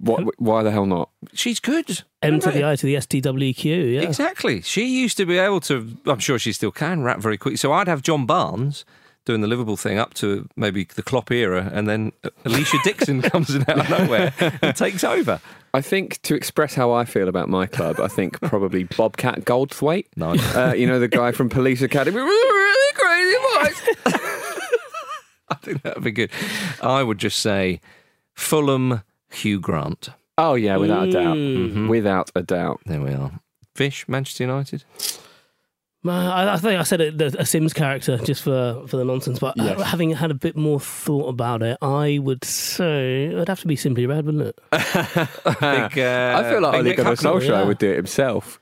What, 0.01 0.41
why 0.41 0.63
the 0.63 0.71
hell 0.71 0.87
not? 0.87 1.11
She's 1.33 1.59
good. 1.59 2.03
M 2.23 2.39
to 2.41 2.51
the 2.53 2.65
I 2.65 2.77
to 2.77 2.87
the 2.87 2.95
STWQ, 2.95 3.95
yeah. 3.95 4.01
Exactly. 4.03 4.63
She 4.63 4.87
used 4.87 5.17
to 5.17 5.27
be 5.27 5.39
able 5.39 5.59
to, 5.63 5.97
I'm 6.07 6.21
sure 6.21 6.39
she 6.39 6.53
still 6.53 6.71
can, 6.71 7.03
rap 7.03 7.19
very 7.19 7.37
quick. 7.37 7.59
So 7.59 7.73
I'd 7.73 7.89
have 7.89 8.03
John 8.03 8.25
Barnes 8.25 8.85
doing 9.29 9.43
the 9.43 9.47
Liverpool 9.47 9.77
thing 9.77 9.99
up 9.99 10.15
to 10.15 10.49
maybe 10.57 10.85
the 10.85 11.03
Klopp 11.03 11.31
era, 11.31 11.71
and 11.71 11.87
then 11.87 12.13
Alesha 12.47 12.83
Dixon 12.83 13.21
comes 13.31 13.55
in 13.55 13.61
out 13.69 13.79
of 13.79 13.91
nowhere 13.91 14.33
and 14.63 14.75
takes 14.75 15.05
over. 15.05 15.39
I 15.75 15.83
think 15.83 16.23
to 16.23 16.35
express 16.35 16.75
how 16.75 16.93
I 16.93 17.05
feel 17.05 17.29
about 17.29 17.51
my 17.51 17.67
club, 17.67 18.01
I 18.01 18.09
think 18.09 18.41
probably 18.41 18.85
Bobcat 18.85 19.45
Goldthwait. 19.45 20.07
Nice. 20.17 20.57
Uh, 20.57 20.73
you 20.75 20.87
know, 20.87 20.99
the 20.99 21.09
guy 21.09 21.31
from 21.33 21.51
Police 21.51 21.83
Academy. 21.83 22.17
Really 22.17 22.93
crazy 22.95 23.37
voice. 23.53 23.97
I 25.51 25.55
think 25.57 25.83
that 25.83 25.97
would 25.97 26.05
be 26.05 26.11
good. 26.11 26.31
I 26.83 27.03
would 27.03 27.19
just 27.19 27.41
say 27.41 27.83
Fulham, 28.33 29.03
Hugh 29.31 29.61
Grant. 29.61 30.09
Oh, 30.39 30.55
yeah, 30.55 30.79
without 30.79 31.09
a 31.09 31.13
doubt. 31.13 31.37
Mm. 31.37 31.89
Without 31.91 32.31
a 32.35 32.43
doubt. 32.43 32.81
There 32.87 33.03
we 33.03 33.13
are. 33.13 33.41
Vish, 33.77 34.09
Manchester 34.09 34.45
United. 34.45 34.85
Man, 36.09 36.27
I, 36.27 36.55
I 36.55 36.57
think 36.57 36.81
I 36.81 36.85
said 36.85 37.01
it, 37.03 37.19
the, 37.19 37.27
a 37.39 37.45
Sims 37.45 37.75
character 37.75 38.17
just 38.19 38.43
for, 38.43 38.83
for 38.89 38.97
the 38.97 39.05
nonsense, 39.05 39.39
but 39.39 39.61
uh, 39.61 39.65
Yes. 39.65 39.83
having 39.83 40.11
had 40.11 40.31
a 40.31 40.35
bit 40.35 40.57
more 40.57 40.81
thought 40.81 41.29
about 41.29 41.63
it, 41.63 41.77
I 41.83 42.19
would 42.23 42.45
say 42.45 43.27
it 43.27 43.35
would 43.35 43.49
have 43.49 43.61
to 43.61 43.67
be 43.67 43.77
Simply 43.77 44.07
Red, 44.07 44.25
wouldn't 44.25 44.45
it? 44.49 44.59
I 44.73 45.25
think, 45.27 45.99
uh, 45.99 46.43
I 46.43 46.51
feel 46.51 46.63
like 46.63 46.73
Big 46.73 46.79
Ole 46.79 46.83
Nick 46.83 46.97
Gunnar 46.97 47.11
Hucknall. 47.11 47.41
Solskjaer 47.43 47.49
yeah. 47.49 47.65
would 47.65 47.79
do 47.79 47.91
it 47.91 47.97
himself. 47.97 48.59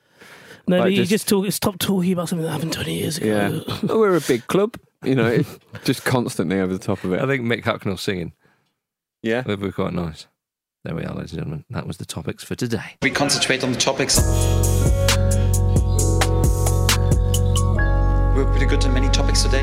No, 0.67 0.79
Like 0.79 0.85
but 0.87 0.91
you 0.93 0.97
just- 0.99 1.11
just 1.11 1.29
talk, 1.29 1.51
stop 1.53 1.79
talking 1.79 2.13
about 2.13 2.29
something 2.29 2.45
that 2.45 2.51
happened 2.51 2.73
20 2.73 2.93
years 2.99 3.19
ago. 3.19 3.63
Yeah. 3.67 3.77
We're 3.95 4.17
a 4.17 4.21
big 4.21 4.47
club. 4.49 4.77
You 5.05 5.15
know, 5.15 5.43
just 5.85 6.05
constantly 6.05 6.59
over 6.59 6.73
the 6.73 6.81
top 6.85 7.05
of 7.05 7.13
it. 7.13 7.21
I 7.23 7.27
think 7.27 7.45
Mick 7.45 7.63
Hucknall 7.63 7.99
singing 7.99 8.33
Yeah. 9.23 9.45
would 9.47 9.61
be 9.61 9.71
quite 9.71 9.93
nice. 9.93 10.27
There 10.83 10.97
we 10.97 11.05
are, 11.05 11.15
ladies 11.15 11.31
and 11.33 11.39
gentlemen. 11.43 11.65
That 11.71 11.87
was 11.87 11.99
the 11.99 12.07
topics 12.07 12.43
for 12.43 12.57
today. 12.57 12.97
We 13.03 13.11
concentrate 13.13 13.63
on 13.63 13.71
the 13.73 13.79
topics. 13.79 14.17
We're 18.37 18.45
pretty 18.45 18.67
good 18.67 18.85
in 18.85 18.93
many 18.93 19.09
topics 19.09 19.43
today. 19.45 19.63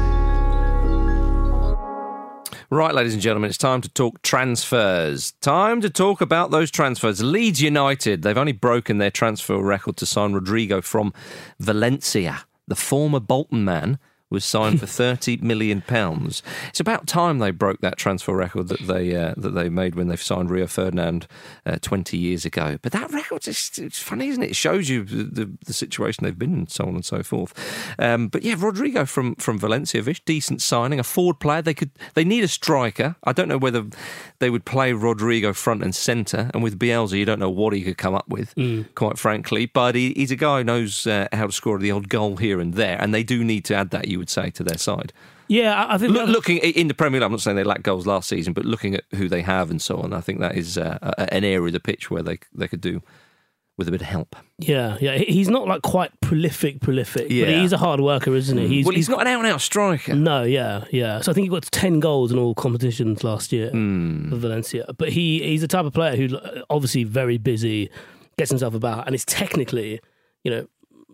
Right, 2.72 2.96
ladies 2.96 3.14
and 3.14 3.22
gentlemen, 3.22 3.50
it's 3.50 3.58
time 3.60 3.82
to 3.82 3.90
talk 3.90 4.24
transfers. 4.24 5.34
Time 5.42 5.80
to 5.82 5.92
talk 5.92 6.22
about 6.22 6.50
those 6.50 6.72
transfers. 6.72 7.22
Leeds 7.22 7.62
United, 7.62 8.24
they've 8.24 8.36
only 8.36 8.52
broken 8.52 8.98
their 8.98 9.12
transfer 9.12 9.62
record 9.62 9.96
to 9.98 10.08
sign 10.08 10.34
Rodrigo 10.34 10.82
from 10.82 11.14
Valencia. 11.60 12.46
The 12.68 12.76
former 12.76 13.20
Bolton 13.20 13.64
man 13.64 14.00
was 14.34 14.44
signed 14.44 14.80
for 14.80 14.88
30 14.88 15.38
million 15.38 15.82
pounds. 15.82 16.44
It's 16.70 16.80
about 16.80 17.08
time 17.08 17.38
they 17.38 17.52
broke 17.52 17.80
that 17.82 17.98
transfer 17.98 18.36
record 18.36 18.68
that 18.68 18.82
they 18.88 19.16
uh, 19.16 19.36
that 19.38 19.52
they 19.52 19.70
made 19.70 19.96
when 19.96 20.08
they 20.08 20.16
signed 20.16 20.50
Rio 20.50 20.68
Ferdinand 20.68 21.28
uh, 21.66 21.78
20 21.82 22.18
years 22.18 22.44
ago. 22.44 22.78
But 22.82 22.92
that 22.92 23.12
record 23.14 23.48
is 23.48 23.72
it's 23.78 24.00
funny, 24.00 24.28
isn't 24.30 24.44
it? 24.44 24.50
It 24.50 24.56
shows 24.56 24.90
you 24.90 25.04
the, 25.04 25.24
the, 25.24 25.52
the 25.66 25.74
situation 25.74 26.24
they've 26.24 26.38
been 26.38 26.54
in, 26.54 26.68
so 26.68 26.86
on 26.86 26.96
and 26.96 27.06
so 27.06 27.24
forth. 27.24 27.54
Um, 28.00 28.28
but 28.28 28.44
yeah, 28.44 28.56
Rodrigo 28.58 29.06
from 29.06 29.36
from 29.36 29.60
Valencia, 29.60 30.02
Vish, 30.02 30.22
decent 30.26 30.62
signing, 30.62 31.00
a 31.00 31.04
forward 31.04 31.40
player. 31.40 31.62
They 31.62 31.74
could 31.76 31.92
they 32.16 32.26
need 32.26 32.44
a 32.44 32.48
striker. 32.48 33.16
I 33.24 33.32
don't 33.32 33.48
know 33.48 33.60
whether 33.60 33.86
they 34.40 34.50
would 34.50 34.66
play 34.66 34.94
Rodrigo 34.94 35.54
front 35.54 35.84
and 35.84 35.94
centre, 35.94 36.50
and 36.54 36.64
with 36.64 36.80
Bielsa, 36.80 37.18
you 37.18 37.26
don't 37.26 37.40
know 37.40 37.50
what 37.50 37.74
he 37.74 37.84
could 37.84 37.98
come 38.00 38.16
up 38.16 38.28
with, 38.28 38.54
quite 38.96 39.20
frankly. 39.20 39.68
But 39.68 39.94
he, 39.94 40.14
he's 40.16 40.32
a 40.32 40.36
guy 40.36 40.58
who 40.58 40.64
knows 40.64 41.06
uh, 41.06 41.28
how 41.32 41.46
to 41.46 41.52
score 41.52 41.78
the 41.78 41.92
odd 41.92 42.10
goal 42.10 42.38
here 42.38 42.60
and 42.60 42.74
there, 42.74 43.00
and 43.00 43.14
they 43.14 43.24
do 43.24 43.44
need 43.44 43.64
to 43.66 43.76
add 43.76 43.92
that. 43.92 44.08
You 44.08 44.23
would 44.24 44.30
say 44.30 44.50
to 44.52 44.64
their 44.64 44.78
side. 44.78 45.14
Yeah, 45.48 45.86
I, 45.90 45.98
think 45.98 46.14
Look, 46.14 46.30
looking 46.30 46.58
in 46.58 46.88
the 46.88 46.94
Premier 46.94 47.20
League, 47.20 47.26
I'm 47.26 47.32
not 47.32 47.42
saying 47.42 47.58
they 47.58 47.64
lack 47.66 47.84
goals 47.84 48.08
last 48.08 48.30
season, 48.30 48.54
but 48.54 48.66
looking 48.66 48.96
at 48.96 49.04
who 49.14 49.28
they 49.28 49.42
have 49.42 49.70
and 49.70 49.82
so 49.82 49.98
on, 49.98 50.14
I 50.14 50.22
think 50.22 50.40
that 50.40 50.56
is 50.58 50.78
uh, 50.78 50.98
an 51.18 51.44
area 51.44 51.62
of 51.68 51.74
the 51.74 51.80
pitch 51.80 52.10
where 52.10 52.24
they 52.24 52.40
they 52.54 52.68
could 52.68 52.82
do 52.82 53.02
with 53.78 53.88
a 53.88 53.92
bit 53.92 54.02
of 54.02 54.08
help. 54.08 54.36
Yeah, 54.60 54.98
yeah. 55.02 55.18
He's 55.18 55.50
not 55.50 55.68
like 55.68 55.82
quite 55.82 56.12
prolific, 56.22 56.80
prolific. 56.80 57.30
Yeah. 57.30 57.46
But 57.46 57.56
he's 57.56 57.74
a 57.74 57.78
hard 57.78 58.00
worker, 58.00 58.34
isn't 58.36 58.58
he? 58.58 58.68
He's, 58.68 58.86
well, 58.86 58.96
he's 58.96 59.10
not 59.10 59.22
an 59.22 59.28
out 59.28 59.40
and 59.44 59.48
out 59.48 59.62
striker. 59.62 60.14
No, 60.16 60.44
yeah, 60.44 60.86
yeah. 60.92 61.22
So 61.22 61.32
I 61.32 61.34
think 61.34 61.46
he 61.46 61.50
got 61.50 61.64
ten 61.72 62.00
goals 62.00 62.32
in 62.32 62.38
all 62.40 62.54
competitions 62.56 63.24
last 63.24 63.52
year 63.52 63.70
Hmm. 63.72 64.30
for 64.30 64.38
Valencia. 64.38 64.86
But 64.98 65.10
he 65.10 65.42
he's 65.44 65.62
the 65.62 65.68
type 65.68 65.86
of 65.86 65.94
player 65.94 66.16
who 66.16 66.38
uh, 66.38 66.62
obviously 66.70 67.04
very 67.04 67.38
busy, 67.38 67.90
gets 68.38 68.50
himself 68.50 68.74
about, 68.76 69.06
and 69.08 69.14
is 69.16 69.26
technically, 69.26 70.00
you 70.44 70.52
know, 70.52 70.68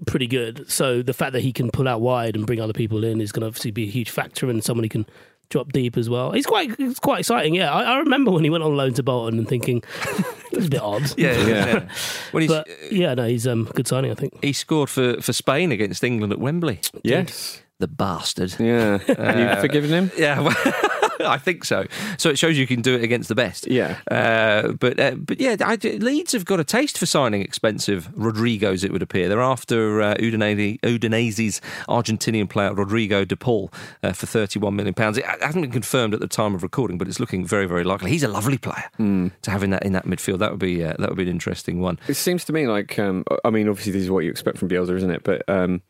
pretty 0.06 0.28
good. 0.28 0.70
So 0.70 1.02
the 1.02 1.14
fact 1.14 1.34
that 1.34 1.42
he 1.42 1.52
can 1.54 1.72
pull 1.72 1.88
out 1.88 2.02
wide 2.02 2.36
and 2.36 2.46
bring 2.46 2.60
other 2.62 2.74
people 2.74 3.04
in 3.04 3.22
is 3.22 3.32
going 3.32 3.42
to 3.42 3.48
obviously 3.48 3.72
be 3.72 3.84
a 3.84 3.92
huge 3.92 4.10
factor, 4.10 4.50
and 4.50 4.64
someone 4.64 4.84
he 4.84 4.90
can 4.90 5.06
drop 5.50 5.72
deep 5.74 5.98
as 5.98 6.10
well. 6.10 6.32
He's 6.32 6.46
quite 6.46 6.76
it's 6.80 7.00
quite 7.00 7.20
exciting. 7.20 7.56
Yeah, 7.56 7.72
I, 7.74 7.84
I 7.84 7.98
remember 7.98 8.32
when 8.32 8.44
he 8.44 8.50
went 8.50 8.64
on 8.64 8.76
loan 8.78 8.94
to 8.94 9.04
Bolton 9.04 9.40
and 9.40 9.48
thinking 9.48 9.84
this 10.52 10.60
is 10.62 10.68
a 10.68 10.70
bit 10.70 10.82
odd. 10.82 11.18
Yeah, 11.18 11.32
yeah. 11.34 11.48
Yeah. 11.48 11.66
yeah. 11.66 11.90
When 12.32 12.42
he's, 12.42 12.52
But 12.52 12.68
yeah, 12.92 13.14
no, 13.16 13.28
he's 13.28 13.48
um 13.48 13.66
good 13.74 13.88
signing. 13.88 14.12
I 14.12 14.16
think. 14.16 14.44
he 14.44 14.54
scored 14.54 14.90
for, 14.90 15.22
for 15.22 15.34
Spain 15.34 15.72
against 15.72 16.04
England 16.04 16.34
at 16.34 16.40
Wembley. 16.40 16.82
Yes. 17.04 17.62
The 17.80 17.88
bastard. 17.88 18.56
Yeah. 18.60 19.00
you 19.56 19.62
forgiven 19.62 19.90
him? 19.90 20.12
Yeah, 20.18 20.42
well, 20.42 20.56
I 21.20 21.38
think 21.38 21.66
so. 21.66 21.86
So 22.18 22.30
it 22.30 22.38
shows 22.38 22.58
you 22.58 22.68
can 22.68 22.82
do 22.82 22.96
it 22.96 23.04
against 23.04 23.30
the 23.30 23.36
best. 23.36 23.68
Yeah. 23.68 23.98
Uh, 24.10 24.72
but 24.74 25.00
uh, 25.00 25.16
but 25.16 25.40
yeah, 25.40 25.56
I, 25.62 25.76
Leeds 25.76 26.34
have 26.34 26.46
got 26.46 26.60
a 26.60 26.64
taste 26.64 26.98
for 26.98 27.06
signing 27.06 27.42
expensive 27.42 28.10
Rodrigos. 28.18 28.84
It 28.84 28.92
would 28.92 29.02
appear 29.02 29.30
they're 29.30 29.42
after 29.42 30.02
uh, 30.02 30.16
Udinese, 30.16 30.80
Udinese's 30.82 31.62
Argentinian 31.88 32.50
player 32.50 32.74
Rodrigo 32.74 33.26
De 33.26 33.36
Paul 33.36 33.72
uh, 34.04 34.14
for 34.14 34.26
thirty-one 34.26 34.76
million 34.76 34.94
pounds. 34.94 35.18
It 35.18 35.26
hasn't 35.26 35.62
been 35.62 35.72
confirmed 35.72 36.14
at 36.14 36.20
the 36.20 36.28
time 36.28 36.56
of 36.56 36.64
recording, 36.64 36.98
but 36.98 37.08
it's 37.08 37.20
looking 37.20 37.46
very 37.46 37.66
very 37.66 37.84
likely. 37.84 38.12
He's 38.12 38.24
a 38.24 38.28
lovely 38.28 38.58
player 38.58 38.90
to 38.98 39.52
have 39.52 39.64
in 39.64 39.72
that 39.72 39.84
in 39.84 39.94
that 39.94 40.06
midfield. 40.06 40.40
That 40.40 40.52
would 40.52 40.60
be 40.60 40.84
uh, 40.84 40.94
that 41.00 41.10
would 41.10 41.18
be 41.18 41.24
an 41.24 41.30
interesting 41.30 41.80
one. 41.80 42.00
It 42.08 42.16
seems 42.16 42.46
to 42.46 42.54
me 42.54 42.68
like, 42.68 42.98
um, 42.98 43.24
I 43.44 43.50
mean, 43.50 43.68
obviously 43.68 43.92
this 43.94 44.04
is 44.04 44.12
what 44.12 44.24
you 44.24 44.32
expect 44.32 44.58
from 44.58 44.70
Bielsa, 44.70 44.96
isn't 44.96 45.12
it? 45.12 45.24
But 45.24 45.44
um, 45.48 45.82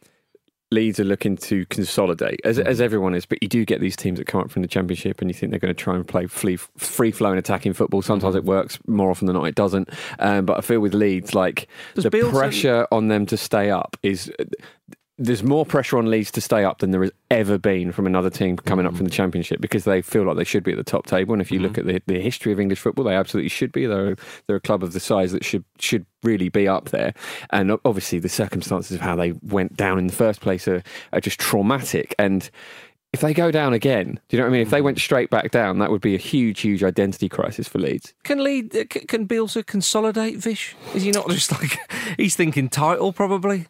Leeds 0.71 0.99
are 0.99 1.03
looking 1.05 1.35
to 1.35 1.65
consolidate, 1.67 2.39
as, 2.43 2.59
as 2.59 2.79
everyone 2.79 3.15
is. 3.15 3.25
But 3.25 3.41
you 3.41 3.49
do 3.49 3.65
get 3.65 3.81
these 3.81 3.95
teams 3.95 4.19
that 4.19 4.25
come 4.25 4.41
up 4.41 4.51
from 4.51 4.61
the 4.61 4.67
Championship, 4.67 5.21
and 5.21 5.29
you 5.29 5.33
think 5.33 5.49
they're 5.51 5.59
going 5.59 5.73
to 5.73 5.83
try 5.83 5.95
and 5.95 6.07
play 6.07 6.27
free, 6.27 6.57
free 6.57 7.11
flowing 7.11 7.39
attacking 7.39 7.73
football. 7.73 8.01
Sometimes 8.01 8.35
it 8.35 8.43
works, 8.43 8.77
more 8.87 9.09
often 9.09 9.25
than 9.27 9.35
not, 9.35 9.45
it 9.45 9.55
doesn't. 9.55 9.89
Um, 10.19 10.45
but 10.45 10.57
I 10.57 10.61
feel 10.61 10.79
with 10.79 10.93
Leeds, 10.93 11.33
like 11.33 11.67
Does 11.95 12.03
the 12.03 12.11
pressure 12.11 12.87
on 12.91 13.07
them 13.07 13.25
to 13.27 13.37
stay 13.37 13.71
up 13.71 13.97
is. 14.03 14.31
There's 15.21 15.43
more 15.43 15.65
pressure 15.65 15.97
on 15.97 16.09
Leeds 16.09 16.31
to 16.31 16.41
stay 16.41 16.63
up 16.63 16.79
than 16.79 16.91
there 16.91 17.01
has 17.01 17.11
ever 17.29 17.57
been 17.57 17.91
from 17.91 18.07
another 18.07 18.29
team 18.29 18.55
coming 18.55 18.85
up 18.85 18.93
mm. 18.93 18.97
from 18.97 19.05
the 19.05 19.11
Championship 19.11 19.59
because 19.59 19.83
they 19.83 20.01
feel 20.01 20.23
like 20.23 20.37
they 20.37 20.45
should 20.45 20.63
be 20.63 20.71
at 20.71 20.77
the 20.77 20.83
top 20.83 21.05
table. 21.05 21.33
And 21.33 21.41
if 21.41 21.51
you 21.51 21.59
mm-hmm. 21.59 21.67
look 21.67 21.77
at 21.77 21.85
the, 21.85 22.01
the 22.07 22.21
history 22.21 22.53
of 22.53 22.59
English 22.59 22.79
football, 22.79 23.03
they 23.03 23.15
absolutely 23.15 23.49
should 23.49 23.73
be. 23.73 23.85
They're, 23.85 24.15
they're 24.47 24.55
a 24.55 24.61
club 24.61 24.81
of 24.81 24.93
the 24.93 24.99
size 24.99 25.33
that 25.33 25.43
should 25.43 25.65
should 25.77 26.05
really 26.23 26.49
be 26.49 26.67
up 26.67 26.89
there. 26.89 27.13
And 27.51 27.77
obviously, 27.85 28.19
the 28.19 28.29
circumstances 28.29 28.95
of 28.95 29.01
how 29.01 29.15
they 29.15 29.33
went 29.43 29.75
down 29.75 29.99
in 29.99 30.07
the 30.07 30.13
first 30.13 30.41
place 30.41 30.67
are, 30.67 30.81
are 31.13 31.21
just 31.21 31.39
traumatic. 31.39 32.15
And 32.17 32.49
if 33.11 33.21
they 33.21 33.33
go 33.33 33.49
down 33.49 33.73
again, 33.73 34.19
do 34.27 34.37
you 34.37 34.39
know 34.39 34.45
what 34.45 34.51
I 34.51 34.53
mean? 34.53 34.61
If 34.61 34.69
they 34.69 34.77
mm-hmm. 34.77 34.85
went 34.85 34.99
straight 34.99 35.31
back 35.31 35.49
down, 35.49 35.79
that 35.79 35.89
would 35.89 36.01
be 36.01 36.13
a 36.13 36.19
huge, 36.19 36.61
huge 36.61 36.83
identity 36.83 37.27
crisis 37.27 37.67
for 37.67 37.79
Leeds. 37.79 38.13
Can 38.23 38.43
Leeds, 38.43 38.75
uh, 38.75 38.83
can 38.87 39.27
Bielsa 39.27 39.65
consolidate 39.65 40.37
Vish? 40.37 40.75
Is 40.93 41.03
he 41.03 41.11
not 41.11 41.27
just 41.29 41.51
like 41.51 41.79
he's 42.17 42.35
thinking 42.35 42.69
title 42.69 43.11
probably? 43.11 43.65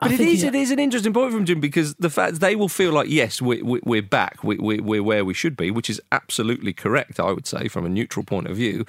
But 0.00 0.12
I 0.12 0.14
it 0.14 0.20
is, 0.20 0.42
it 0.42 0.54
is 0.54 0.70
an 0.70 0.78
interesting 0.78 1.12
point 1.12 1.32
from 1.32 1.44
Jim 1.44 1.60
because 1.60 1.94
the 1.96 2.08
fact 2.08 2.40
they 2.40 2.56
will 2.56 2.68
feel 2.68 2.92
like 2.92 3.08
yes 3.08 3.42
we, 3.42 3.60
we, 3.62 3.80
we're 3.84 4.02
back 4.02 4.42
we, 4.42 4.56
we, 4.56 4.80
we're 4.80 5.02
where 5.02 5.24
we 5.24 5.34
should 5.34 5.56
be 5.56 5.70
which 5.70 5.90
is 5.90 6.00
absolutely 6.10 6.72
correct 6.72 7.20
I 7.20 7.32
would 7.32 7.46
say 7.46 7.68
from 7.68 7.84
a 7.84 7.88
neutral 7.88 8.24
point 8.24 8.46
of 8.46 8.56
view. 8.56 8.86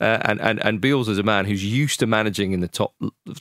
Uh, 0.00 0.18
and 0.22 0.40
and 0.40 0.64
and 0.64 0.80
Bielsa 0.80 1.08
is 1.08 1.18
a 1.18 1.24
man 1.24 1.46
who's 1.46 1.64
used 1.64 1.98
to 2.00 2.06
managing 2.06 2.52
in 2.52 2.60
the 2.60 2.68
top 2.68 2.94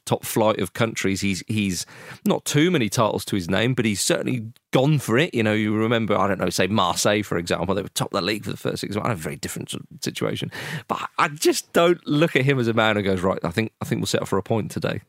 top 0.05 0.25
flight 0.25 0.59
of 0.59 0.73
countries. 0.73 1.21
He's 1.21 1.43
he's 1.47 1.85
not 2.25 2.45
too 2.45 2.71
many 2.71 2.89
titles 2.89 3.25
to 3.25 3.35
his 3.35 3.49
name 3.49 3.73
but 3.73 3.85
he's 3.85 4.01
certainly 4.01 4.51
gone 4.71 4.99
for 4.99 5.17
it 5.17 5.33
you 5.33 5.43
know 5.43 5.53
you 5.53 5.75
remember 5.75 6.17
I 6.17 6.27
don't 6.27 6.39
know 6.39 6.49
say 6.49 6.67
Marseille 6.67 7.23
for 7.23 7.37
example 7.37 7.75
they 7.75 7.81
were 7.81 7.89
top 7.89 8.13
of 8.13 8.19
the 8.21 8.25
league 8.25 8.45
for 8.45 8.51
the 8.51 8.57
first 8.57 8.79
six 8.81 8.95
months 8.95 9.09
a 9.11 9.15
very 9.15 9.35
different 9.35 9.73
situation 10.01 10.49
but 10.87 10.99
I 11.17 11.27
just 11.27 11.71
don't 11.73 12.05
look 12.07 12.35
at 12.35 12.43
him 12.45 12.57
as 12.59 12.67
a 12.67 12.73
man 12.73 12.95
who 12.95 13.01
goes 13.01 13.21
right 13.21 13.39
I 13.43 13.51
think 13.51 13.71
I 13.81 13.85
think 13.85 13.99
we'll 13.99 14.07
settle 14.07 14.25
for 14.27 14.37
a 14.37 14.43
point 14.43 14.71
today 14.71 15.01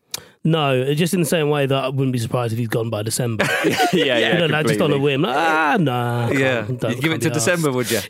No, 0.44 0.92
just 0.94 1.14
in 1.14 1.20
the 1.20 1.26
same 1.26 1.48
way 1.48 1.66
that 1.66 1.84
I 1.84 1.88
wouldn't 1.88 2.12
be 2.12 2.18
surprised 2.18 2.52
if 2.52 2.58
he's 2.58 2.66
gone 2.68 2.90
by 2.90 3.02
December. 3.04 3.44
yeah, 3.64 4.18
yeah, 4.18 4.32
You 4.32 4.38
know, 4.40 4.46
like, 4.46 4.66
just 4.66 4.80
on 4.80 4.92
a 4.92 4.98
whim. 4.98 5.22
Like, 5.22 5.36
ah, 5.36 5.76
nah. 5.78 6.28
yeah 6.30 6.66
you'd 6.66 7.00
give 7.00 7.12
it 7.12 7.20
to 7.22 7.30
December 7.30 7.68
arsed. 7.68 7.74
would 7.74 7.90
you 7.92 8.00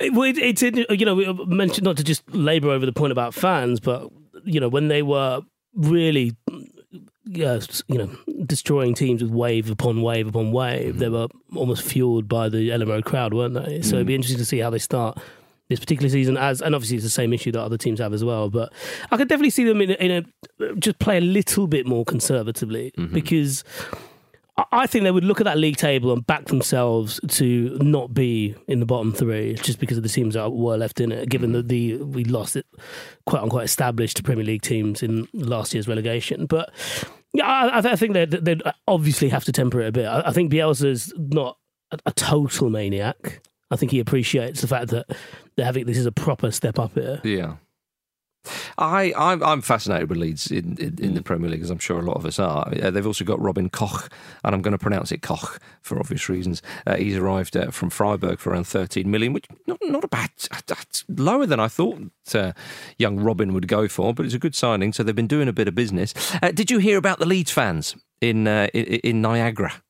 It- 0.00 0.12
well, 0.14 0.22
it- 0.30 0.38
it's 0.38 0.62
in- 0.62 0.86
you 0.90 1.04
know 1.04 1.14
we 1.14 1.26
mentioned 1.46 1.84
not 1.84 1.96
to 1.96 2.04
just 2.04 2.22
labour 2.32 2.70
over 2.70 2.86
the 2.86 2.92
point 2.92 3.12
about 3.12 3.34
fans, 3.34 3.80
but 3.80 4.08
you 4.44 4.60
know 4.60 4.68
when 4.68 4.88
they 4.88 5.02
were 5.02 5.40
really 5.74 6.36
yeah, 7.24 7.60
you 7.86 7.98
know 7.98 8.10
destroying 8.44 8.94
teams 8.94 9.22
with 9.22 9.32
wave 9.32 9.70
upon 9.70 10.02
wave 10.02 10.26
upon 10.26 10.52
wave, 10.52 10.90
mm-hmm. 10.90 10.98
they 10.98 11.08
were 11.08 11.28
almost 11.54 11.82
fueled 11.82 12.28
by 12.28 12.48
the 12.48 12.70
Elland 12.70 12.88
Road 12.88 13.04
crowd, 13.04 13.34
weren't 13.34 13.54
they? 13.54 13.82
So 13.82 13.96
it'd 13.96 14.06
be 14.06 14.12
mm-hmm. 14.12 14.16
interesting 14.16 14.38
to 14.38 14.44
see 14.44 14.58
how 14.58 14.70
they 14.70 14.78
start. 14.78 15.18
This 15.68 15.80
particular 15.80 16.10
season, 16.10 16.36
as 16.36 16.60
and 16.60 16.74
obviously 16.74 16.96
it's 16.96 17.04
the 17.04 17.10
same 17.10 17.32
issue 17.32 17.50
that 17.52 17.62
other 17.62 17.78
teams 17.78 17.98
have 17.98 18.12
as 18.12 18.22
well, 18.22 18.50
but 18.50 18.72
I 19.10 19.16
could 19.16 19.28
definitely 19.28 19.50
see 19.50 19.64
them 19.64 19.80
in 19.80 19.92
a, 19.92 19.94
in 19.94 20.26
a 20.60 20.74
just 20.74 20.98
play 20.98 21.16
a 21.16 21.22
little 21.22 21.66
bit 21.66 21.86
more 21.86 22.04
conservatively 22.04 22.92
mm-hmm. 22.98 23.14
because 23.14 23.64
I- 24.56 24.86
think 24.86 25.04
they 25.04 25.10
would 25.10 25.24
look 25.24 25.40
at 25.40 25.44
that 25.44 25.56
league 25.58 25.76
table 25.76 26.12
and 26.12 26.26
back 26.26 26.46
themselves 26.46 27.18
to 27.28 27.76
not 27.80 28.12
be 28.12 28.54
in 28.68 28.80
the 28.80 28.86
bottom 28.86 29.12
three 29.12 29.54
just 29.54 29.78
because 29.78 29.96
of 29.96 30.02
the 30.02 30.08
teams 30.08 30.34
that 30.34 30.52
were 30.52 30.76
left 30.76 31.00
in 31.00 31.10
it. 31.10 31.28
Given 31.28 31.52
that 31.52 31.68
the 31.68 31.96
we 31.96 32.24
lost 32.24 32.56
it 32.56 32.66
quite 33.26 33.42
unquite 33.42 33.64
established 33.64 34.22
Premier 34.24 34.44
League 34.44 34.62
teams 34.62 35.02
in 35.02 35.26
last 35.32 35.72
year's 35.74 35.88
relegation, 35.88 36.46
but 36.46 36.70
yeah, 37.32 37.46
I, 37.46 37.78
I 37.78 37.92
I 37.92 37.96
think 37.96 38.12
they'd, 38.12 38.30
they'd 38.30 38.62
obviously 38.86 39.30
have 39.30 39.44
to 39.44 39.52
temper 39.52 39.80
it 39.80 39.88
a 39.88 39.92
bit. 39.92 40.04
I, 40.06 40.28
I 40.28 40.32
think 40.32 40.52
Bielsa's 40.52 41.12
not 41.16 41.56
a, 41.90 41.98
a 42.06 42.12
total 42.12 42.68
maniac. 42.68 43.40
I 43.70 43.76
think 43.76 43.90
he 43.90 44.00
appreciates 44.00 44.60
the 44.60 44.68
fact 44.68 44.88
that 44.90 45.06
they're 45.56 45.64
having 45.64 45.86
this 45.86 45.96
is 45.96 46.04
a 46.04 46.12
proper 46.12 46.50
step 46.50 46.78
up 46.78 46.92
here. 46.92 47.22
Yeah. 47.24 47.56
I, 48.78 49.12
I'm, 49.16 49.42
I'm 49.42 49.62
fascinated 49.62 50.08
with 50.08 50.18
Leeds 50.18 50.50
in, 50.50 50.76
in, 50.78 50.98
in 51.00 51.14
the 51.14 51.22
Premier 51.22 51.50
League, 51.50 51.62
as 51.62 51.70
I'm 51.70 51.78
sure 51.78 51.98
a 51.98 52.02
lot 52.02 52.16
of 52.16 52.26
us 52.26 52.38
are. 52.38 52.68
Uh, 52.82 52.90
they've 52.90 53.06
also 53.06 53.24
got 53.24 53.40
Robin 53.40 53.68
Koch, 53.68 54.10
and 54.44 54.54
I'm 54.54 54.62
going 54.62 54.72
to 54.72 54.78
pronounce 54.78 55.12
it 55.12 55.22
Koch 55.22 55.60
for 55.80 55.98
obvious 55.98 56.28
reasons. 56.28 56.62
Uh, 56.86 56.96
he's 56.96 57.16
arrived 57.16 57.56
uh, 57.56 57.70
from 57.70 57.90
Freiburg 57.90 58.38
for 58.38 58.50
around 58.50 58.66
13 58.66 59.10
million, 59.10 59.32
which 59.32 59.46
not, 59.66 59.78
not 59.82 60.04
a 60.04 60.08
bad, 60.08 60.30
that's 60.66 61.04
lower 61.08 61.46
than 61.46 61.60
I 61.60 61.68
thought 61.68 62.00
uh, 62.34 62.52
young 62.98 63.20
Robin 63.20 63.52
would 63.52 63.68
go 63.68 63.88
for, 63.88 64.14
but 64.14 64.26
it's 64.26 64.34
a 64.34 64.38
good 64.38 64.54
signing. 64.54 64.92
So 64.92 65.02
they've 65.02 65.14
been 65.14 65.26
doing 65.26 65.48
a 65.48 65.52
bit 65.52 65.68
of 65.68 65.74
business. 65.74 66.14
Uh, 66.42 66.52
did 66.52 66.70
you 66.70 66.78
hear 66.78 66.98
about 66.98 67.18
the 67.18 67.26
Leeds 67.26 67.50
fans 67.50 67.96
in 68.20 68.46
uh, 68.46 68.68
in, 68.72 68.84
in 68.84 69.22
Niagara? 69.22 69.82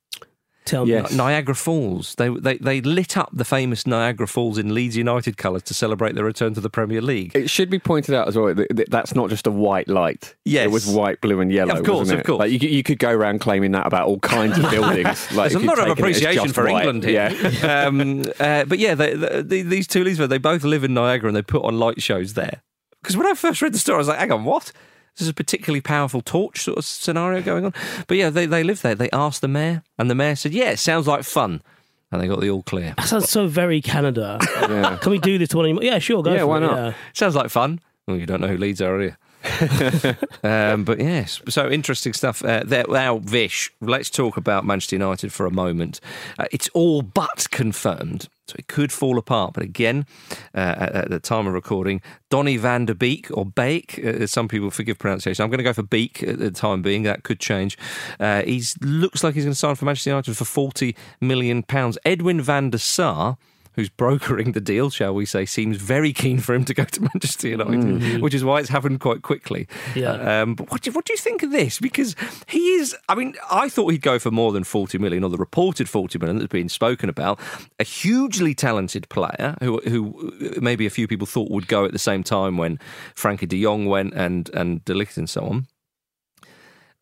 Tell 0.64 0.86
me, 0.86 1.02
Niagara 1.14 1.54
Falls. 1.54 2.14
They, 2.14 2.28
they 2.28 2.56
they 2.58 2.80
lit 2.80 3.16
up 3.16 3.30
the 3.32 3.44
famous 3.44 3.86
Niagara 3.86 4.28
Falls 4.28 4.58
in 4.58 4.72
Leeds 4.74 4.96
United 4.96 5.36
colours 5.36 5.62
to 5.64 5.74
celebrate 5.74 6.14
their 6.14 6.24
return 6.24 6.54
to 6.54 6.60
the 6.60 6.70
Premier 6.70 7.02
League. 7.02 7.32
It 7.34 7.50
should 7.50 7.68
be 7.68 7.78
pointed 7.80 8.14
out 8.14 8.28
as 8.28 8.36
well 8.36 8.54
that 8.54 8.68
that 8.76 8.90
that's 8.90 9.14
not 9.14 9.28
just 9.28 9.46
a 9.46 9.50
white 9.50 9.88
light. 9.88 10.34
Yes. 10.44 10.66
it 10.66 10.70
was 10.70 10.86
white, 10.86 11.20
blue, 11.20 11.40
and 11.40 11.50
yellow. 11.52 11.74
Of 11.78 11.84
course, 11.84 11.98
wasn't 11.98 12.20
of 12.20 12.26
course. 12.26 12.38
Like 12.38 12.50
you, 12.52 12.60
could- 12.60 12.70
you 12.70 12.82
could 12.82 12.98
go 13.00 13.10
around 13.10 13.40
claiming 13.40 13.72
that 13.72 13.86
about 13.86 14.06
all 14.06 14.20
kinds 14.20 14.56
of 14.58 14.70
buildings. 14.70 15.30
Like 15.32 15.50
There's 15.50 15.62
a 15.62 15.66
lot 15.66 15.78
of 15.78 15.84
taken 15.96 16.04
it 16.04 16.10
as 16.10 16.18
appreciation 16.22 16.52
for 16.52 16.64
white. 16.70 16.86
England 16.86 17.04
here. 17.04 17.30
Yeah. 17.32 17.84
um, 17.86 18.24
uh, 18.38 18.64
but 18.64 18.78
yeah, 18.78 18.94
they, 18.94 19.14
they, 19.14 19.62
these 19.62 19.86
two 19.86 20.04
Leeds 20.04 20.18
they 20.18 20.38
both 20.38 20.62
live 20.62 20.84
in 20.84 20.94
Niagara 20.94 21.28
and 21.28 21.36
they 21.36 21.42
put 21.42 21.64
on 21.64 21.78
light 21.78 22.00
shows 22.00 22.34
there. 22.34 22.62
Because 23.02 23.16
when 23.16 23.26
I 23.26 23.34
first 23.34 23.60
read 23.62 23.74
the 23.74 23.78
story, 23.78 23.96
I 23.96 23.98
was 23.98 24.08
like, 24.08 24.18
hang 24.18 24.30
on, 24.30 24.44
what? 24.44 24.70
This 25.16 25.22
is 25.22 25.28
a 25.28 25.34
particularly 25.34 25.80
powerful 25.82 26.20
torch 26.22 26.62
sort 26.62 26.78
of 26.78 26.84
scenario 26.84 27.42
going 27.42 27.64
on. 27.66 27.74
But 28.06 28.16
yeah, 28.16 28.30
they, 28.30 28.46
they 28.46 28.64
live 28.64 28.80
there. 28.82 28.94
They 28.94 29.10
asked 29.10 29.40
the 29.42 29.48
mayor, 29.48 29.82
and 29.98 30.10
the 30.10 30.14
mayor 30.14 30.36
said, 30.36 30.52
yeah, 30.54 30.70
it 30.70 30.78
sounds 30.78 31.06
like 31.06 31.24
fun. 31.24 31.62
And 32.10 32.20
they 32.20 32.28
got 32.28 32.40
the 32.40 32.50
all 32.50 32.62
clear. 32.62 32.94
that 32.96 33.06
sounds 33.08 33.28
so 33.30 33.46
very 33.46 33.80
Canada. 33.80 34.38
Yeah. 34.60 34.96
Can 35.00 35.12
we 35.12 35.18
do 35.18 35.38
this 35.38 35.54
one? 35.54 35.64
anymore? 35.66 35.82
Yeah, 35.84 35.98
sure, 35.98 36.22
go 36.22 36.32
Yeah, 36.32 36.40
for 36.40 36.46
why 36.46 36.56
it, 36.58 36.60
not? 36.60 36.76
yeah. 36.76 36.94
Sounds 37.14 37.34
like 37.34 37.50
fun. 37.50 37.80
Well, 38.06 38.16
you 38.18 38.26
don't 38.26 38.40
know 38.40 38.48
who 38.48 38.56
Leeds 38.58 38.80
are, 38.82 38.98
do 38.98 39.04
you? 39.04 39.16
um, 40.42 40.84
but 40.84 41.00
yes, 41.00 41.40
so 41.48 41.68
interesting 41.68 42.12
stuff 42.12 42.44
uh, 42.44 42.62
there. 42.64 42.84
Now, 42.88 43.18
Vish, 43.18 43.72
let's 43.80 44.08
talk 44.08 44.36
about 44.36 44.64
Manchester 44.64 44.96
United 44.96 45.32
for 45.32 45.46
a 45.46 45.50
moment. 45.50 46.00
Uh, 46.38 46.44
it's 46.52 46.68
all 46.74 47.02
but 47.02 47.46
confirmed, 47.50 48.28
so 48.46 48.54
it 48.58 48.68
could 48.68 48.92
fall 48.92 49.18
apart. 49.18 49.54
But 49.54 49.64
again, 49.64 50.06
uh, 50.54 50.74
at, 50.78 50.92
at 50.92 51.10
the 51.10 51.18
time 51.18 51.46
of 51.46 51.54
recording, 51.54 52.00
Donny 52.30 52.56
van 52.56 52.86
der 52.86 52.94
Beek 52.94 53.36
or 53.36 53.44
Beek, 53.44 54.00
uh, 54.04 54.26
some 54.26 54.46
people 54.46 54.70
forgive 54.70 54.98
pronunciation. 54.98 55.42
I'm 55.42 55.50
going 55.50 55.58
to 55.58 55.64
go 55.64 55.72
for 55.72 55.82
Beek 55.82 56.22
at 56.22 56.38
the 56.38 56.50
time 56.50 56.82
being. 56.82 57.02
That 57.02 57.24
could 57.24 57.40
change. 57.40 57.76
Uh, 58.20 58.42
he 58.42 58.62
looks 58.80 59.24
like 59.24 59.34
he's 59.34 59.44
going 59.44 59.52
to 59.52 59.58
sign 59.58 59.74
for 59.74 59.86
Manchester 59.86 60.10
United 60.10 60.36
for 60.36 60.44
40 60.44 60.94
million 61.20 61.62
pounds. 61.62 61.98
Edwin 62.04 62.40
van 62.40 62.70
der 62.70 62.78
Sar 62.78 63.38
who's 63.74 63.88
brokering 63.88 64.52
the 64.52 64.60
deal, 64.60 64.90
shall 64.90 65.14
we 65.14 65.26
say, 65.26 65.44
seems 65.44 65.76
very 65.76 66.12
keen 66.12 66.38
for 66.38 66.54
him 66.54 66.64
to 66.64 66.74
go 66.74 66.84
to 66.84 67.00
Manchester 67.14 67.48
United, 67.48 68.22
which 68.22 68.34
is 68.34 68.44
why 68.44 68.60
it's 68.60 68.68
happened 68.68 69.00
quite 69.00 69.22
quickly. 69.22 69.66
Yeah. 69.94 70.42
Um, 70.42 70.54
but 70.54 70.70
what 70.70 70.82
do, 70.82 70.92
what 70.92 71.04
do 71.04 71.12
you 71.12 71.16
think 71.16 71.42
of 71.42 71.50
this? 71.50 71.78
Because 71.80 72.14
he 72.46 72.72
is, 72.74 72.94
I 73.08 73.14
mean, 73.14 73.34
I 73.50 73.68
thought 73.68 73.88
he'd 73.92 74.02
go 74.02 74.18
for 74.18 74.30
more 74.30 74.52
than 74.52 74.64
40 74.64 74.98
million, 74.98 75.24
or 75.24 75.30
the 75.30 75.36
reported 75.36 75.88
40 75.88 76.18
million 76.18 76.38
that's 76.38 76.50
been 76.50 76.68
spoken 76.68 77.08
about. 77.08 77.40
A 77.78 77.84
hugely 77.84 78.54
talented 78.54 79.08
player 79.08 79.56
who, 79.60 79.78
who 79.80 80.32
maybe 80.60 80.86
a 80.86 80.90
few 80.90 81.08
people 81.08 81.26
thought 81.26 81.50
would 81.50 81.68
go 81.68 81.84
at 81.84 81.92
the 81.92 81.98
same 81.98 82.22
time 82.22 82.56
when 82.56 82.78
Frenkie 83.14 83.48
de 83.48 83.62
Jong 83.62 83.86
went 83.86 84.14
and, 84.14 84.50
and 84.54 84.84
De 84.84 84.94
Ligt 84.94 85.16
and 85.16 85.28
so 85.28 85.44
on. 85.44 85.66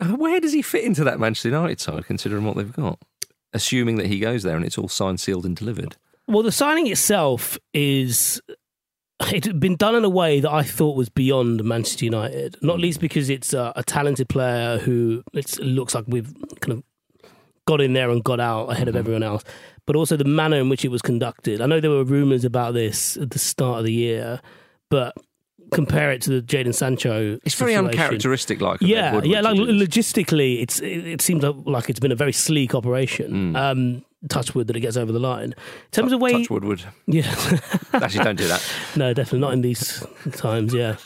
Uh, 0.01 0.17
Where 0.17 0.41
does 0.41 0.53
he 0.53 0.63
fit 0.63 0.85
into 0.85 1.05
that 1.05 1.21
Manchester 1.21 1.49
United 1.49 1.81
side, 1.81 2.07
considering 2.07 2.45
what 2.45 2.57
they've 2.57 2.73
got? 2.73 2.99
Assuming 3.53 3.97
that 3.97 4.07
he 4.07 4.21
goes 4.21 4.43
there 4.43 4.57
and 4.57 4.65
it's 4.65 4.79
all 4.79 4.89
signed, 4.89 5.21
sealed, 5.21 5.45
and 5.45 5.57
delivered. 5.57 5.97
Well, 6.31 6.45
the 6.45 6.53
signing 6.53 6.87
itself 6.87 7.59
is 7.75 8.41
it 9.33 9.45
had 9.45 9.59
been 9.59 9.75
done 9.75 9.97
in 9.97 10.05
a 10.05 10.09
way 10.09 10.39
that 10.39 10.51
I 10.51 10.63
thought 10.63 10.97
was 10.97 11.09
beyond 11.09 11.65
Manchester 11.65 12.05
United. 12.05 12.57
Not 12.63 12.77
hmm. 12.77 12.83
least 12.83 13.01
because 13.01 13.29
it's 13.29 13.53
a, 13.53 13.73
a 13.75 13.83
talented 13.83 14.29
player 14.29 14.79
who 14.79 15.25
it's, 15.33 15.59
it 15.59 15.65
looks 15.65 15.93
like 15.93 16.05
we've 16.07 16.33
kind 16.61 16.79
of 16.79 16.85
got 17.67 17.81
in 17.81 17.95
there 17.95 18.11
and 18.11 18.23
got 18.23 18.39
out 18.39 18.67
ahead 18.71 18.87
of 18.87 18.95
hmm. 18.95 19.01
everyone 19.01 19.25
else. 19.25 19.43
But 19.87 19.97
also 19.97 20.17
the 20.17 20.25
manner 20.25 20.59
in 20.59 20.69
which 20.69 20.85
it 20.85 20.89
was 20.89 21.03
conducted. 21.03 21.61
I 21.61 21.67
know 21.67 21.81
there 21.81 21.91
were 21.91 22.05
rumours 22.05 22.45
about 22.45 22.75
this 22.75 23.17
at 23.17 23.31
the 23.31 23.41
start 23.41 23.81
of 23.81 23.85
the 23.85 23.93
year, 23.93 24.41
but 24.89 25.17
compare 25.73 26.13
it 26.13 26.23
to 26.23 26.31
the 26.31 26.43
Jadon 26.43 26.75
Sancho. 26.75 27.41
It's 27.45 27.57
very 27.57 27.73
situation. 27.73 27.87
uncharacteristic, 27.87 28.61
like 28.61 28.81
Yeah, 28.83 29.21
yeah. 29.25 29.41
Like 29.41 29.57
logistically, 29.57 30.63
it's 30.63 30.79
it, 30.79 31.07
it 31.07 31.21
seems 31.21 31.43
like, 31.43 31.57
like 31.65 31.91
it's 31.91 31.99
been 31.99 32.13
a 32.13 32.17
very 32.17 32.33
sleek 32.33 32.73
operation. 32.73 33.51
Hmm. 33.51 33.57
Um, 33.57 34.05
touch 34.29 34.55
wood 34.55 34.67
that 34.67 34.77
it 34.77 34.81
gets 34.81 34.97
over 34.97 35.13
the 35.13 35.19
line. 35.19 35.53
In 35.53 35.91
terms 35.93 36.13
of 36.13 36.21
way, 36.21 36.33
Touch 36.33 36.51
Woodward. 36.51 36.85
yeah, 37.07 37.23
Actually, 37.93 38.25
don't 38.25 38.37
do 38.37 38.49
that. 38.49 38.73
no, 38.97 39.15
definitely 39.15 39.41
not 39.41 39.53
in 39.53 39.63
these 39.63 40.05
times. 40.33 40.75
Yeah, 40.75 40.97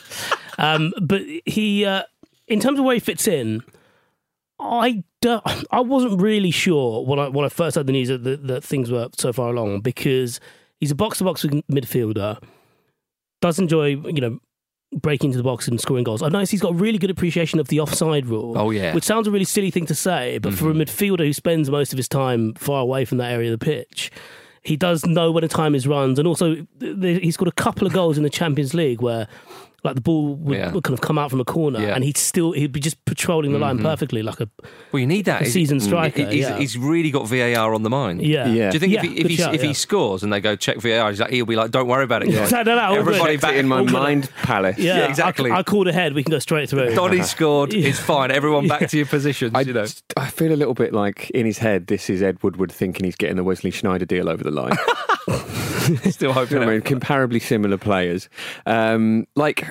um, 0.58 0.92
but 1.00 1.22
he, 1.44 1.84
uh, 1.84 2.02
in 2.48 2.60
terms 2.60 2.78
of 2.78 2.84
where 2.84 2.94
he 2.94 3.00
fits 3.00 3.28
in, 3.28 3.62
I 4.58 5.04
don't, 5.20 5.42
I 5.70 5.80
wasn't 5.80 6.20
really 6.20 6.50
sure 6.50 7.04
when 7.04 7.18
I 7.18 7.28
when 7.28 7.44
I 7.44 7.48
first 7.48 7.76
heard 7.76 7.86
the 7.86 7.92
news 7.92 8.08
that, 8.08 8.24
that, 8.24 8.46
that 8.46 8.64
things 8.64 8.90
were 8.90 9.08
so 9.16 9.32
far 9.32 9.50
along 9.50 9.80
because 9.80 10.40
he's 10.80 10.90
a 10.90 10.94
box 10.94 11.18
to 11.18 11.24
box 11.24 11.44
midfielder, 11.44 12.42
does 13.40 13.58
enjoy 13.58 13.96
you 13.96 14.20
know 14.20 14.40
breaking 14.94 15.28
into 15.28 15.38
the 15.38 15.44
box 15.44 15.68
and 15.68 15.80
scoring 15.80 16.04
goals. 16.04 16.22
I 16.22 16.28
noticed 16.28 16.52
he's 16.52 16.60
got 16.60 16.72
a 16.72 16.76
really 16.76 16.98
good 16.98 17.10
appreciation 17.10 17.58
of 17.58 17.68
the 17.68 17.80
offside 17.80 18.26
rule. 18.26 18.56
Oh, 18.56 18.70
yeah. 18.70 18.94
which 18.94 19.04
sounds 19.04 19.26
a 19.26 19.30
really 19.30 19.44
silly 19.44 19.70
thing 19.70 19.86
to 19.86 19.94
say, 19.94 20.38
but 20.38 20.54
for 20.54 20.70
a 20.70 20.72
mm-hmm. 20.72 20.82
midfielder 20.82 21.26
who 21.26 21.32
spends 21.32 21.70
most 21.70 21.92
of 21.92 21.96
his 21.96 22.08
time 22.08 22.54
far 22.54 22.80
away 22.80 23.04
from 23.04 23.18
that 23.18 23.32
area 23.32 23.52
of 23.52 23.58
the 23.58 23.64
pitch. 23.64 24.10
He 24.62 24.76
does 24.76 25.04
know 25.04 25.30
when 25.30 25.42
to 25.42 25.48
time 25.48 25.74
is 25.74 25.86
runs, 25.86 26.18
and 26.18 26.26
also 26.26 26.66
he's 26.80 27.36
got 27.36 27.48
a 27.48 27.52
couple 27.52 27.86
of 27.86 27.92
goals 27.92 28.16
in 28.16 28.24
the 28.24 28.30
Champions 28.30 28.72
League 28.72 29.02
where 29.02 29.28
Like 29.84 29.96
the 29.96 30.00
ball 30.00 30.34
would, 30.36 30.56
Yeah. 30.56 30.72
would 30.72 30.82
kind 30.82 30.94
of 30.94 31.02
come 31.02 31.18
out 31.18 31.28
from 31.30 31.40
a 31.40 31.44
corner, 31.44 31.78
Yeah. 31.78 31.94
and 31.94 32.02
he'd 32.02 32.16
still 32.16 32.52
he'd 32.52 32.72
be 32.72 32.80
just 32.80 33.04
patrolling 33.04 33.52
the 33.52 33.58
line 33.58 33.76
mm-hmm. 33.76 33.84
perfectly, 33.84 34.22
like 34.22 34.40
a 34.40 34.48
Well, 34.92 35.00
you 35.00 35.06
need 35.06 35.26
that. 35.26 35.42
A 35.42 35.44
He's- 35.44 35.52
seasoned 35.52 35.82
mm. 35.82 35.84
striker, 35.84 36.24
He's, 36.26 36.40
yeah. 36.40 36.56
he's 36.58 36.78
really 36.78 37.10
got 37.10 37.28
VAR 37.28 37.74
on 37.74 37.82
the 37.82 37.90
mind. 37.90 38.22
yeah. 38.22 38.48
Yeah. 38.48 38.70
Do 38.70 38.76
you 38.76 38.80
think 38.80 38.92
Yeah, 38.94 39.04
if, 39.04 39.10
he, 39.10 39.20
if, 39.20 39.26
he, 39.26 39.36
shout, 39.36 39.54
if 39.54 39.62
yeah. 39.62 39.68
he 39.68 39.74
scores 39.74 40.22
and 40.22 40.32
they 40.32 40.40
go 40.40 40.56
check 40.56 40.78
VAR, 40.78 41.10
he's 41.10 41.20
like, 41.20 41.30
he'll 41.30 41.44
be 41.44 41.54
like, 41.54 41.70
"Don't 41.70 41.86
worry 41.86 42.04
about 42.04 42.22
it." 42.22 42.30
Yeah. 42.30 42.40
guys." 42.40 42.52
No, 42.52 42.62
no, 42.62 42.76
no, 42.76 42.94
Everybody 42.94 43.36
back 43.36 43.56
in 43.56 43.68
my 43.68 43.80
all 43.80 43.84
good. 43.84 43.92
mind 43.92 44.30
palace. 44.42 44.78
Yeah, 44.78 44.98
Yeah, 45.00 45.08
exactly. 45.08 45.50
I, 45.50 45.58
I 45.58 45.62
called 45.62 45.86
ahead. 45.88 46.14
We 46.14 46.22
can 46.24 46.30
go 46.30 46.38
straight 46.38 46.70
through. 46.70 46.94
Donny 46.94 47.20
scored. 47.22 47.74
Yeah. 47.74 47.88
It's 47.88 48.00
fine. 48.00 48.30
Everyone 48.30 48.66
back 48.66 48.88
to 48.88 48.96
your 48.96 49.06
positions. 49.06 49.52
I, 49.54 49.60
you 49.60 49.74
know. 49.74 49.84
I 50.16 50.30
feel 50.30 50.52
a 50.52 50.56
little 50.56 50.72
bit 50.74 50.94
like 50.94 51.28
in 51.30 51.44
his 51.44 51.58
head, 51.58 51.88
this 51.88 52.08
is 52.08 52.22
Ed 52.22 52.42
Woodward 52.42 52.72
thinking 52.72 53.04
he's 53.04 53.16
getting 53.16 53.36
the 53.36 53.44
Wesley 53.44 53.70
Sneijder 53.70 54.08
deal 54.08 54.30
over 54.30 54.42
the 54.42 54.50
line. 54.50 54.76
Still 56.10 56.32
hoping. 56.34 56.62
I 56.62 56.66
mean, 56.66 56.80
comparably 56.82 57.40
similar 57.40 57.78
players. 57.78 58.28
Um, 58.66 59.26
like, 59.36 59.66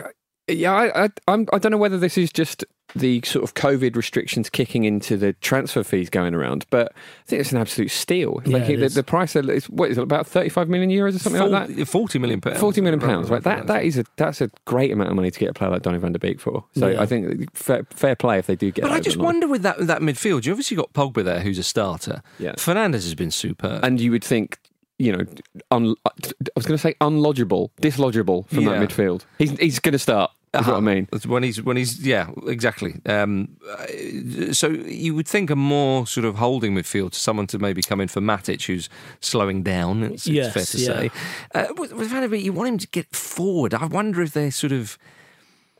yeah, 0.47 0.73
I, 0.73 1.05
I, 1.05 1.09
I'm, 1.27 1.47
I 1.53 1.57
don't 1.57 1.71
know 1.71 1.77
whether 1.77 1.97
this 1.97 2.17
is 2.17 2.31
just 2.31 2.65
the 2.95 3.21
sort 3.25 3.43
of 3.43 3.55
COVID 3.55 3.95
restrictions 3.95 4.51
kicking 4.51 4.83
into 4.83 5.17
the 5.17 5.33
transfer 5.33 5.83
fees 5.83 6.11
going 6.11 6.35
around, 6.35 6.65
but 6.69 6.91
I 6.91 7.25
think 7.25 7.39
it's 7.39 7.51
an 7.51 7.57
absolute 7.57 7.89
steal. 7.89 8.39
Yeah, 8.45 8.57
like 8.59 8.69
it 8.69 8.77
the, 8.77 8.85
is. 8.85 8.93
the 8.93 9.01
price 9.03 9.35
is 9.35 9.67
what 9.69 9.89
is 9.89 9.97
it 9.97 10.01
about 10.03 10.27
35 10.27 10.69
million 10.69 10.91
euros 10.91 11.15
or 11.15 11.19
something 11.19 11.41
like 11.49 11.75
that. 11.75 11.85
40 11.87 12.19
million 12.19 12.39
pounds. 12.39 12.59
40 12.59 12.81
million 12.81 12.99
pounds, 12.99 13.31
right? 13.31 13.41
That 13.41 13.65
that 13.65 13.83
is 13.83 13.97
a 13.97 14.03
that's 14.17 14.41
a 14.41 14.51
great 14.65 14.91
amount 14.91 15.09
of 15.09 15.15
money 15.15 15.31
to 15.31 15.39
get 15.39 15.49
a 15.49 15.53
player 15.53 15.71
like 15.71 15.81
Donny 15.81 15.97
van 15.97 16.11
der 16.11 16.19
Beek 16.19 16.39
for. 16.39 16.65
So 16.77 16.89
Yeah. 16.89 17.01
I 17.01 17.07
think 17.07 17.55
fair, 17.55 17.87
fair 17.89 18.15
play 18.15 18.37
if 18.37 18.45
they 18.45 18.55
do 18.55 18.69
get. 18.69 18.83
But 18.83 18.91
I 18.91 18.99
just 18.99 19.17
wonder 19.17 19.47
with 19.47 19.63
that 19.63 19.79
that 19.87 20.01
midfield, 20.01 20.45
you 20.45 20.51
obviously 20.51 20.77
got 20.77 20.93
Pogba 20.93 21.23
there, 21.23 21.39
who's 21.39 21.57
a 21.57 21.63
starter. 21.63 22.21
Yeah. 22.37 22.51
Fernandes 22.57 22.93
has 23.05 23.15
been 23.15 23.31
superb. 23.31 23.83
and 23.83 23.99
you 23.99 24.11
would 24.11 24.23
think. 24.23 24.59
You 25.03 25.11
know, 25.17 25.25
un, 25.71 25.95
I 26.05 26.11
was 26.55 26.65
going 26.65 26.77
to 26.77 26.85
say 26.87 26.93
unlodgeable, 27.01 27.69
dislodgeable 27.81 28.47
from 28.47 28.59
Yeah. 28.63 28.79
that 28.79 28.89
midfield. 28.89 29.25
He's 29.37 29.51
he's 29.59 29.79
going 29.79 29.93
to 29.93 29.99
start. 29.99 30.31
Is 30.55 30.67
what 30.67 30.67
I 30.67 30.71
Uh-huh. 30.77 30.81
mean. 30.81 31.07
When 31.25 31.43
he's 31.43 31.61
when 31.67 31.77
he's 31.77 31.99
yeah 32.05 32.29
exactly. 32.47 32.91
Um, 33.07 33.57
uh, 33.67 34.53
so 34.53 34.67
you 34.69 35.15
would 35.15 35.27
think 35.27 35.49
a 35.49 35.55
more 35.55 36.05
sort 36.07 36.25
of 36.25 36.35
holding 36.35 36.75
midfield, 36.75 37.15
someone 37.15 37.47
to 37.47 37.57
maybe 37.59 37.81
come 37.81 37.99
in 38.03 38.07
for 38.07 38.21
Matic, 38.21 38.61
who's 38.67 38.87
slowing 39.19 39.63
down. 39.63 40.03
It's, 40.03 40.27
Yes, 40.27 40.45
it's 40.45 40.53
fair 40.53 40.65
to 40.65 40.77
yeah. 40.77 40.99
say. 40.99 41.11
Uh, 41.55 41.73
with, 41.79 41.91
with 41.93 42.07
Van 42.09 42.21
der 42.21 42.27
Beek, 42.29 42.45
you 42.45 42.53
want 42.53 42.69
him 42.69 42.77
to 42.77 42.87
get 42.87 43.07
forward. 43.15 43.73
I 43.73 43.85
wonder 43.87 44.21
if 44.21 44.31
they're 44.33 44.51
sort 44.51 44.73
of 44.73 44.97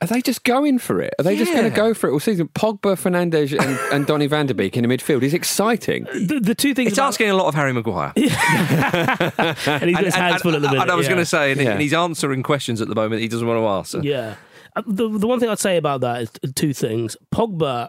Are 0.04 0.14
they 0.14 0.20
just 0.22 0.44
going 0.44 0.78
for 0.78 1.00
it? 1.00 1.14
Are 1.18 1.22
they 1.22 1.36
just 1.36 1.52
going 1.52 1.64
to 1.64 1.74
go 1.74 1.94
for 1.94 2.08
it 2.08 2.12
all 2.12 2.20
season? 2.20 2.48
Pogba, 2.48 2.94
Fernandes, 2.96 3.58
and, 3.58 3.78
and 3.92 4.06
Donny 4.06 4.26
van 4.26 4.46
der 4.46 4.54
Beek 4.54 4.76
in 4.76 4.86
the 4.86 4.94
midfield 4.96 5.22
is 5.22 5.32
exciting. 5.34 6.04
The, 6.04 6.40
the 6.42 6.54
two 6.54 6.74
things 6.74 6.88
it's 6.90 6.98
about, 6.98 7.08
asking 7.08 7.30
a 7.30 7.34
lot 7.34 7.46
of 7.46 7.54
Harry 7.54 7.72
Maguire. 7.72 8.12
and 8.16 8.24
he's 8.26 9.94
got 9.96 10.04
his 10.04 10.14
hands 10.14 10.42
full 10.42 10.54
at 10.54 10.62
the 10.62 10.68
minute. 10.68 10.82
and 10.82 10.90
I 10.90 10.94
was 10.94 11.06
yeah. 11.06 11.12
going 11.12 11.22
to 11.22 11.26
say, 11.26 11.52
and, 11.52 11.60
Yeah. 11.60 11.70
and 11.72 11.80
he's 11.80 11.94
answering 11.94 12.42
questions 12.42 12.80
at 12.80 12.88
the 12.88 12.94
moment 12.94 13.22
he 13.22 13.28
doesn't 13.28 13.46
want 13.46 13.58
to 13.60 13.66
answer. 13.66 14.00
Yeah. 14.06 14.36
Uh, 14.76 14.82
The, 14.86 15.08
the 15.08 15.26
one 15.26 15.40
thing 15.40 15.48
I'd 15.48 15.58
say 15.58 15.76
about 15.76 16.00
that 16.02 16.22
is 16.22 16.30
two 16.54 16.72
things. 16.74 17.16
Pogba, 17.34 17.88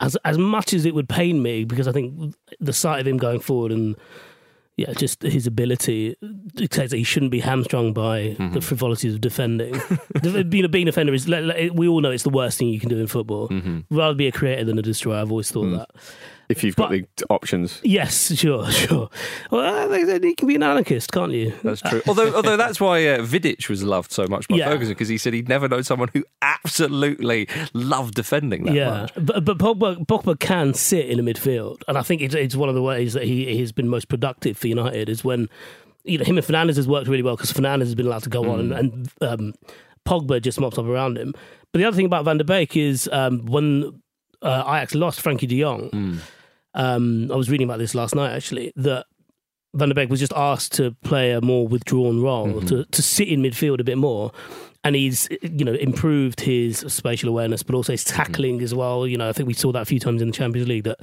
as 0.00 0.16
as 0.24 0.38
much 0.38 0.72
as 0.72 0.84
it 0.84 0.94
would 0.94 1.08
pain 1.08 1.42
me, 1.42 1.64
because 1.64 1.88
I 1.88 1.92
think 1.92 2.34
the 2.60 2.72
sight 2.72 3.00
of 3.00 3.06
him 3.06 3.16
going 3.16 3.40
forward 3.40 3.72
and 3.72 3.96
yeah, 4.78 4.92
just 4.94 5.20
his 5.22 5.46
ability 5.46 6.16
that 6.54 6.92
he 6.92 7.02
shouldn't 7.04 7.30
be 7.32 7.40
hamstrung 7.40 7.92
by 7.92 8.18
Mm-hmm. 8.38 8.54
the 8.54 8.60
frivolities 8.62 9.12
of 9.14 9.20
defending. 9.20 9.72
Being 10.48 10.64
a 10.64 10.68
being 10.68 10.86
defender 10.86 11.12
is 11.12 11.28
le- 11.28 11.40
le- 11.42 11.72
we 11.74 11.86
all 11.88 12.00
know 12.00 12.10
it's 12.10 12.22
the 12.22 12.30
worst 12.30 12.58
thing 12.58 12.68
you 12.68 12.80
can 12.80 12.88
do 12.88 12.98
in 12.98 13.06
football. 13.08 13.48
Mm-hmm. 13.48 13.94
Rather 13.94 14.14
be 14.14 14.26
a 14.28 14.32
creator 14.32 14.64
than 14.64 14.78
a 14.78 14.82
destroyer. 14.82 15.20
I've 15.20 15.30
always 15.30 15.50
thought 15.50 15.66
Mm. 15.66 15.78
that. 15.78 15.90
If 16.48 16.64
you've 16.64 16.76
got 16.76 16.90
But- 16.90 17.00
the 17.16 17.26
options. 17.28 17.80
Yes, 17.84 18.34
sure, 18.34 18.70
sure. 18.70 19.10
Well, 19.50 19.88
they- 19.88 20.04
they- 20.04 20.28
you 20.28 20.34
can 20.34 20.48
be 20.48 20.54
an 20.54 20.62
anarchist, 20.62 21.12
can't 21.12 21.32
you? 21.32 21.52
That's 21.62 21.82
true. 21.82 22.00
Although, 22.08 22.34
although 22.34 22.56
that's 22.56 22.80
why 22.80 23.06
uh, 23.06 23.18
Vidic 23.20 23.68
was 23.68 23.82
loved 23.82 24.10
so 24.12 24.26
much 24.26 24.48
by 24.48 24.56
Yeah. 24.56 24.70
Ferguson 24.70 24.92
because 24.94 25.08
he 25.08 25.18
said 25.18 25.34
he'd 25.34 25.48
never 25.48 25.68
known 25.68 25.84
someone 25.84 26.08
who 26.14 26.24
absolutely 26.40 27.48
loved 27.74 28.14
defending 28.14 28.64
that 28.64 28.74
yeah, 28.74 28.90
much. 29.02 29.12
but 29.16 29.44
but 29.44 29.58
Pogba, 29.58 30.06
Pogba 30.06 30.38
can 30.38 30.72
sit 30.74 31.06
in 31.08 31.18
a 31.18 31.22
midfield, 31.22 31.82
and 31.88 31.98
I 31.98 32.02
think 32.02 32.22
it's, 32.22 32.34
it's 32.34 32.56
one 32.56 32.68
of 32.68 32.74
the 32.74 32.82
ways 32.82 33.12
that 33.14 33.24
he 33.24 33.44
he 33.46 33.60
has 33.60 33.72
been 33.72 33.88
most 33.88 34.08
productive 34.08 34.56
for 34.56 34.68
United 34.68 35.08
is 35.08 35.22
when 35.24 35.48
you 36.04 36.16
know 36.18 36.24
him 36.24 36.38
and 36.38 36.46
Fernandes 36.46 36.76
has 36.76 36.88
worked 36.88 37.08
really 37.08 37.22
well 37.22 37.36
because 37.36 37.52
Fernandes 37.52 37.80
has 37.80 37.94
been 37.94 38.06
allowed 38.06 38.22
to 38.22 38.30
go 38.30 38.50
on, 38.50 38.60
and, 38.60 38.72
and 38.72 39.10
um, 39.20 39.54
Pogba 40.06 40.40
just 40.40 40.58
mops 40.60 40.78
up 40.78 40.86
around 40.86 41.18
him. 41.18 41.34
But 41.72 41.80
the 41.80 41.84
other 41.84 41.96
thing 41.96 42.06
about 42.06 42.24
Van 42.24 42.38
der 42.38 42.44
Beek 42.44 42.76
is 42.76 43.08
um, 43.12 43.44
when 43.46 44.00
uh, 44.42 44.64
Ajax 44.66 44.94
lost 44.94 45.22
Frenkie 45.22 45.46
De 45.48 45.60
Jong, 45.60 46.20
um, 46.78 47.30
I 47.30 47.36
was 47.36 47.50
reading 47.50 47.66
about 47.66 47.78
this 47.78 47.94
last 47.94 48.14
night 48.14 48.32
actually 48.34 48.72
that. 48.76 49.04
Van 49.74 49.90
der 49.90 49.94
Beek 49.94 50.08
was 50.08 50.18
just 50.18 50.32
asked 50.32 50.72
to 50.72 50.92
play 51.04 51.30
a 51.32 51.42
more 51.42 51.68
withdrawn 51.68 52.22
role, 52.22 52.62
to, 52.62 52.86
to 52.86 53.02
sit 53.02 53.28
in 53.28 53.42
midfield 53.42 53.80
a 53.80 53.84
bit 53.84 53.98
more. 53.98 54.32
And 54.82 54.96
he's, 54.96 55.28
you 55.42 55.62
know, 55.62 55.74
improved 55.74 56.40
his 56.40 56.78
spatial 56.88 57.28
awareness, 57.28 57.62
but 57.62 57.74
also 57.74 57.92
his 57.92 58.02
tackling 58.02 58.62
as 58.62 58.74
well. 58.74 59.06
You 59.06 59.18
know, 59.18 59.28
I 59.28 59.32
think 59.34 59.46
we 59.46 59.52
saw 59.52 59.70
that 59.72 59.82
a 59.82 59.84
few 59.84 60.00
times 60.00 60.22
in 60.22 60.28
the 60.28 60.32
Champions 60.32 60.66
League 60.68 60.84
that 60.84 60.98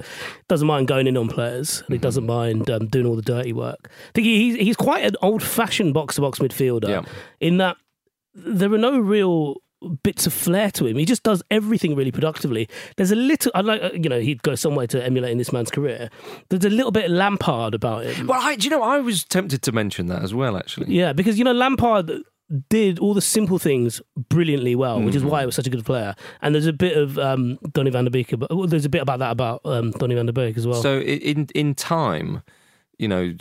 doesn't 0.48 0.66
mind 0.66 0.88
going 0.88 1.06
in 1.06 1.16
on 1.16 1.28
players 1.28 1.80
and 1.86 1.92
he 1.92 1.98
doesn't 1.98 2.26
mind 2.26 2.68
um, 2.68 2.88
doing 2.88 3.06
all 3.06 3.14
the 3.14 3.22
dirty 3.22 3.52
work. 3.52 3.88
I 3.88 4.12
think 4.16 4.26
he's, 4.26 4.56
he's 4.56 4.76
quite 4.76 5.04
an 5.04 5.14
old 5.22 5.44
fashioned 5.44 5.94
box 5.94 6.16
to 6.16 6.22
box 6.22 6.40
midfielder 6.40 6.88
Yeah. 6.88 7.02
in 7.40 7.58
that 7.58 7.76
there 8.34 8.72
are 8.74 8.78
no 8.78 8.98
real 8.98 9.58
bits 10.02 10.26
of 10.26 10.32
flair 10.32 10.70
to 10.72 10.86
him. 10.86 10.96
He 10.96 11.04
just 11.04 11.22
does 11.22 11.42
everything 11.50 11.94
really 11.94 12.12
productively. 12.12 12.68
There's 12.96 13.10
a 13.10 13.16
little, 13.16 13.52
I 13.54 13.60
like, 13.60 13.82
uh, 13.82 13.90
you 13.92 14.08
know, 14.08 14.20
he'd 14.20 14.42
go 14.42 14.54
some 14.54 14.74
way 14.74 14.86
to 14.88 15.04
emulating 15.04 15.38
this 15.38 15.52
man's 15.52 15.70
career. 15.70 16.10
There's 16.48 16.64
a 16.64 16.70
little 16.70 16.92
bit 16.92 17.10
Lampard 17.10 17.74
about 17.74 18.04
him. 18.04 18.26
Well, 18.26 18.40
I, 18.42 18.56
do 18.56 18.64
you 18.64 18.70
know, 18.70 18.82
I 18.82 18.98
was 18.98 19.24
tempted 19.24 19.62
to 19.62 19.72
mention 19.72 20.06
that 20.06 20.22
as 20.22 20.34
well, 20.34 20.56
actually. 20.56 20.94
Yeah, 20.94 21.12
because 21.12 21.38
you 21.38 21.44
know 21.44 21.52
Lampard 21.52 22.10
did 22.70 23.00
all 23.00 23.12
the 23.12 23.20
simple 23.20 23.58
things 23.58 24.00
brilliantly 24.28 24.76
well, 24.76 25.02
which 25.02 25.16
is 25.16 25.22
Mm-hmm. 25.22 25.30
why 25.32 25.40
he 25.40 25.46
was 25.46 25.56
such 25.56 25.66
a 25.66 25.70
good 25.70 25.84
player. 25.84 26.14
And 26.42 26.54
there's 26.54 26.66
a 26.66 26.72
bit 26.72 26.96
of 26.96 27.18
um, 27.18 27.58
Donny 27.72 27.90
van 27.90 28.04
der 28.04 28.10
Beek. 28.10 28.32
About, 28.32 28.54
well, 28.54 28.68
there's 28.68 28.84
a 28.84 28.88
bit 28.88 29.02
about 29.02 29.18
that 29.18 29.32
about 29.32 29.62
um, 29.64 29.90
Donny 29.90 30.14
van 30.14 30.26
der 30.26 30.32
Beek 30.32 30.56
as 30.56 30.64
well. 30.66 30.80
So 30.80 31.00
in 31.00 31.48
in 31.56 31.74
time, 31.74 32.42
you 32.98 33.08
know, 33.08 33.34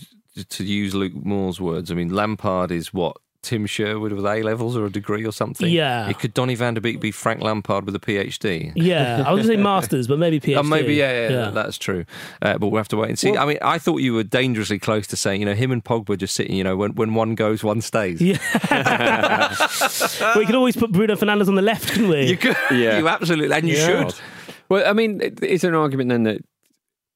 to 0.50 0.64
use 0.64 0.96
Luke 0.96 1.14
Moore's 1.14 1.62
words, 1.62 1.92
I 1.92 1.94
mean, 1.94 2.10
Lampard 2.10 2.72
is 2.72 2.94
what 2.94 3.18
Tim 3.46 3.66
Sherwood 3.66 4.12
with 4.12 4.26
A 4.26 4.42
levels 4.44 4.76
or 4.76 4.86
a 4.86 4.90
degree 4.92 5.26
or 5.26 5.32
something. 5.32 5.70
Yeah. 5.70 6.10
It 6.10 6.20
could 6.20 6.34
Donny 6.34 6.56
Van 6.56 6.74
der 6.74 6.82
Beek 6.82 7.00
be 7.00 7.12
Frank 7.12 7.42
Lampard 7.42 7.86
with 7.86 7.96
a 7.96 8.00
PhD? 8.00 8.74
yeah, 8.76 9.24
I 9.26 9.32
was 9.32 9.46
going 9.46 9.58
to 9.58 9.58
say 9.58 9.64
masters, 9.64 10.08
but 10.08 10.20
maybe 10.20 10.40
PhD. 10.40 10.58
Oh, 10.60 10.64
maybe, 10.64 10.96
yeah, 10.96 11.30
yeah, 11.30 11.50
that's 11.52 11.78
true. 11.78 12.06
Uh, 12.42 12.58
but 12.58 12.68
we'll 12.68 12.78
have 12.80 12.88
to 12.90 12.98
wait 12.98 13.10
and 13.10 13.20
see. 13.20 13.32
Well- 13.32 13.44
I 13.44 13.46
mean, 13.46 13.58
I 13.62 13.78
thought 13.78 13.98
you 13.98 14.14
were 14.14 14.24
dangerously 14.24 14.80
close 14.80 15.08
to 15.08 15.16
saying, 15.16 15.40
you 15.42 15.46
know, 15.46 15.54
him 15.54 15.72
and 15.72 15.84
Pogba 15.84 16.18
just 16.18 16.36
sitting, 16.36 16.56
you 16.56 16.64
know, 16.64 16.76
when, 16.76 16.96
when 16.96 17.14
one 17.14 17.36
goes, 17.36 17.64
one 17.64 17.82
stays. 17.82 18.20
Yeah. 18.22 18.38
we 20.36 20.46
could 20.46 20.56
always 20.56 20.76
put 20.76 20.92
Bruno 20.92 21.16
Fernandes 21.16 21.48
on 21.48 21.56
the 21.56 21.62
left, 21.62 21.90
couldn't 21.92 22.10
we? 22.10 22.28
You 22.30 22.38
could, 22.38 22.56
Yeah. 22.72 22.98
you 22.98 23.08
absolutely, 23.08 23.56
and 23.56 23.68
you 23.68 23.76
Yeah. 23.76 23.86
should. 24.10 24.16
Well, 24.70 24.84
I 24.88 24.94
mean, 24.94 25.22
it- 25.22 25.44
is 25.44 25.62
there 25.62 25.72
an 25.72 25.78
argument 25.78 26.10
then 26.10 26.24
that 26.24 26.42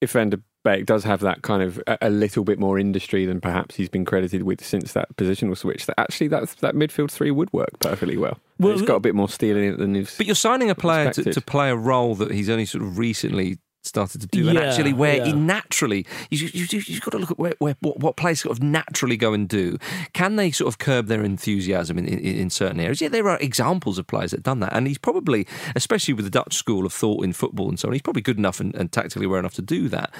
if 0.02 0.12
Van 0.12 0.30
der 0.30 0.38
Beek 0.64 0.86
does 0.86 1.04
have 1.06 1.22
that 1.22 1.42
kind 1.42 1.64
of 1.64 1.82
a, 1.88 1.98
a 2.02 2.10
little 2.10 2.44
bit 2.44 2.60
more 2.60 2.78
industry 2.78 3.26
than 3.26 3.40
perhaps 3.40 3.76
he's 3.76 3.90
been 3.90 4.06
credited 4.06 4.44
with 4.44 4.64
since 4.64 4.94
that 4.94 5.16
positional 5.16 5.58
switch, 5.58 5.86
that 5.86 6.00
actually 6.00 6.28
that 6.30 6.50
that 6.62 6.76
midfield 6.76 7.12
three 7.12 7.32
would 7.32 7.52
work 7.54 7.80
perfectly 7.80 8.18
well. 8.18 8.40
Well, 8.60 8.74
it's 8.74 8.82
got 8.82 8.96
a 8.96 9.00
bit 9.00 9.16
more 9.16 9.30
steel 9.30 9.56
in 9.56 9.74
it 9.74 9.78
than 9.78 9.96
he's. 9.96 10.18
But 10.18 10.26
you're 10.26 10.36
signing 10.36 10.70
a 10.70 10.76
player 10.76 11.12
to, 11.14 11.24
to 11.24 11.42
play 11.42 11.70
a 11.70 11.76
role 11.76 12.16
that 12.16 12.32
he's 12.32 12.50
only 12.50 12.66
sort 12.66 12.84
of 12.84 12.98
recently 12.98 13.58
started 13.84 14.20
to 14.20 14.28
do, 14.28 14.50
and 14.50 14.58
actually 14.58 14.92
where 14.92 15.24
he 15.24 15.32
naturally 15.32 16.06
you, 16.30 16.50
you, 16.54 16.66
you, 16.70 16.82
you've 16.86 17.02
got 17.02 17.12
to 17.12 17.18
look 17.18 17.32
at 17.32 17.40
where, 17.40 17.54
where 17.60 17.78
what, 17.80 17.98
what 18.00 18.18
players 18.18 18.42
sort 18.42 18.56
of 18.56 18.62
naturally 18.62 19.16
go 19.16 19.34
and 19.34 19.48
do. 19.48 19.78
Can 20.12 20.36
they 20.36 20.52
sort 20.52 20.68
of 20.68 20.80
curb 20.80 21.08
their 21.08 21.24
enthusiasm 21.24 21.98
in, 21.98 22.06
in, 22.06 22.20
in 22.20 22.50
certain 22.50 22.82
areas? 22.82 23.00
Yeah, 23.00 23.08
there 23.08 23.30
are 23.30 23.40
examples 23.40 23.98
of 23.98 24.06
players 24.06 24.32
that 24.32 24.40
have 24.40 24.44
done 24.44 24.60
that, 24.60 24.74
and 24.74 24.88
he's 24.88 24.98
probably, 24.98 25.48
especially 25.76 26.14
with 26.14 26.26
the 26.26 26.32
Dutch 26.32 26.54
school 26.54 26.86
of 26.86 26.92
thought 26.92 27.24
in 27.24 27.32
football 27.32 27.70
and 27.70 27.80
so 27.80 27.88
on, 27.88 27.94
he's 27.94 28.02
probably 28.02 28.22
good 28.22 28.38
enough 28.38 28.60
and, 28.60 28.76
and 28.76 28.92
tactically 28.92 29.26
aware 29.26 29.40
enough 29.40 29.56
to 29.56 29.62
do 29.62 29.88
that. 29.88 30.12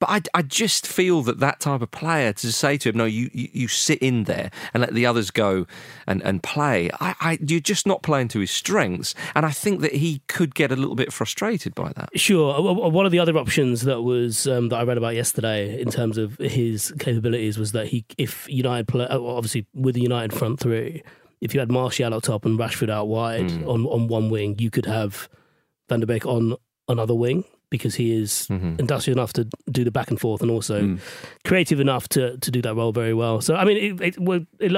But 0.00 0.08
I, 0.08 0.38
I 0.38 0.42
just 0.42 0.86
feel 0.86 1.20
that 1.22 1.40
that 1.40 1.60
type 1.60 1.82
of 1.82 1.90
player 1.90 2.32
to 2.32 2.52
say 2.52 2.78
to 2.78 2.88
him, 2.88 2.96
no, 2.96 3.04
you, 3.04 3.30
you, 3.34 3.48
you 3.52 3.68
sit 3.68 3.98
in 3.98 4.24
there 4.24 4.50
and 4.72 4.80
let 4.80 4.94
the 4.94 5.04
others 5.04 5.30
go 5.30 5.66
and, 6.06 6.22
and 6.22 6.42
play. 6.42 6.90
I, 7.00 7.14
I, 7.20 7.38
you're 7.46 7.60
just 7.60 7.86
not 7.86 8.02
playing 8.02 8.28
to 8.28 8.40
his 8.40 8.50
strengths. 8.50 9.14
And 9.34 9.44
I 9.44 9.50
think 9.50 9.82
that 9.82 9.92
he 9.92 10.22
could 10.26 10.54
get 10.54 10.72
a 10.72 10.76
little 10.76 10.94
bit 10.94 11.12
frustrated 11.12 11.74
by 11.74 11.92
that. 11.92 12.08
Sure. 12.18 12.54
Uh, 12.54 12.88
One 12.88 13.04
of 13.04 13.12
the 13.12 13.18
other 13.18 13.36
options 13.36 13.82
that 13.82 14.00
was 14.00 14.46
um, 14.46 14.70
that 14.70 14.76
I 14.76 14.84
read 14.84 14.96
about 14.96 15.14
yesterday 15.14 15.78
in 15.80 15.90
terms 15.90 16.16
of 16.16 16.36
his 16.38 16.92
capabilities 16.98 17.58
was 17.58 17.72
that 17.72 17.88
he, 17.88 18.06
if 18.16 18.48
United 18.48 18.88
play, 18.88 19.06
uh, 19.06 19.20
obviously 19.20 19.66
with 19.74 19.94
the 19.96 20.00
United 20.02 20.32
front 20.32 20.60
three, 20.60 21.02
if 21.42 21.52
you 21.52 21.60
had 21.60 21.70
Martial 21.70 22.14
up 22.14 22.22
top 22.22 22.46
and 22.46 22.58
Rashford 22.58 22.88
out 22.90 23.08
wide 23.08 23.50
Hmm. 23.50 23.68
on 23.68 23.84
on 23.86 24.08
one 24.08 24.30
wing, 24.30 24.56
you 24.58 24.70
could 24.70 24.86
have 24.86 25.28
Van 25.90 26.00
der 26.00 26.06
Beek 26.06 26.24
on 26.24 26.56
another 26.88 27.14
wing 27.14 27.44
because 27.70 27.94
he 27.94 28.12
is 28.22 28.46
Mm-hmm. 28.50 28.76
industrious 28.78 29.16
enough 29.16 29.32
to 29.34 29.44
do 29.70 29.84
the 29.84 29.90
back 29.90 30.10
and 30.10 30.20
forth 30.20 30.42
and 30.42 30.50
also 30.50 30.80
Hmm. 30.82 30.96
creative 31.44 31.80
enough 31.80 32.08
to 32.08 32.36
to 32.38 32.50
do 32.50 32.60
that 32.62 32.74
role 32.74 32.92
very 32.92 33.14
well. 33.14 33.40
So 33.40 33.54
I 33.54 33.64
mean, 33.64 33.76
it, 33.76 34.00
it, 34.00 34.16
it, 34.60 34.72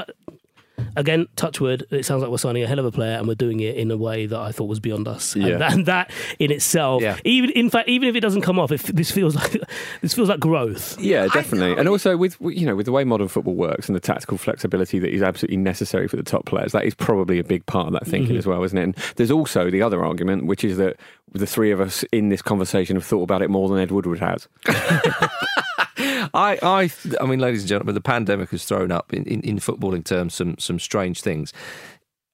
again, 0.97 1.27
touchwood. 1.37 1.87
It 1.91 2.05
sounds 2.05 2.23
like 2.23 2.31
we're 2.31 2.39
signing 2.39 2.63
a 2.63 2.67
hell 2.67 2.79
of 2.79 2.85
a 2.85 2.93
player, 2.93 3.17
and 3.17 3.29
we're 3.29 3.35
doing 3.35 3.61
it 3.61 3.77
in 3.77 3.91
a 3.91 3.97
way 3.97 4.27
that 4.27 4.39
I 4.39 4.53
thought 4.53 4.67
was 4.67 4.81
beyond 4.81 5.09
us. 5.09 5.37
Yeah. 5.37 5.47
And, 5.47 5.61
that, 5.61 5.73
and 5.73 5.87
that 5.87 6.11
in 6.39 6.51
itself, 6.51 7.03
Yeah. 7.03 7.19
even 7.25 7.51
in 7.51 7.71
fact, 7.71 7.89
even 7.89 8.09
if 8.09 8.17
it 8.17 8.21
doesn't 8.21 8.43
come 8.43 8.59
off, 8.59 8.73
if 8.73 8.85
this 8.85 9.11
feels 9.11 9.35
like 9.35 9.61
this 10.01 10.15
feels 10.15 10.29
like 10.29 10.41
growth. 10.41 10.99
Yeah, 11.01 11.27
definitely. 11.29 11.75
know. 11.75 11.81
And 11.81 11.89
also 11.89 12.17
with 12.17 12.37
you 12.41 12.67
know 12.67 12.77
with 12.77 12.87
the 12.87 12.93
way 12.93 13.05
modern 13.05 13.29
football 13.29 13.55
works 13.55 13.89
and 13.89 13.97
the 13.97 14.01
tactical 14.01 14.39
flexibility 14.39 14.99
that 14.99 15.11
is 15.11 15.23
absolutely 15.23 15.59
necessary 15.59 16.09
for 16.09 16.17
the 16.17 16.23
top 16.23 16.47
players, 16.47 16.73
that 16.73 16.85
is 16.85 16.95
probably 16.95 17.39
a 17.39 17.45
big 17.45 17.65
part 17.67 17.87
of 17.87 17.93
that 17.93 18.07
thinking 18.07 18.31
mm-hmm. 18.31 18.39
as 18.39 18.47
well, 18.47 18.63
isn't 18.63 18.79
it? 18.79 18.83
And 18.83 18.95
there's 19.17 19.31
also 19.31 19.71
the 19.71 19.83
other 19.83 20.05
argument, 20.05 20.47
which 20.47 20.65
is 20.65 20.77
that 20.77 20.97
the 21.33 21.47
three 21.47 21.71
of 21.71 21.81
us 21.81 22.05
in 22.13 22.29
this 22.29 22.43
conversation 22.43 22.97
have 22.97 23.05
thought 23.05 23.23
about 23.23 23.43
it 23.43 23.51
more 23.51 23.69
than 23.69 23.79
Ed 23.79 23.91
Woodward 23.91 24.19
has. 24.19 24.49
I, 26.35 26.59
I, 26.63 26.91
I 27.21 27.27
mean, 27.27 27.41
ladies 27.41 27.63
and 27.63 27.69
gentlemen, 27.69 27.95
the 27.95 28.01
pandemic 28.01 28.51
has 28.51 28.65
thrown 28.65 28.91
up 28.91 29.13
in, 29.13 29.25
in, 29.25 29.41
in 29.43 29.57
footballing 29.59 30.05
terms 30.05 30.35
some 30.35 30.57
some 30.59 30.79
strange 30.79 31.21
things. 31.21 31.53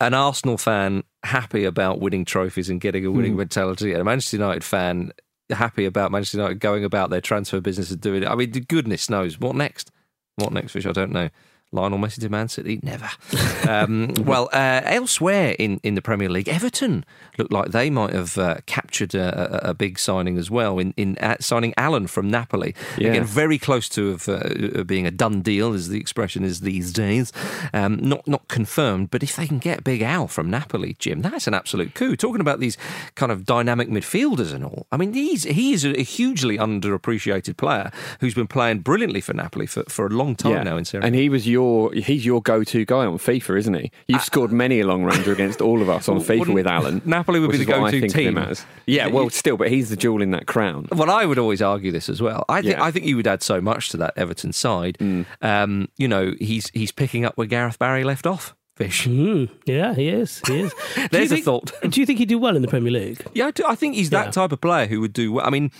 An 0.01 0.14
Arsenal 0.14 0.59
fan 0.59 1.03
happy 1.24 1.64
about 1.64 2.01
winning 2.01 2.24
trophies 2.24 2.70
and 2.70 2.80
getting 2.80 3.05
a 3.05 3.11
winning 3.11 3.32
hmm. 3.32 3.39
mentality, 3.39 3.93
and 3.93 4.01
a 4.01 4.05
Manchester 4.05 4.36
United 4.36 4.64
fan 4.64 5.12
happy 5.51 5.84
about 5.84 6.12
Manchester 6.12 6.39
United 6.39 6.61
going 6.61 6.84
about 6.84 7.11
their 7.11 7.20
transfer 7.20 7.61
business 7.61 7.91
and 7.91 8.01
doing 8.01 8.22
it. 8.22 8.28
I 8.28 8.34
mean, 8.34 8.51
goodness 8.51 9.11
knows 9.11 9.41
what 9.41 9.57
next. 9.57 9.91
What 10.36 10.53
next, 10.53 10.74
which 10.74 10.86
I 10.86 10.93
don't 10.93 11.12
know. 11.12 11.30
Lionel 11.72 11.98
Messi 11.98 12.20
to 12.20 12.28
Man 12.28 12.48
City? 12.48 12.80
Never. 12.82 13.08
Um, 13.68 14.14
well, 14.24 14.48
uh, 14.54 14.80
elsewhere 14.84 15.54
in, 15.58 15.78
in 15.82 15.94
the 15.94 16.00
Premier 16.00 16.30
League, 16.30 16.48
Everton 16.48 17.04
looked 17.36 17.52
like 17.52 17.70
they 17.72 17.90
might 17.90 18.14
have 18.14 18.38
uh, 18.38 18.58
captured 18.64 19.14
a, 19.14 19.66
a, 19.66 19.70
a 19.70 19.74
big 19.74 19.98
signing 19.98 20.38
as 20.38 20.50
well 20.50 20.78
in, 20.78 20.94
in 20.96 21.18
uh, 21.18 21.36
signing 21.38 21.74
Allan 21.76 22.06
from 22.06 22.30
Napoli. 22.30 22.74
Yeah. 22.96 23.08
Again, 23.10 23.24
very 23.24 23.58
close 23.58 23.88
to 23.90 24.10
of, 24.10 24.28
uh, 24.28 24.84
being 24.84 25.06
a 25.06 25.10
done 25.10 25.42
deal, 25.42 25.74
as 25.74 25.88
the 25.88 26.00
expression 26.00 26.44
is 26.44 26.60
these 26.60 26.94
days. 26.94 27.30
Um, 27.74 27.96
not 27.96 28.26
not 28.26 28.48
confirmed, 28.48 29.10
but 29.10 29.22
if 29.22 29.36
they 29.36 29.46
can 29.46 29.58
get 29.58 29.84
Big 29.84 30.00
Al 30.00 30.28
from 30.28 30.48
Napoli, 30.48 30.96
Jim, 30.98 31.20
that's 31.20 31.46
an 31.46 31.52
absolute 31.52 31.94
coup. 31.94 32.16
Talking 32.16 32.40
about 32.40 32.60
these 32.60 32.78
kind 33.16 33.30
of 33.30 33.44
dynamic 33.44 33.90
midfielders 33.90 34.54
and 34.54 34.64
all. 34.64 34.86
I 34.90 34.96
mean, 34.96 35.12
he's 35.12 35.44
he 35.44 35.74
is 35.74 35.84
a 35.84 36.00
hugely 36.02 36.56
underappreciated 36.56 37.58
player 37.58 37.90
who's 38.20 38.34
been 38.34 38.46
playing 38.46 38.78
brilliantly 38.78 39.20
for 39.20 39.34
Napoli 39.34 39.66
for, 39.66 39.82
for 39.88 40.06
a 40.06 40.10
long 40.10 40.36
time 40.36 40.64
now 40.64 40.78
in 40.78 40.86
Serie 40.86 41.02
A. 41.02 41.06
and 41.06 41.14
he 41.14 41.28
was 41.28 41.46
your 41.46 41.57
he's 41.92 42.24
your 42.26 42.40
go-to 42.42 42.84
guy 42.84 43.06
on 43.06 43.18
FIFA, 43.18 43.59
isn't 43.59 43.74
he? 43.74 43.90
You've 44.06 44.22
scored 44.22 44.52
many 44.52 44.80
a 44.80 44.86
long 44.86 45.04
ranger 45.04 45.32
against 45.32 45.61
all 45.61 45.82
of 45.82 45.88
us 45.88 46.09
on 46.09 46.18
FIFA 46.20 46.54
with 46.54 46.66
Allan. 46.66 47.02
Napoli 47.04 47.40
would 47.40 47.50
be 47.50 47.59
the 47.59 47.62
is 47.64 47.68
I 47.68 47.72
go-to 47.72 47.90
think 48.00 48.04
of 48.14 48.20
him 48.20 48.34
team. 48.34 48.38
as. 48.38 48.66
Yeah, 48.86 49.06
well, 49.09 49.30
still, 49.30 49.56
but 49.56 49.68
he's 49.70 49.90
the 49.90 49.96
jewel 49.96 50.22
in 50.22 50.30
that 50.32 50.46
crown. 50.46 50.88
Well, 50.92 51.11
I 51.11 51.24
would 51.26 51.38
always 51.38 51.61
argue 51.62 51.92
this 51.92 52.09
as 52.09 52.20
well. 52.22 52.44
I 52.48 52.62
think 52.62 52.76
Yeah. 52.76 52.84
I 52.84 52.90
think 52.90 53.04
you 53.06 53.16
would 53.16 53.26
add 53.26 53.42
so 53.42 53.61
much 53.61 53.88
to 53.90 53.96
that 53.98 54.14
Everton 54.16 54.52
side. 54.52 54.96
Mm. 55.00 55.26
Um, 55.42 55.88
you 55.96 56.09
know, 56.09 56.34
he's 56.38 56.68
he's 56.70 56.92
picking 56.92 57.24
up 57.24 57.36
where 57.36 57.46
Gareth 57.46 57.78
Barry 57.78 58.04
left 58.04 58.26
off. 58.26 58.54
Fish. 58.76 59.06
Mm, 59.09 59.50
yeah, 59.66 59.92
he 59.94 60.09
is. 60.09 60.40
He 60.46 60.61
is. 60.61 60.72
Do 60.94 61.00
you 61.02 61.09
There's 61.09 61.32
a 61.32 61.40
thought. 61.40 61.72
Do 61.82 61.98
you 61.98 62.06
think 62.06 62.20
he'd 62.20 62.28
do 62.28 62.38
well 62.38 62.54
in 62.54 62.62
the 62.62 62.68
Premier 62.68 62.92
League? 62.92 63.20
Yeah, 63.34 63.46
I, 63.46 63.50
do, 63.50 63.64
I 63.66 63.74
think 63.74 63.96
he's 63.96 64.11
that 64.11 64.26
Yeah. 64.26 64.30
type 64.30 64.52
of 64.52 64.61
player 64.61 64.86
who 64.86 65.00
would 65.00 65.12
do 65.12 65.32
well. 65.32 65.44
I 65.44 65.50
mean, 65.50 65.72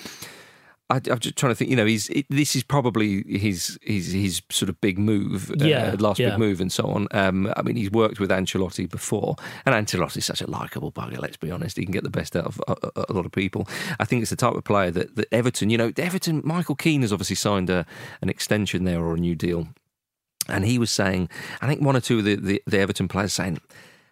I, 0.91 0.97
I'm 1.11 1.18
just 1.18 1.36
trying 1.36 1.51
to 1.51 1.55
think. 1.55 1.70
You 1.70 1.76
know, 1.76 1.84
he's 1.84 2.09
it, 2.09 2.26
this 2.30 2.57
is 2.57 2.62
probably 2.62 3.22
his 3.39 3.78
his 3.82 4.12
his 4.12 4.43
sort 4.51 4.68
of 4.70 4.80
big 4.80 4.99
move, 4.99 5.51
uh, 5.51 5.64
Yeah, 5.64 5.95
last 5.99 6.18
yeah. 6.18 6.30
big 6.30 6.39
move, 6.39 6.61
and 6.61 6.72
so 6.72 6.84
on. 6.86 7.09
Um, 7.11 7.53
I 7.57 7.62
mean, 7.62 7.76
he's 7.76 7.91
worked 7.91 8.20
with 8.20 8.30
Ancelotti 8.30 8.89
before, 8.89 9.36
and 9.66 9.74
Ancelotti's 9.74 10.24
such 10.24 10.41
a 10.41 10.47
likable 10.47 10.91
bugger. 10.91 11.20
Let's 11.20 11.36
be 11.36 11.51
honest; 11.51 11.76
he 11.76 11.84
can 11.84 11.93
get 11.93 12.05
the 12.05 12.11
best 12.11 12.34
out 12.36 12.47
of 12.47 12.61
a, 12.66 12.72
a, 12.97 13.05
a 13.11 13.12
lot 13.12 13.26
of 13.26 13.32
people. 13.32 13.68
I 14.01 14.05
think 14.07 14.22
it's 14.22 14.30
the 14.30 14.36
type 14.36 14.55
of 14.55 14.64
player 14.64 14.91
that, 14.91 15.16
that 15.16 15.28
Everton. 15.32 15.70
You 15.70 15.78
know, 15.78 15.93
Everton. 15.97 16.41
Michael 16.45 16.74
Keane 16.74 17.03
has 17.03 17.12
obviously 17.12 17.36
signed 17.36 17.68
a, 17.68 17.84
an 18.22 18.30
extension 18.30 18.84
there 18.84 19.01
or 19.01 19.14
a 19.14 19.18
new 19.18 19.34
deal. 19.34 19.68
And 20.49 20.64
he 20.64 20.78
was 20.78 20.91
saying, 20.91 21.28
I 21.61 21.66
think 21.66 21.82
one 21.82 21.95
or 21.95 22.01
two 22.01 22.20
of 22.20 22.24
the, 22.24 22.36
the, 22.36 22.62
the 22.66 22.78
Everton 22.78 23.07
players 23.07 23.34
saying, 23.34 23.61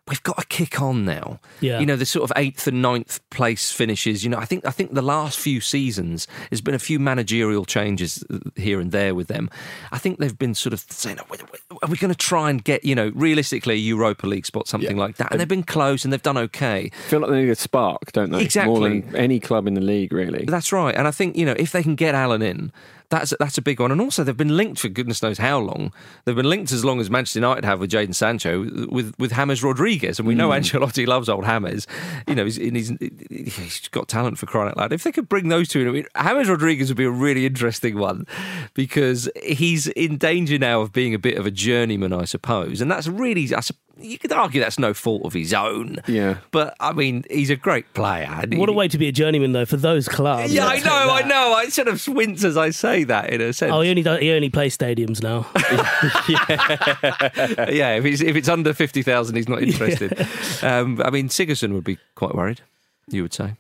we've 0.09 0.23
got 0.23 0.39
to 0.39 0.47
kick 0.47 0.81
on 0.81 1.05
now. 1.05 1.41
Yeah. 1.61 1.81
You 1.81 1.87
know, 1.87 1.97
the 1.97 2.07
sort 2.07 2.31
of 2.31 2.33
eighth 2.37 2.67
and 2.67 2.81
ninth 2.81 3.21
place 3.31 3.73
finishes. 3.73 4.23
You 4.25 4.31
know, 4.31 4.39
I 4.39 4.45
think 4.45 4.65
I 4.67 4.71
think 4.71 4.95
the 4.95 5.03
last 5.03 5.39
few 5.39 5.61
seasons 5.61 6.27
there's 6.51 6.61
been 6.61 6.75
a 6.75 6.79
few 6.79 6.99
managerial 6.99 7.65
changes 7.65 8.25
uh, 8.31 8.39
here 8.57 8.81
and 8.81 8.93
there 8.93 9.15
with 9.15 9.29
them. 9.29 9.51
I 9.93 9.99
think 9.99 10.19
they've 10.19 10.39
been 10.39 10.55
sort 10.55 10.73
of 10.73 10.81
saying, 10.91 11.19
"Are 11.19 11.27
we- 11.31 11.39
are 11.83 11.89
we 11.89 11.97
going 11.97 12.13
to 12.13 12.19
try 12.19 12.49
and 12.51 12.63
get 12.63 12.85
you 12.85 12.95
know 12.95 13.11
realistically 13.15 13.75
a 13.75 13.79
Europa 13.79 14.27
League 14.27 14.47
spot, 14.47 14.69
something 14.69 14.97
Yeah. 14.97 15.03
like 15.03 15.17
that? 15.17 15.31
And 15.33 15.41
they've 15.41 15.49
been 15.49 15.63
close 15.63 16.05
and 16.05 16.13
they've 16.13 16.23
done 16.23 16.39
okay. 16.39 16.91
feel 17.09 17.21
like 17.21 17.31
they 17.31 17.43
need 17.43 17.51
a 17.51 17.55
spark, 17.57 18.13
don't 18.13 18.31
they? 18.31 18.43
Exactly. 18.43 18.73
More 18.79 18.89
than 18.89 19.17
any 19.17 19.41
club 19.41 19.67
in 19.67 19.75
the 19.75 19.81
league, 19.81 20.13
really. 20.13 20.45
That's 20.47 20.73
right. 20.73 20.95
And 20.95 21.07
I 21.07 21.11
think, 21.11 21.37
you 21.37 21.45
know, 21.45 21.55
if 21.59 21.73
they 21.73 21.83
can 21.83 21.95
get 21.97 22.15
Allan 22.15 22.43
in, 22.43 22.73
that's 23.11 23.35
that's 23.39 23.59
a 23.59 23.63
big 23.63 23.81
one. 23.81 23.93
And 23.93 24.01
also, 24.01 24.25
they've 24.25 24.37
been 24.37 24.57
linked 24.57 24.81
for 24.81 24.89
goodness 24.89 25.23
knows 25.23 25.39
how 25.39 25.59
long. 25.59 25.93
They've 26.25 26.37
been 26.37 26.49
linked 26.49 26.73
as 26.73 26.85
long 26.85 27.01
as 27.01 27.11
Manchester 27.11 27.39
United 27.39 27.65
have 27.65 27.81
with 27.81 27.91
Jadon 27.91 28.15
Sancho, 28.15 28.61
with 28.91 29.15
with 29.19 29.33
James 29.33 29.63
Rodriguez, 29.63 30.19
and 30.19 30.27
we 30.27 30.35
know 30.35 30.49
hmm. 30.49 30.55
Ancelotti 30.55 31.07
loves 31.07 31.29
old 31.29 31.45
Hammers. 31.45 31.87
You 32.27 32.35
know, 32.35 32.45
he's, 32.45 32.57
he's 32.57 32.93
he's 33.31 33.89
got 33.89 34.09
talent 34.09 34.39
for 34.39 34.47
crying 34.47 34.69
out 34.69 34.77
loud. 34.77 34.93
If 34.93 35.05
they 35.05 35.13
could 35.13 35.29
bring 35.29 35.49
those 35.49 35.69
two 35.69 35.81
in, 35.81 35.89
I 35.89 35.91
mean, 35.91 36.07
James 36.23 36.49
Rodriguez 36.49 36.89
would 36.89 36.97
be 36.97 37.05
a 37.05 37.11
really 37.11 37.47
interesting 37.47 37.99
one 37.99 38.27
because 38.75 39.29
he's 39.43 39.87
in 39.89 40.19
danger 40.19 40.59
now 40.59 40.81
of 40.81 40.93
being 40.93 41.15
a 41.15 41.19
bit 41.19 41.39
of 41.39 41.47
a 41.47 41.51
journeyman, 41.51 42.13
I 42.13 42.25
suppose. 42.25 42.81
And 42.81 42.91
that's 42.91 43.09
really, 43.09 43.55
I 43.55 43.61
sup- 43.61 43.77
you 43.99 44.19
could 44.19 44.33
argue 44.33 44.61
that's 44.61 44.79
no 44.79 44.93
fault 44.95 45.25
of 45.25 45.33
his 45.33 45.55
own. 45.55 46.01
Yeah. 46.07 46.39
But 46.51 46.77
I 46.81 46.93
mean, 46.93 47.25
he's 47.31 47.51
a 47.51 47.57
great 47.57 47.93
player. 47.95 48.29
and 48.29 48.59
What 48.59 48.69
a 48.69 48.73
way 48.73 48.89
to 48.89 48.99
be 48.99 49.09
a 49.09 49.13
journeyman, 49.13 49.53
though, 49.53 49.65
for 49.65 49.77
those 49.77 50.09
clubs. 50.09 50.53
yeah, 50.53 50.65
I'll 50.65 50.71
I 50.71 50.77
take 50.77 50.85
know, 50.85 51.11
I 51.11 51.23
know. 51.23 51.53
I 51.55 51.69
sort 51.69 51.89
of 51.89 52.07
wince 52.09 52.45
as 52.45 52.57
I 52.57 52.71
say 52.71 53.05
that 53.05 53.31
in 53.31 53.41
a 53.41 53.53
sense. 53.53 53.73
Oh, 53.73 53.81
he 53.81 53.91
only 53.91 54.03
does, 54.03 54.21
he 54.21 54.31
only 54.33 54.51
plays 54.51 54.77
stadiums 54.77 55.23
now. 55.23 55.47
yeah, 56.29 57.71
yeah. 57.71 57.97
if 57.97 58.05
it's, 58.05 58.23
if 58.23 58.37
it's 58.37 58.49
under 58.49 58.73
50,000, 58.73 59.37
he's 59.37 59.49
not 59.49 59.63
interested. 59.63 60.27
Um, 60.63 61.01
I 61.05 61.11
mean, 61.11 61.29
Sigurdsson 61.29 61.73
would 61.75 61.85
be 61.85 61.99
quite 62.15 62.35
worried, 62.35 62.61
you 63.09 63.23
would 63.23 63.33
say. 63.35 63.55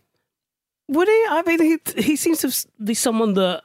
Would 0.89 1.09
he? 1.09 1.25
I 1.29 1.43
mean, 1.47 1.61
he 1.63 2.03
he 2.03 2.17
seems 2.17 2.39
to 2.41 2.69
be 2.85 2.95
someone 2.95 3.35
that 3.35 3.63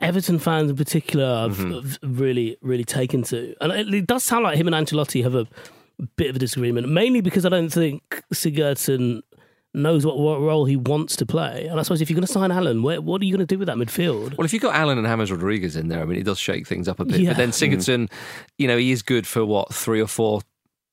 Everton 0.00 0.38
fans 0.38 0.70
in 0.70 0.76
particular 0.76 1.42
have, 1.48 1.58
Mm-hmm. 1.58 1.72
have 1.74 1.98
really 2.02 2.56
really 2.62 2.84
taken 2.84 3.22
to, 3.24 3.54
and 3.60 3.70
it, 3.72 3.92
it 3.92 4.06
does 4.06 4.24
sound 4.24 4.44
like 4.44 4.56
him 4.56 4.66
and 4.66 4.74
Ancelotti 4.86 5.22
have 5.24 5.34
a 5.34 5.46
bit 6.16 6.30
of 6.30 6.36
a 6.36 6.38
disagreement. 6.38 6.88
Mainly 6.88 7.20
because 7.20 7.44
I 7.44 7.48
don't 7.48 7.70
think 7.70 8.22
Sigurdsson 8.32 9.20
knows 9.74 10.04
what, 10.06 10.18
what 10.18 10.40
role 10.40 10.64
he 10.64 10.76
wants 10.76 11.14
to 11.16 11.26
play. 11.26 11.66
And 11.66 11.78
I 11.78 11.82
suppose 11.82 12.00
if 12.00 12.08
you're 12.08 12.14
going 12.16 12.26
to 12.26 12.32
sign 12.32 12.50
Allan, 12.50 12.82
where, 12.82 13.00
what 13.00 13.20
are 13.20 13.24
you 13.24 13.32
going 13.36 13.46
to 13.46 13.54
do 13.54 13.58
with 13.58 13.66
that 13.66 13.76
midfield? 13.76 14.36
Well, 14.36 14.44
if 14.44 14.52
you've 14.52 14.62
got 14.62 14.74
Allan 14.74 14.98
and 14.98 15.06
James 15.06 15.30
Rodriguez 15.30 15.76
in 15.76 15.88
there, 15.88 16.00
I 16.00 16.04
mean, 16.04 16.18
it 16.18 16.24
does 16.24 16.38
shake 16.38 16.66
things 16.66 16.88
up 16.88 17.00
a 17.00 17.04
bit. 17.04 17.20
Yeah. 17.20 17.30
But 17.30 17.36
then 17.36 17.50
Sigurdsson, 17.50 18.10
you 18.56 18.66
know, 18.66 18.78
he 18.78 18.90
is 18.90 19.02
good 19.02 19.26
for 19.26 19.44
what, 19.44 19.72
three 19.74 20.00
or 20.00 20.06
four, 20.06 20.40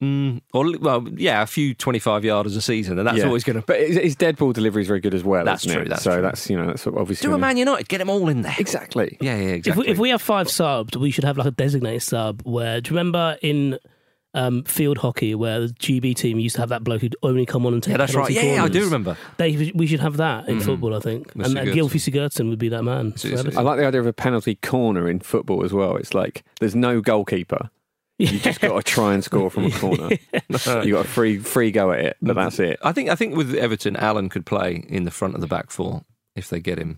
mm, 0.03 0.41
or, 0.53 0.77
well, 0.79 1.07
yeah, 1.15 1.41
a 1.41 1.45
few 1.47 1.73
25 1.73 2.23
yarders 2.23 2.57
a 2.57 2.61
season, 2.61 2.99
and 2.99 3.07
that's 3.07 3.19
Yeah. 3.19 3.25
always 3.27 3.43
going 3.45 3.59
to. 3.61 3.65
But 3.65 3.79
his, 3.79 3.95
his 3.95 4.15
dead 4.15 4.35
ball 4.35 4.51
delivery 4.51 4.81
is 4.81 4.87
very 4.89 4.99
good 4.99 5.13
as 5.13 5.23
well. 5.23 5.45
That's 5.45 5.65
isn't 5.65 5.73
true, 5.77 5.85
It? 5.85 5.89
that's 5.89 6.03
so 6.03 6.11
true. 6.13 6.21
that's 6.21 6.49
you 6.49 6.57
know 6.57 6.67
that's 6.67 6.85
obviously 6.85 7.23
Do 7.25 7.29
a 7.29 7.31
gonna- 7.31 7.41
Man 7.41 7.57
United, 7.57 7.87
get 7.87 7.99
them 7.99 8.09
all 8.09 8.27
in 8.27 8.41
there. 8.41 8.55
exactly. 8.59 9.17
Yeah, 9.21 9.37
yeah, 9.37 9.41
If 9.51 9.55
exactly. 9.55 9.85
we, 9.85 9.91
if 9.91 9.97
we 9.99 10.09
have 10.09 10.21
five 10.21 10.49
subs, 10.49 10.97
we 10.97 11.11
should 11.11 11.23
have 11.23 11.37
like 11.37 11.47
a 11.47 11.51
designated 11.51 12.03
sub 12.03 12.41
where, 12.43 12.81
do 12.81 12.89
you 12.91 12.97
remember 12.97 13.37
in 13.41 13.79
um, 14.35 14.63
field 14.65 14.99
hockey 14.99 15.33
where 15.33 15.61
the 15.61 15.67
GB 15.73 16.13
team 16.15 16.37
used 16.39 16.55
to 16.55 16.61
have 16.61 16.69
that 16.69 16.83
bloke 16.83 17.01
who'd 17.01 17.15
only 17.23 17.45
come 17.45 17.65
on 17.65 17.73
and 17.73 17.81
take 17.81 17.93
yeah, 17.93 17.97
that's 17.97 18.13
right. 18.13 18.27
penalty 18.27 18.47
Yeah, 18.47 18.55
yeah, 18.55 18.63
I 18.63 18.67
do 18.67 18.83
remember. 18.83 19.17
They, 19.37 19.71
we 19.73 19.87
should 19.87 20.01
have 20.01 20.17
that 20.17 20.47
in 20.47 20.59
football, 20.59 20.93
I 20.95 20.99
think. 20.99 21.33
Mr. 21.33 21.45
And 21.45 21.57
uh, 21.57 21.61
Sigurdsson. 21.63 21.73
Gylfi 21.73 22.11
Sigurdsson 22.13 22.49
would 22.49 22.59
be 22.59 22.69
that 22.69 22.83
man. 22.83 23.13
for 23.13 23.27
It's- 23.27 23.39
it's- 23.39 23.57
I 23.57 23.61
like 23.61 23.77
the 23.79 23.85
idea 23.87 24.01
of 24.01 24.07
a 24.07 24.13
penalty 24.13 24.55
corner 24.55 25.09
in 25.09 25.19
football 25.21 25.63
as 25.63 25.73
well. 25.73 25.95
It's 25.95 26.13
like 26.13 26.43
there's 26.59 26.75
no 26.75 27.01
goalkeeper. 27.01 27.69
You 28.17 28.27
just 28.39 28.61
got 28.61 28.75
to 28.75 28.81
try 28.83 29.13
and 29.13 29.23
score 29.23 29.49
from 29.49 29.65
a 29.65 29.71
corner. 29.71 30.09
you 30.49 30.93
got 30.93 31.05
a 31.05 31.07
free 31.07 31.37
free 31.39 31.71
go 31.71 31.91
at 31.91 31.99
it, 31.99 32.17
but 32.21 32.35
that's 32.35 32.59
it. 32.59 32.79
I 32.83 32.91
think 32.93 33.09
I 33.09 33.15
think 33.15 33.35
with 33.35 33.53
Everton, 33.55 33.95
Allan 33.97 34.29
could 34.29 34.45
play 34.45 34.85
in 34.87 35.03
the 35.03 35.11
front 35.11 35.35
of 35.35 35.41
the 35.41 35.47
back 35.47 35.69
four 35.69 36.03
if 36.35 36.49
they 36.49 36.59
get 36.61 36.77
him. 36.77 36.97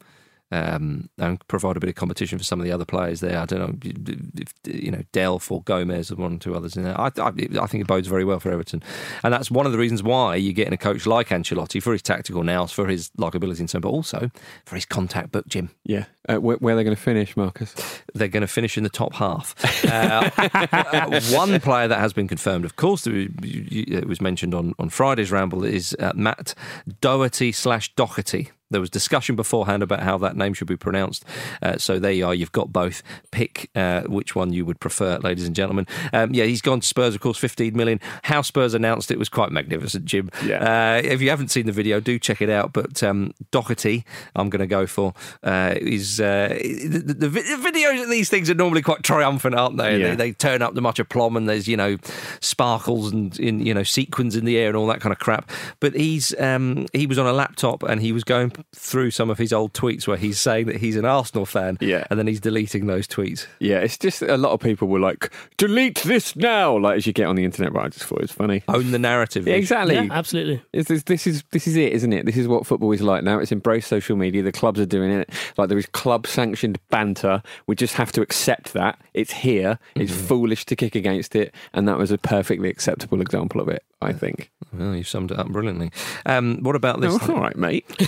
Um, 0.49 1.09
and 1.17 1.45
provide 1.49 1.75
a 1.75 1.81
bit 1.81 1.89
of 1.89 1.95
competition 1.95 2.37
for 2.37 2.43
some 2.45 2.61
of 2.61 2.65
the 2.65 2.71
other 2.71 2.85
players 2.85 3.19
there. 3.19 3.37
I 3.37 3.43
don't 3.43 3.59
know 3.59 3.77
if 3.83 4.53
you 4.65 4.91
know 4.91 5.03
Delph 5.11 5.51
or 5.51 5.61
Gomes 5.63 6.09
and 6.09 6.19
one 6.19 6.35
or 6.35 6.39
two 6.39 6.55
others 6.55 6.77
in 6.77 6.83
there. 6.83 6.97
I, 6.97 7.07
I, 7.17 7.27
I 7.61 7.67
think 7.67 7.81
it 7.81 7.87
bodes 7.87 8.07
very 8.07 8.23
well 8.23 8.39
for 8.39 8.49
Everton, 8.49 8.81
and 9.23 9.33
that's 9.33 9.51
one 9.51 9.65
of 9.65 9.73
the 9.73 9.77
reasons 9.77 10.03
why 10.03 10.35
you're 10.35 10.53
getting 10.53 10.73
a 10.73 10.77
coach 10.77 11.05
like 11.05 11.29
Ancelotti 11.29 11.83
for 11.83 11.91
his 11.91 12.01
tactical 12.01 12.43
nous, 12.43 12.71
for 12.71 12.87
his 12.87 13.09
likability 13.17 13.59
and 13.59 13.69
so, 13.69 13.81
but 13.81 13.89
also 13.89 14.31
for 14.65 14.75
his 14.75 14.85
contact 14.85 15.33
book. 15.33 15.47
Jim, 15.47 15.69
Yeah. 15.83 16.05
Uh, 16.29 16.37
where, 16.37 16.57
where 16.57 16.73
are 16.73 16.77
they 16.77 16.83
going 16.83 16.95
to 16.95 17.01
finish, 17.01 17.37
Marcus? 17.37 17.73
they're 18.13 18.27
going 18.27 18.41
to 18.41 18.47
finish 18.47 18.77
in 18.77 18.83
the 18.83 18.89
top 18.89 19.13
half. 19.15 19.55
Uh, 19.97 21.21
one 21.31 21.59
player 21.59 21.87
that 21.87 21.99
has 21.99 22.13
been 22.13 22.27
confirmed, 22.27 22.65
of 22.65 22.75
course, 22.75 23.07
it 23.07 24.07
was 24.07 24.19
mentioned 24.21 24.53
on, 24.53 24.73
on 24.79 24.89
Friday's 24.89 25.31
ramble, 25.31 25.63
is 25.63 25.95
uh, 25.99 26.11
Matt 26.15 26.53
Doherty 27.01 27.51
slash 27.51 27.93
Doherty. 27.95 28.51
There 28.69 28.81
was 28.81 28.89
discussion 28.89 29.35
beforehand 29.35 29.81
about 29.81 30.01
how 30.01 30.17
that 30.19 30.35
name 30.35 30.53
should 30.53 30.67
be 30.67 30.75
pronounced. 30.75 31.23
Uh, 31.61 31.77
so 31.77 31.99
there 31.99 32.11
you 32.11 32.25
are. 32.25 32.35
You've 32.35 32.51
got 32.51 32.73
both. 32.73 33.01
Pick 33.31 33.69
uh, 33.75 34.01
which 34.03 34.35
one 34.35 34.51
you 34.51 34.65
would 34.65 34.79
prefer, 34.79 35.17
ladies 35.19 35.45
and 35.45 35.55
gentlemen. 35.55 35.87
Um, 36.11 36.33
yeah, 36.33 36.45
he's 36.45 36.61
gone 36.61 36.81
to 36.81 36.87
Spurs, 36.87 37.15
of 37.15 37.21
course, 37.21 37.37
15 37.37 37.75
million. 37.75 37.99
How 38.23 38.41
Spurs 38.41 38.73
announced 38.73 39.09
it 39.09 39.17
was 39.17 39.29
quite 39.29 39.51
magnificent, 39.51 40.05
Jim. 40.05 40.29
Yeah. 40.45 40.97
Uh, 40.97 41.01
if 41.03 41.21
you 41.21 41.29
haven't 41.29 41.49
seen 41.49 41.65
the 41.65 41.71
video, 41.71 41.99
do 41.99 42.19
check 42.19 42.41
it 42.41 42.49
out. 42.49 42.73
But 42.73 43.01
um, 43.03 43.33
Doherty, 43.51 44.05
I'm 44.35 44.49
going 44.49 44.59
to 44.59 44.67
go 44.67 44.85
for, 44.85 45.13
uh, 45.43 45.75
is 45.77 46.19
uh, 46.19 46.49
the, 46.49 47.03
the, 47.05 47.29
the 47.29 47.69
videos 47.71 48.03
of 48.03 48.09
these 48.09 48.29
things 48.29 48.49
are 48.49 48.55
normally 48.55 48.81
quite 48.81 49.03
triumphant, 49.03 49.55
aren't 49.55 49.77
they? 49.77 49.99
Yeah. 49.99 50.09
They, 50.09 50.15
they 50.15 50.31
turn 50.33 50.61
up 50.61 50.75
to 50.75 50.81
much 50.81 50.99
aplomb 50.99 51.37
and 51.37 51.47
there's, 51.47 51.67
you 51.67 51.77
know, 51.77 51.97
sparkles 52.41 53.11
and, 53.11 53.37
in, 53.39 53.65
you 53.65 53.73
know, 53.73 53.83
sequins 53.83 54.35
in 54.35 54.45
the 54.45 54.57
air 54.57 54.67
and 54.67 54.75
all 54.75 54.87
that 54.87 54.99
kind 54.99 55.13
of 55.13 55.19
crap. 55.19 55.49
But 55.79 55.93
he's 55.95 56.37
um, 56.39 56.87
he 56.93 57.07
was 57.07 57.17
on 57.17 57.25
a 57.25 57.33
laptop 57.33 57.83
and 57.83 58.01
he 58.01 58.11
was 58.11 58.23
going 58.23 58.51
through 58.75 59.11
some 59.11 59.29
of 59.29 59.37
his 59.37 59.53
old 59.53 59.73
tweets 59.73 60.07
where 60.07 60.17
he's 60.17 60.39
saying 60.39 60.67
that 60.67 60.77
he's 60.77 60.95
an 60.95 61.05
Arsenal 61.05 61.45
fan. 61.45 61.77
Yeah. 61.81 62.05
And 62.09 62.19
then 62.19 62.27
he's 62.27 62.39
deleting 62.39 62.87
those 62.87 63.07
tweets. 63.07 63.47
Yeah, 63.59 63.79
it's 63.79 63.97
just 63.97 64.21
a 64.21 64.37
lot 64.37 64.51
of 64.51 64.59
people 64.59 64.87
were 64.87 64.99
like, 64.99 65.31
delete 65.57 65.99
this 66.03 66.35
now, 66.35 66.77
like 66.77 66.97
as 66.97 67.07
you 67.07 67.13
get 67.13 67.27
on 67.27 67.35
the 67.35 67.45
internet. 67.45 67.73
But 67.73 67.83
I 67.83 67.87
just 67.89 68.05
thought 68.05 68.19
it 68.19 68.23
was 68.23 68.31
funny. 68.31 68.63
Own 68.67 68.91
the 68.91 68.99
narrative. 68.99 69.47
Yeah, 69.47 69.55
exactly. 69.55 69.95
Yeah, 69.95 70.07
absolutely. 70.11 70.61
It's 70.73 70.89
this, 70.89 71.03
this 71.03 71.27
is 71.27 71.43
this 71.51 71.67
is 71.67 71.75
it, 71.75 71.93
isn't 71.93 72.13
it? 72.13 72.25
This 72.25 72.37
is 72.37 72.47
what 72.47 72.65
football 72.65 72.91
is 72.91 73.01
like 73.01 73.23
now. 73.23 73.39
It's 73.39 73.51
embraced 73.51 73.87
social 73.87 74.15
media. 74.15 74.43
The 74.43 74.51
clubs 74.51 74.79
are 74.79 74.85
doing 74.85 75.11
it. 75.11 75.29
Like 75.57 75.69
there 75.69 75.77
is 75.77 75.85
club 75.87 76.27
sanctioned 76.27 76.79
banter. 76.89 77.41
We 77.67 77.75
just 77.75 77.95
have 77.95 78.11
to 78.13 78.21
accept 78.21 78.73
that 78.73 78.99
it's 79.13 79.31
here. 79.31 79.79
It's 79.95 80.11
foolish 80.11 80.65
to 80.65 80.75
kick 80.75 80.95
against 80.95 81.35
it, 81.35 81.53
and 81.73 81.87
that 81.87 81.97
was 81.97 82.11
a 82.11 82.17
perfectly 82.17 82.69
acceptable 82.69 83.21
example 83.21 83.61
of 83.61 83.69
it. 83.69 83.83
I 84.01 84.13
think. 84.13 84.51
Well, 84.73 84.95
you've 84.95 85.07
summed 85.07 85.31
it 85.31 85.39
up 85.39 85.47
brilliantly. 85.47 85.91
Um, 86.25 86.59
what 86.61 86.75
about 86.75 87.01
this? 87.01 87.27
No, 87.27 87.35
all 87.35 87.41
right, 87.41 87.55
mate. 87.55 87.85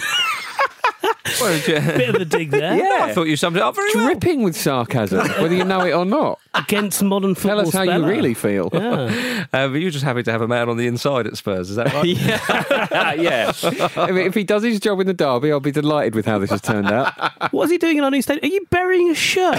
Well, 1.41 1.61
yeah. 1.67 1.97
Bit 1.97 2.09
of 2.09 2.15
a 2.21 2.25
dig 2.25 2.51
there. 2.51 2.77
Yeah. 2.77 3.05
I 3.05 3.13
thought 3.13 3.23
you 3.27 3.35
summed 3.35 3.55
it 3.57 3.61
up 3.61 3.75
very 3.75 3.89
well. 3.95 4.05
Dripping 4.05 4.43
with 4.43 4.55
sarcasm, 4.57 5.19
whether 5.41 5.53
you 5.55 5.63
know 5.63 5.81
it 5.85 5.91
or 5.93 6.05
not. 6.05 6.39
Against 6.53 7.01
modern 7.03 7.35
football. 7.35 7.57
Tell 7.57 7.67
us 7.67 7.73
how 7.73 7.83
you 7.83 8.05
really 8.05 8.33
feel. 8.33 8.69
Yeah. 8.73 9.45
Uh, 9.51 9.67
but 9.69 9.75
you're 9.75 9.89
just 9.89 10.03
happy 10.03 10.21
to 10.21 10.31
have 10.31 10.41
a 10.41 10.47
man 10.47 10.69
on 10.69 10.77
the 10.77 10.85
inside 10.85 11.25
at 11.25 11.35
Spurs, 11.35 11.69
is 11.71 11.75
that 11.77 11.91
right? 11.93 12.05
yeah, 12.05 13.13
yeah. 13.13 13.49
If, 13.49 13.97
if 13.97 14.35
he 14.35 14.43
does 14.43 14.61
his 14.63 14.79
job 14.79 14.99
in 14.99 15.07
the 15.07 15.13
derby, 15.13 15.51
I'll 15.51 15.59
be 15.59 15.71
delighted 15.71 16.13
with 16.13 16.25
how 16.25 16.37
this 16.37 16.49
has 16.51 16.61
turned 16.61 16.87
out. 16.91 17.13
What 17.51 17.63
is 17.65 17.71
he 17.71 17.77
doing 17.77 17.97
in 17.97 18.03
our 18.03 18.11
new 18.11 18.21
stadium? 18.21 18.43
Are 18.43 18.53
you 18.53 18.65
burying 18.69 19.09
a 19.09 19.15
shirt? 19.15 19.55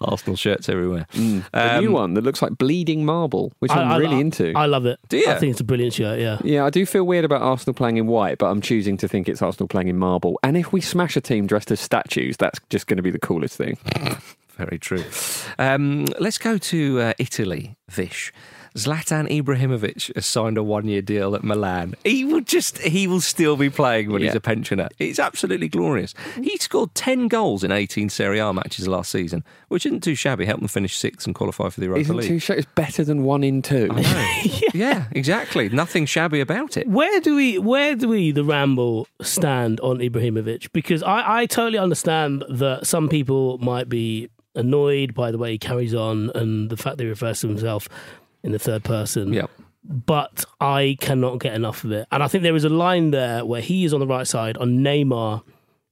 Arsenal 0.00 0.36
shirts 0.36 0.68
everywhere. 0.68 1.06
A 1.52 1.80
new 1.80 1.92
one 1.92 2.14
that 2.14 2.24
looks 2.24 2.42
like 2.42 2.58
bleeding 2.58 3.04
marble, 3.04 3.52
which 3.60 3.70
I'm 3.72 3.88
I- 3.88 3.94
I- 3.94 3.98
really 3.98 4.16
I- 4.16 4.20
into. 4.20 4.52
I 4.56 4.66
love 4.66 4.86
it. 4.86 4.98
Do 5.08 5.18
you? 5.18 5.28
I 5.28 5.38
think 5.38 5.52
it's 5.52 5.60
a 5.60 5.64
brilliant 5.64 5.94
shirt. 5.94 6.18
Yeah. 6.18 6.38
yeah, 6.44 6.64
I 6.64 6.70
do 6.70 6.84
feel 6.84 7.04
weird 7.04 7.24
about 7.24 7.42
Arsenal 7.42 7.74
playing 7.74 7.96
in 7.96 8.06
white, 8.06 8.38
but 8.38 8.46
I'm 8.46 8.60
choosing 8.60 8.81
to 8.82 9.08
think 9.08 9.28
it's 9.28 9.42
Arsenal 9.42 9.68
playing 9.68 9.88
in 9.88 9.98
marble. 9.98 10.38
And 10.42 10.56
if 10.56 10.72
we 10.72 10.80
smash 10.80 11.16
a 11.16 11.20
team 11.20 11.46
dressed 11.46 11.70
as 11.70 11.80
statues, 11.80 12.36
that's 12.36 12.60
just 12.70 12.86
going 12.86 12.96
to 12.96 13.02
be 13.02 13.10
the 13.10 13.18
coolest 13.18 13.56
thing. 13.56 13.78
Very 14.56 14.78
true. 14.78 15.04
Um, 15.58 16.06
let's 16.18 16.38
go 16.38 16.58
to 16.58 17.00
uh, 17.00 17.12
Italy, 17.18 17.76
Vish. 17.88 18.32
Zlatan 18.74 19.28
Ibrahimovic 19.30 20.14
has 20.14 20.26
signed 20.26 20.56
a 20.56 20.62
one-year 20.62 21.02
deal 21.02 21.34
at 21.34 21.44
Milan. 21.44 21.94
He 22.04 22.24
will 22.24 22.40
just—he 22.40 23.06
will 23.06 23.20
still 23.20 23.56
be 23.56 23.70
playing 23.70 24.10
when 24.10 24.22
he's 24.22 24.34
a 24.34 24.40
pensioner. 24.40 24.88
It's 24.98 25.18
absolutely 25.18 25.68
glorious. 25.68 26.14
He 26.42 26.56
scored 26.58 26.94
ten 26.94 27.28
goals 27.28 27.62
in 27.64 27.72
18 27.72 28.08
Serie 28.08 28.38
A 28.38 28.52
matches 28.52 28.88
last 28.88 29.10
season, 29.10 29.44
which 29.68 29.86
isn't 29.86 30.02
too 30.02 30.14
shabby. 30.14 30.46
Helped 30.46 30.60
them 30.60 30.68
finish 30.68 30.96
sixth 30.96 31.26
and 31.26 31.34
qualify 31.34 31.68
for 31.68 31.80
the 31.80 31.86
Europa 31.86 32.00
Isn't 32.00 32.16
League. 32.16 32.28
two 32.28 32.38
shows 32.38 32.64
better 32.74 33.04
than 33.04 33.24
one 33.24 33.44
in 33.44 33.62
two? 33.62 33.90
yeah. 34.74 35.04
exactly. 35.12 35.68
Nothing 35.68 36.06
shabby 36.06 36.40
about 36.40 36.76
it. 36.76 36.88
Where 36.88 37.20
do 37.20 37.36
we, 37.36 37.58
where 37.58 37.94
do 37.94 38.08
we, 38.08 38.32
the 38.32 38.44
Ramble, 38.44 39.06
stand 39.20 39.80
on 39.80 39.98
Ibrahimovic? 39.98 40.72
Because 40.72 41.02
I, 41.02 41.40
I 41.40 41.46
totally 41.46 41.78
understand 41.78 42.44
that 42.48 42.86
some 42.86 43.08
people 43.08 43.58
might 43.58 43.88
be 43.88 44.28
annoyed 44.54 45.14
by 45.14 45.30
the 45.30 45.38
way 45.38 45.52
he 45.52 45.58
carries 45.58 45.94
on 45.94 46.30
and 46.34 46.68
the 46.68 46.76
fact 46.76 46.98
that 46.98 47.04
he 47.04 47.08
refers 47.08 47.40
to 47.40 47.48
himself 47.48 47.88
in 48.42 48.52
the 48.52 48.58
third 48.58 48.84
person. 48.84 49.32
Yeah. 49.32 49.46
But 49.84 50.44
I 50.60 50.96
cannot 51.00 51.40
get 51.40 51.54
enough 51.54 51.84
of 51.84 51.92
it. 51.92 52.06
And 52.12 52.22
I 52.22 52.28
think 52.28 52.42
there 52.42 52.54
is 52.54 52.64
a 52.64 52.68
line 52.68 53.10
there 53.10 53.44
where 53.44 53.60
he 53.60 53.84
is 53.84 53.92
on 53.92 54.00
the 54.00 54.06
right 54.06 54.26
side, 54.26 54.56
on 54.58 54.78
Neymar, 54.78 55.42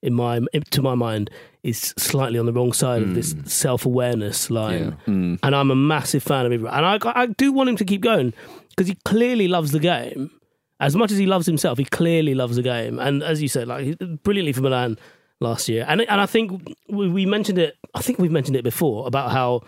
in 0.03 0.15
my 0.15 0.41
to 0.71 0.83
my 0.83 0.95
mind, 0.95 1.31
is 1.63 1.93
slightly 1.99 2.39
on 2.39 2.47
the 2.47 2.53
wrong 2.53 2.73
side 2.73 3.03
of 3.03 3.15
this 3.15 3.33
hmm. 3.33 3.45
self 3.45 3.85
awareness 3.85 4.51
line. 4.51 4.93
Hmm. 5.05 5.35
And 5.43 5.55
I'm 5.55 5.71
a 5.71 5.77
massive 5.77 6.23
fan 6.23 6.47
of 6.47 6.53
him 6.53 6.67
And 6.67 6.87
I, 6.87 6.99
I 7.05 7.27
do 7.27 7.53
want 7.53 7.69
him 7.69 7.77
to 7.77 7.85
keep 7.85 8.01
going 8.01 8.33
because 8.71 8.89
he 8.89 8.97
clearly 9.05 9.49
loves 9.49 9.73
the 9.73 9.81
game. 9.81 10.31
As 10.79 10.97
much 10.97 11.13
as 11.13 11.19
he 11.19 11.27
loves 11.27 11.45
himself, 11.45 11.77
he 11.77 11.85
clearly 11.85 12.35
loves 12.35 12.57
the 12.57 12.63
game. 12.63 12.99
And 12.99 13.23
as 13.23 13.43
you 13.43 13.49
said, 13.49 13.69
like 13.69 13.99
brilliantly 14.23 14.55
for 14.55 14.63
Milan 14.63 14.99
last 15.41 15.69
year. 15.69 15.85
And 15.89 16.01
and 16.03 16.21
I 16.21 16.27
think 16.27 16.75
we, 16.89 17.09
we 17.09 17.27
mentioned 17.27 17.59
it. 17.59 17.77
I 17.95 18.01
think 18.01 18.19
we've 18.19 18.31
mentioned 18.31 18.57
it 18.57 18.65
before 18.65 19.07
about 19.07 19.33
how 19.33 19.63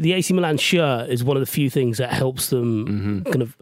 the 0.00 0.14
AC 0.14 0.32
Milan 0.32 0.56
shirt 0.56 1.10
is 1.10 1.22
one 1.22 1.36
of 1.36 1.40
the 1.40 1.50
few 1.50 1.68
things 1.70 1.98
that 1.98 2.12
helps 2.12 2.48
them 2.48 2.86
mm-hmm. 2.86 3.22
kind 3.30 3.42
of 3.42 3.56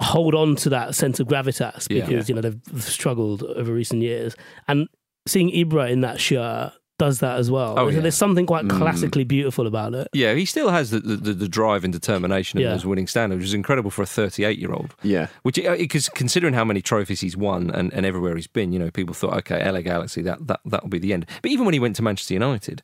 hold 0.00 0.34
on 0.34 0.56
to 0.56 0.70
that 0.70 0.94
sense 0.94 1.20
of 1.20 1.26
gravitas 1.26 1.86
Yeah. 1.90 2.06
because 2.06 2.28
you 2.28 2.34
know 2.34 2.40
they've 2.40 2.82
struggled 2.82 3.42
over 3.42 3.72
recent 3.72 4.02
years. 4.02 4.34
And 4.68 4.88
seeing 5.26 5.50
Ibra 5.50 5.90
in 5.90 6.00
that 6.00 6.20
shirt 6.20 6.72
does 6.98 7.20
that 7.20 7.38
as 7.38 7.50
well. 7.50 7.78
Oh, 7.78 7.84
there's, 7.84 7.96
yeah. 7.96 8.00
there's 8.00 8.14
something 8.16 8.46
quite 8.46 8.64
mm. 8.64 8.76
classically 8.78 9.24
beautiful 9.24 9.66
about 9.66 9.94
it. 9.94 10.08
Yeah, 10.14 10.32
he 10.34 10.46
still 10.46 10.70
has 10.70 10.90
the, 10.90 11.00
the, 11.00 11.34
the 11.34 11.48
drive 11.48 11.84
and 11.84 11.92
determination 11.92 12.58
Yeah. 12.58 12.68
and 12.68 12.74
those 12.74 12.86
winning 12.86 13.06
standard, 13.06 13.38
which 13.38 13.48
is 13.48 13.54
incredible 13.54 13.90
for 13.90 14.02
a 14.02 14.06
38 14.06 14.58
year 14.58 14.72
old. 14.72 14.94
Yeah. 15.02 15.26
Which, 15.42 15.58
uh, 15.58 15.76
because 15.76 16.08
considering 16.08 16.54
how 16.54 16.64
many 16.64 16.80
trophies 16.80 17.20
he's 17.20 17.36
won 17.36 17.70
and, 17.70 17.92
and 17.92 18.06
everywhere 18.06 18.34
he's 18.34 18.46
been, 18.46 18.72
you 18.72 18.78
know, 18.78 18.90
people 18.90 19.14
thought, 19.14 19.34
okay, 19.34 19.70
LA 19.70 19.82
Galaxy, 19.82 20.22
that 20.22 20.46
that 20.46 20.60
that'll 20.64 20.88
be 20.88 20.98
the 20.98 21.12
end. 21.12 21.26
But 21.42 21.50
even 21.50 21.66
when 21.66 21.74
he 21.74 21.80
went 21.80 21.96
to 21.96 22.02
Manchester 22.02 22.34
United, 22.34 22.82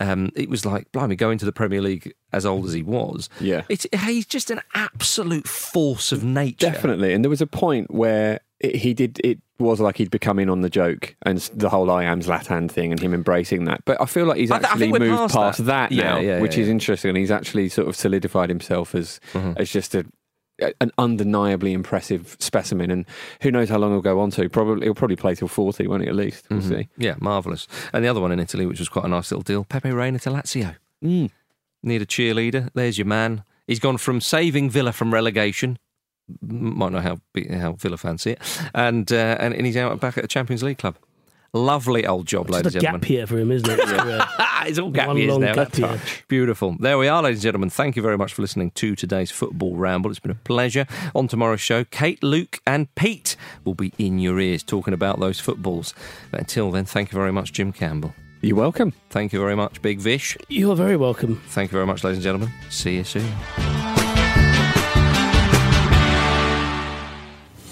um, 0.00 0.30
it 0.34 0.48
was 0.48 0.64
like, 0.64 0.90
blimey, 0.92 1.16
going 1.16 1.36
to 1.38 1.44
the 1.44 1.52
Premier 1.52 1.82
League 1.82 2.14
as 2.32 2.46
old 2.46 2.66
as 2.66 2.72
he 2.72 2.82
was. 2.82 3.28
Yeah. 3.40 3.62
it's 3.68 3.86
he's 4.04 4.26
just 4.26 4.50
an 4.50 4.60
absolute 4.74 5.46
force 5.48 6.12
of 6.12 6.22
nature. 6.24 6.70
Definitely. 6.70 7.12
And 7.14 7.24
there 7.24 7.30
was 7.30 7.40
a 7.40 7.46
point 7.46 7.90
where 7.90 8.40
it, 8.60 8.76
he 8.76 8.94
did, 8.94 9.20
it 9.24 9.38
was 9.58 9.80
like 9.80 9.96
he'd 9.98 10.10
become 10.10 10.38
in 10.38 10.48
on 10.50 10.60
the 10.60 10.70
joke 10.70 11.16
and 11.22 11.38
the 11.54 11.68
whole 11.70 11.90
I 11.90 12.04
am 12.04 12.20
Zlatan 12.20 12.70
thing 12.70 12.92
and 12.92 13.00
him 13.00 13.12
embracing 13.14 13.64
that. 13.64 13.84
But 13.84 14.00
I 14.00 14.06
feel 14.06 14.26
like 14.26 14.38
he's 14.38 14.50
I 14.50 14.58
th- 14.58 14.68
I 14.68 14.72
actually 14.72 14.98
moved 14.98 15.16
past 15.16 15.34
past, 15.34 15.58
that. 15.66 15.90
that, 15.90 15.92
Yeah, 15.92 16.02
now, 16.02 16.18
yeah, 16.20 16.36
yeah, 16.36 16.40
which 16.40 16.56
is 16.58 16.68
interesting. 16.68 17.10
And 17.10 17.18
he's 17.18 17.30
actually 17.30 17.68
sort 17.68 17.88
of 17.88 17.96
solidified 17.96 18.48
himself 18.48 18.94
as, 18.94 19.20
Mm-hmm. 19.32 19.52
as 19.56 19.70
just 19.70 19.94
a, 19.94 20.04
an 20.80 20.90
undeniably 20.98 21.72
impressive 21.72 22.36
specimen. 22.38 22.90
And 22.90 23.06
who 23.40 23.50
knows 23.50 23.70
how 23.70 23.78
long 23.78 23.92
he'll 23.92 24.02
go 24.02 24.20
on 24.20 24.30
to. 24.32 24.48
Probably 24.50 24.84
He'll 24.86 24.94
probably 24.94 25.16
play 25.16 25.34
till 25.34 25.48
40, 25.48 25.86
won't 25.86 26.02
he, 26.02 26.08
at 26.08 26.14
least? 26.14 26.44
We'll 26.50 26.60
see. 26.60 26.88
Yeah, 26.98 27.14
marvellous. 27.18 27.66
And 27.94 28.04
the 28.04 28.08
other 28.08 28.20
one 28.20 28.30
in 28.30 28.38
Italy, 28.40 28.66
which 28.66 28.78
was 28.78 28.88
quite 28.90 29.06
a 29.06 29.08
nice 29.08 29.30
little 29.30 29.42
deal, 29.42 29.64
Pepe 29.64 29.90
Reina 29.90 30.18
to 30.20 30.30
Lazio. 30.30 30.76
Mm. 31.02 31.30
Need 31.82 32.02
a 32.02 32.06
cheerleader. 32.06 32.70
There's 32.74 32.98
your 32.98 33.06
man. 33.06 33.44
He's 33.66 33.80
gone 33.80 33.96
from 33.98 34.20
saving 34.20 34.70
Villa 34.70 34.92
from 34.92 35.12
relegation. 35.14 35.78
Might 36.42 36.92
know 36.92 37.00
how 37.00 37.18
how 37.58 37.72
Villa 37.72 37.96
fans 37.96 38.22
see 38.22 38.32
it, 38.32 38.40
and 38.74 39.10
uh, 39.12 39.36
and, 39.40 39.52
and 39.54 39.66
he's 39.66 39.76
out 39.76 39.98
back 40.00 40.16
at 40.16 40.22
the 40.22 40.28
Champions 40.28 40.62
League 40.62 40.78
club. 40.78 40.96
Lovely 41.52 42.06
old 42.06 42.26
job, 42.28 42.46
It's 42.46 42.54
ladies 42.58 42.74
a 42.76 42.78
and 42.78 42.82
gap 42.82 42.92
gentlemen. 43.00 43.12
year 43.12 43.26
for 43.26 43.36
him, 43.38 43.50
isn't 43.50 43.68
it? 43.68 43.80
It's 44.68 44.78
all 44.78 44.90
gap 44.92 45.08
One 45.08 45.16
years 45.16 45.36
now. 45.36 45.52
gap 45.54 45.76
year. 45.76 46.00
Beautiful. 46.28 46.76
There 46.78 46.96
we 46.96 47.08
are, 47.08 47.20
ladies 47.22 47.38
and 47.38 47.42
gentlemen. 47.42 47.70
Thank 47.70 47.96
you 47.96 48.02
very 48.02 48.16
much 48.16 48.34
for 48.34 48.42
listening 48.42 48.70
to 48.72 48.94
today's 48.94 49.32
football 49.32 49.74
ramble. 49.74 50.12
It's 50.12 50.20
been 50.20 50.30
a 50.30 50.36
pleasure. 50.36 50.86
On 51.12 51.26
tomorrow's 51.26 51.60
show, 51.60 51.82
Kate, 51.82 52.22
Luke, 52.22 52.60
and 52.68 52.94
Pete 52.94 53.34
will 53.64 53.74
be 53.74 53.92
in 53.98 54.20
your 54.20 54.38
ears 54.38 54.62
talking 54.62 54.94
about 54.94 55.18
those 55.18 55.40
footballs. 55.40 55.92
But 56.30 56.38
until 56.38 56.70
then, 56.70 56.84
thank 56.84 57.10
you 57.10 57.16
very 57.18 57.32
much, 57.32 57.52
Jim 57.52 57.72
Campbell. 57.72 58.14
You're 58.42 58.56
welcome. 58.56 58.92
Thank 59.10 59.32
you 59.32 59.38
very 59.38 59.54
much, 59.54 59.82
Big 59.82 59.98
Vish. 59.98 60.36
You're 60.48 60.76
very 60.76 60.96
welcome. 60.96 61.42
Thank 61.48 61.70
you 61.70 61.76
very 61.76 61.86
much, 61.86 62.02
ladies 62.02 62.18
and 62.18 62.24
gentlemen. 62.24 62.50
See 62.70 62.96
you 62.96 63.04
soon. 63.04 63.30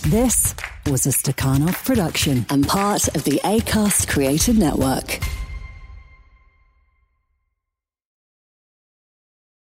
This 0.02 0.54
was 0.86 1.06
a 1.06 1.10
Stakhanov 1.10 1.84
production 1.84 2.46
and 2.50 2.66
part 2.66 3.08
of 3.14 3.24
the 3.24 3.40
ACAST 3.44 4.08
Creative 4.08 4.56
Network. 4.56 5.20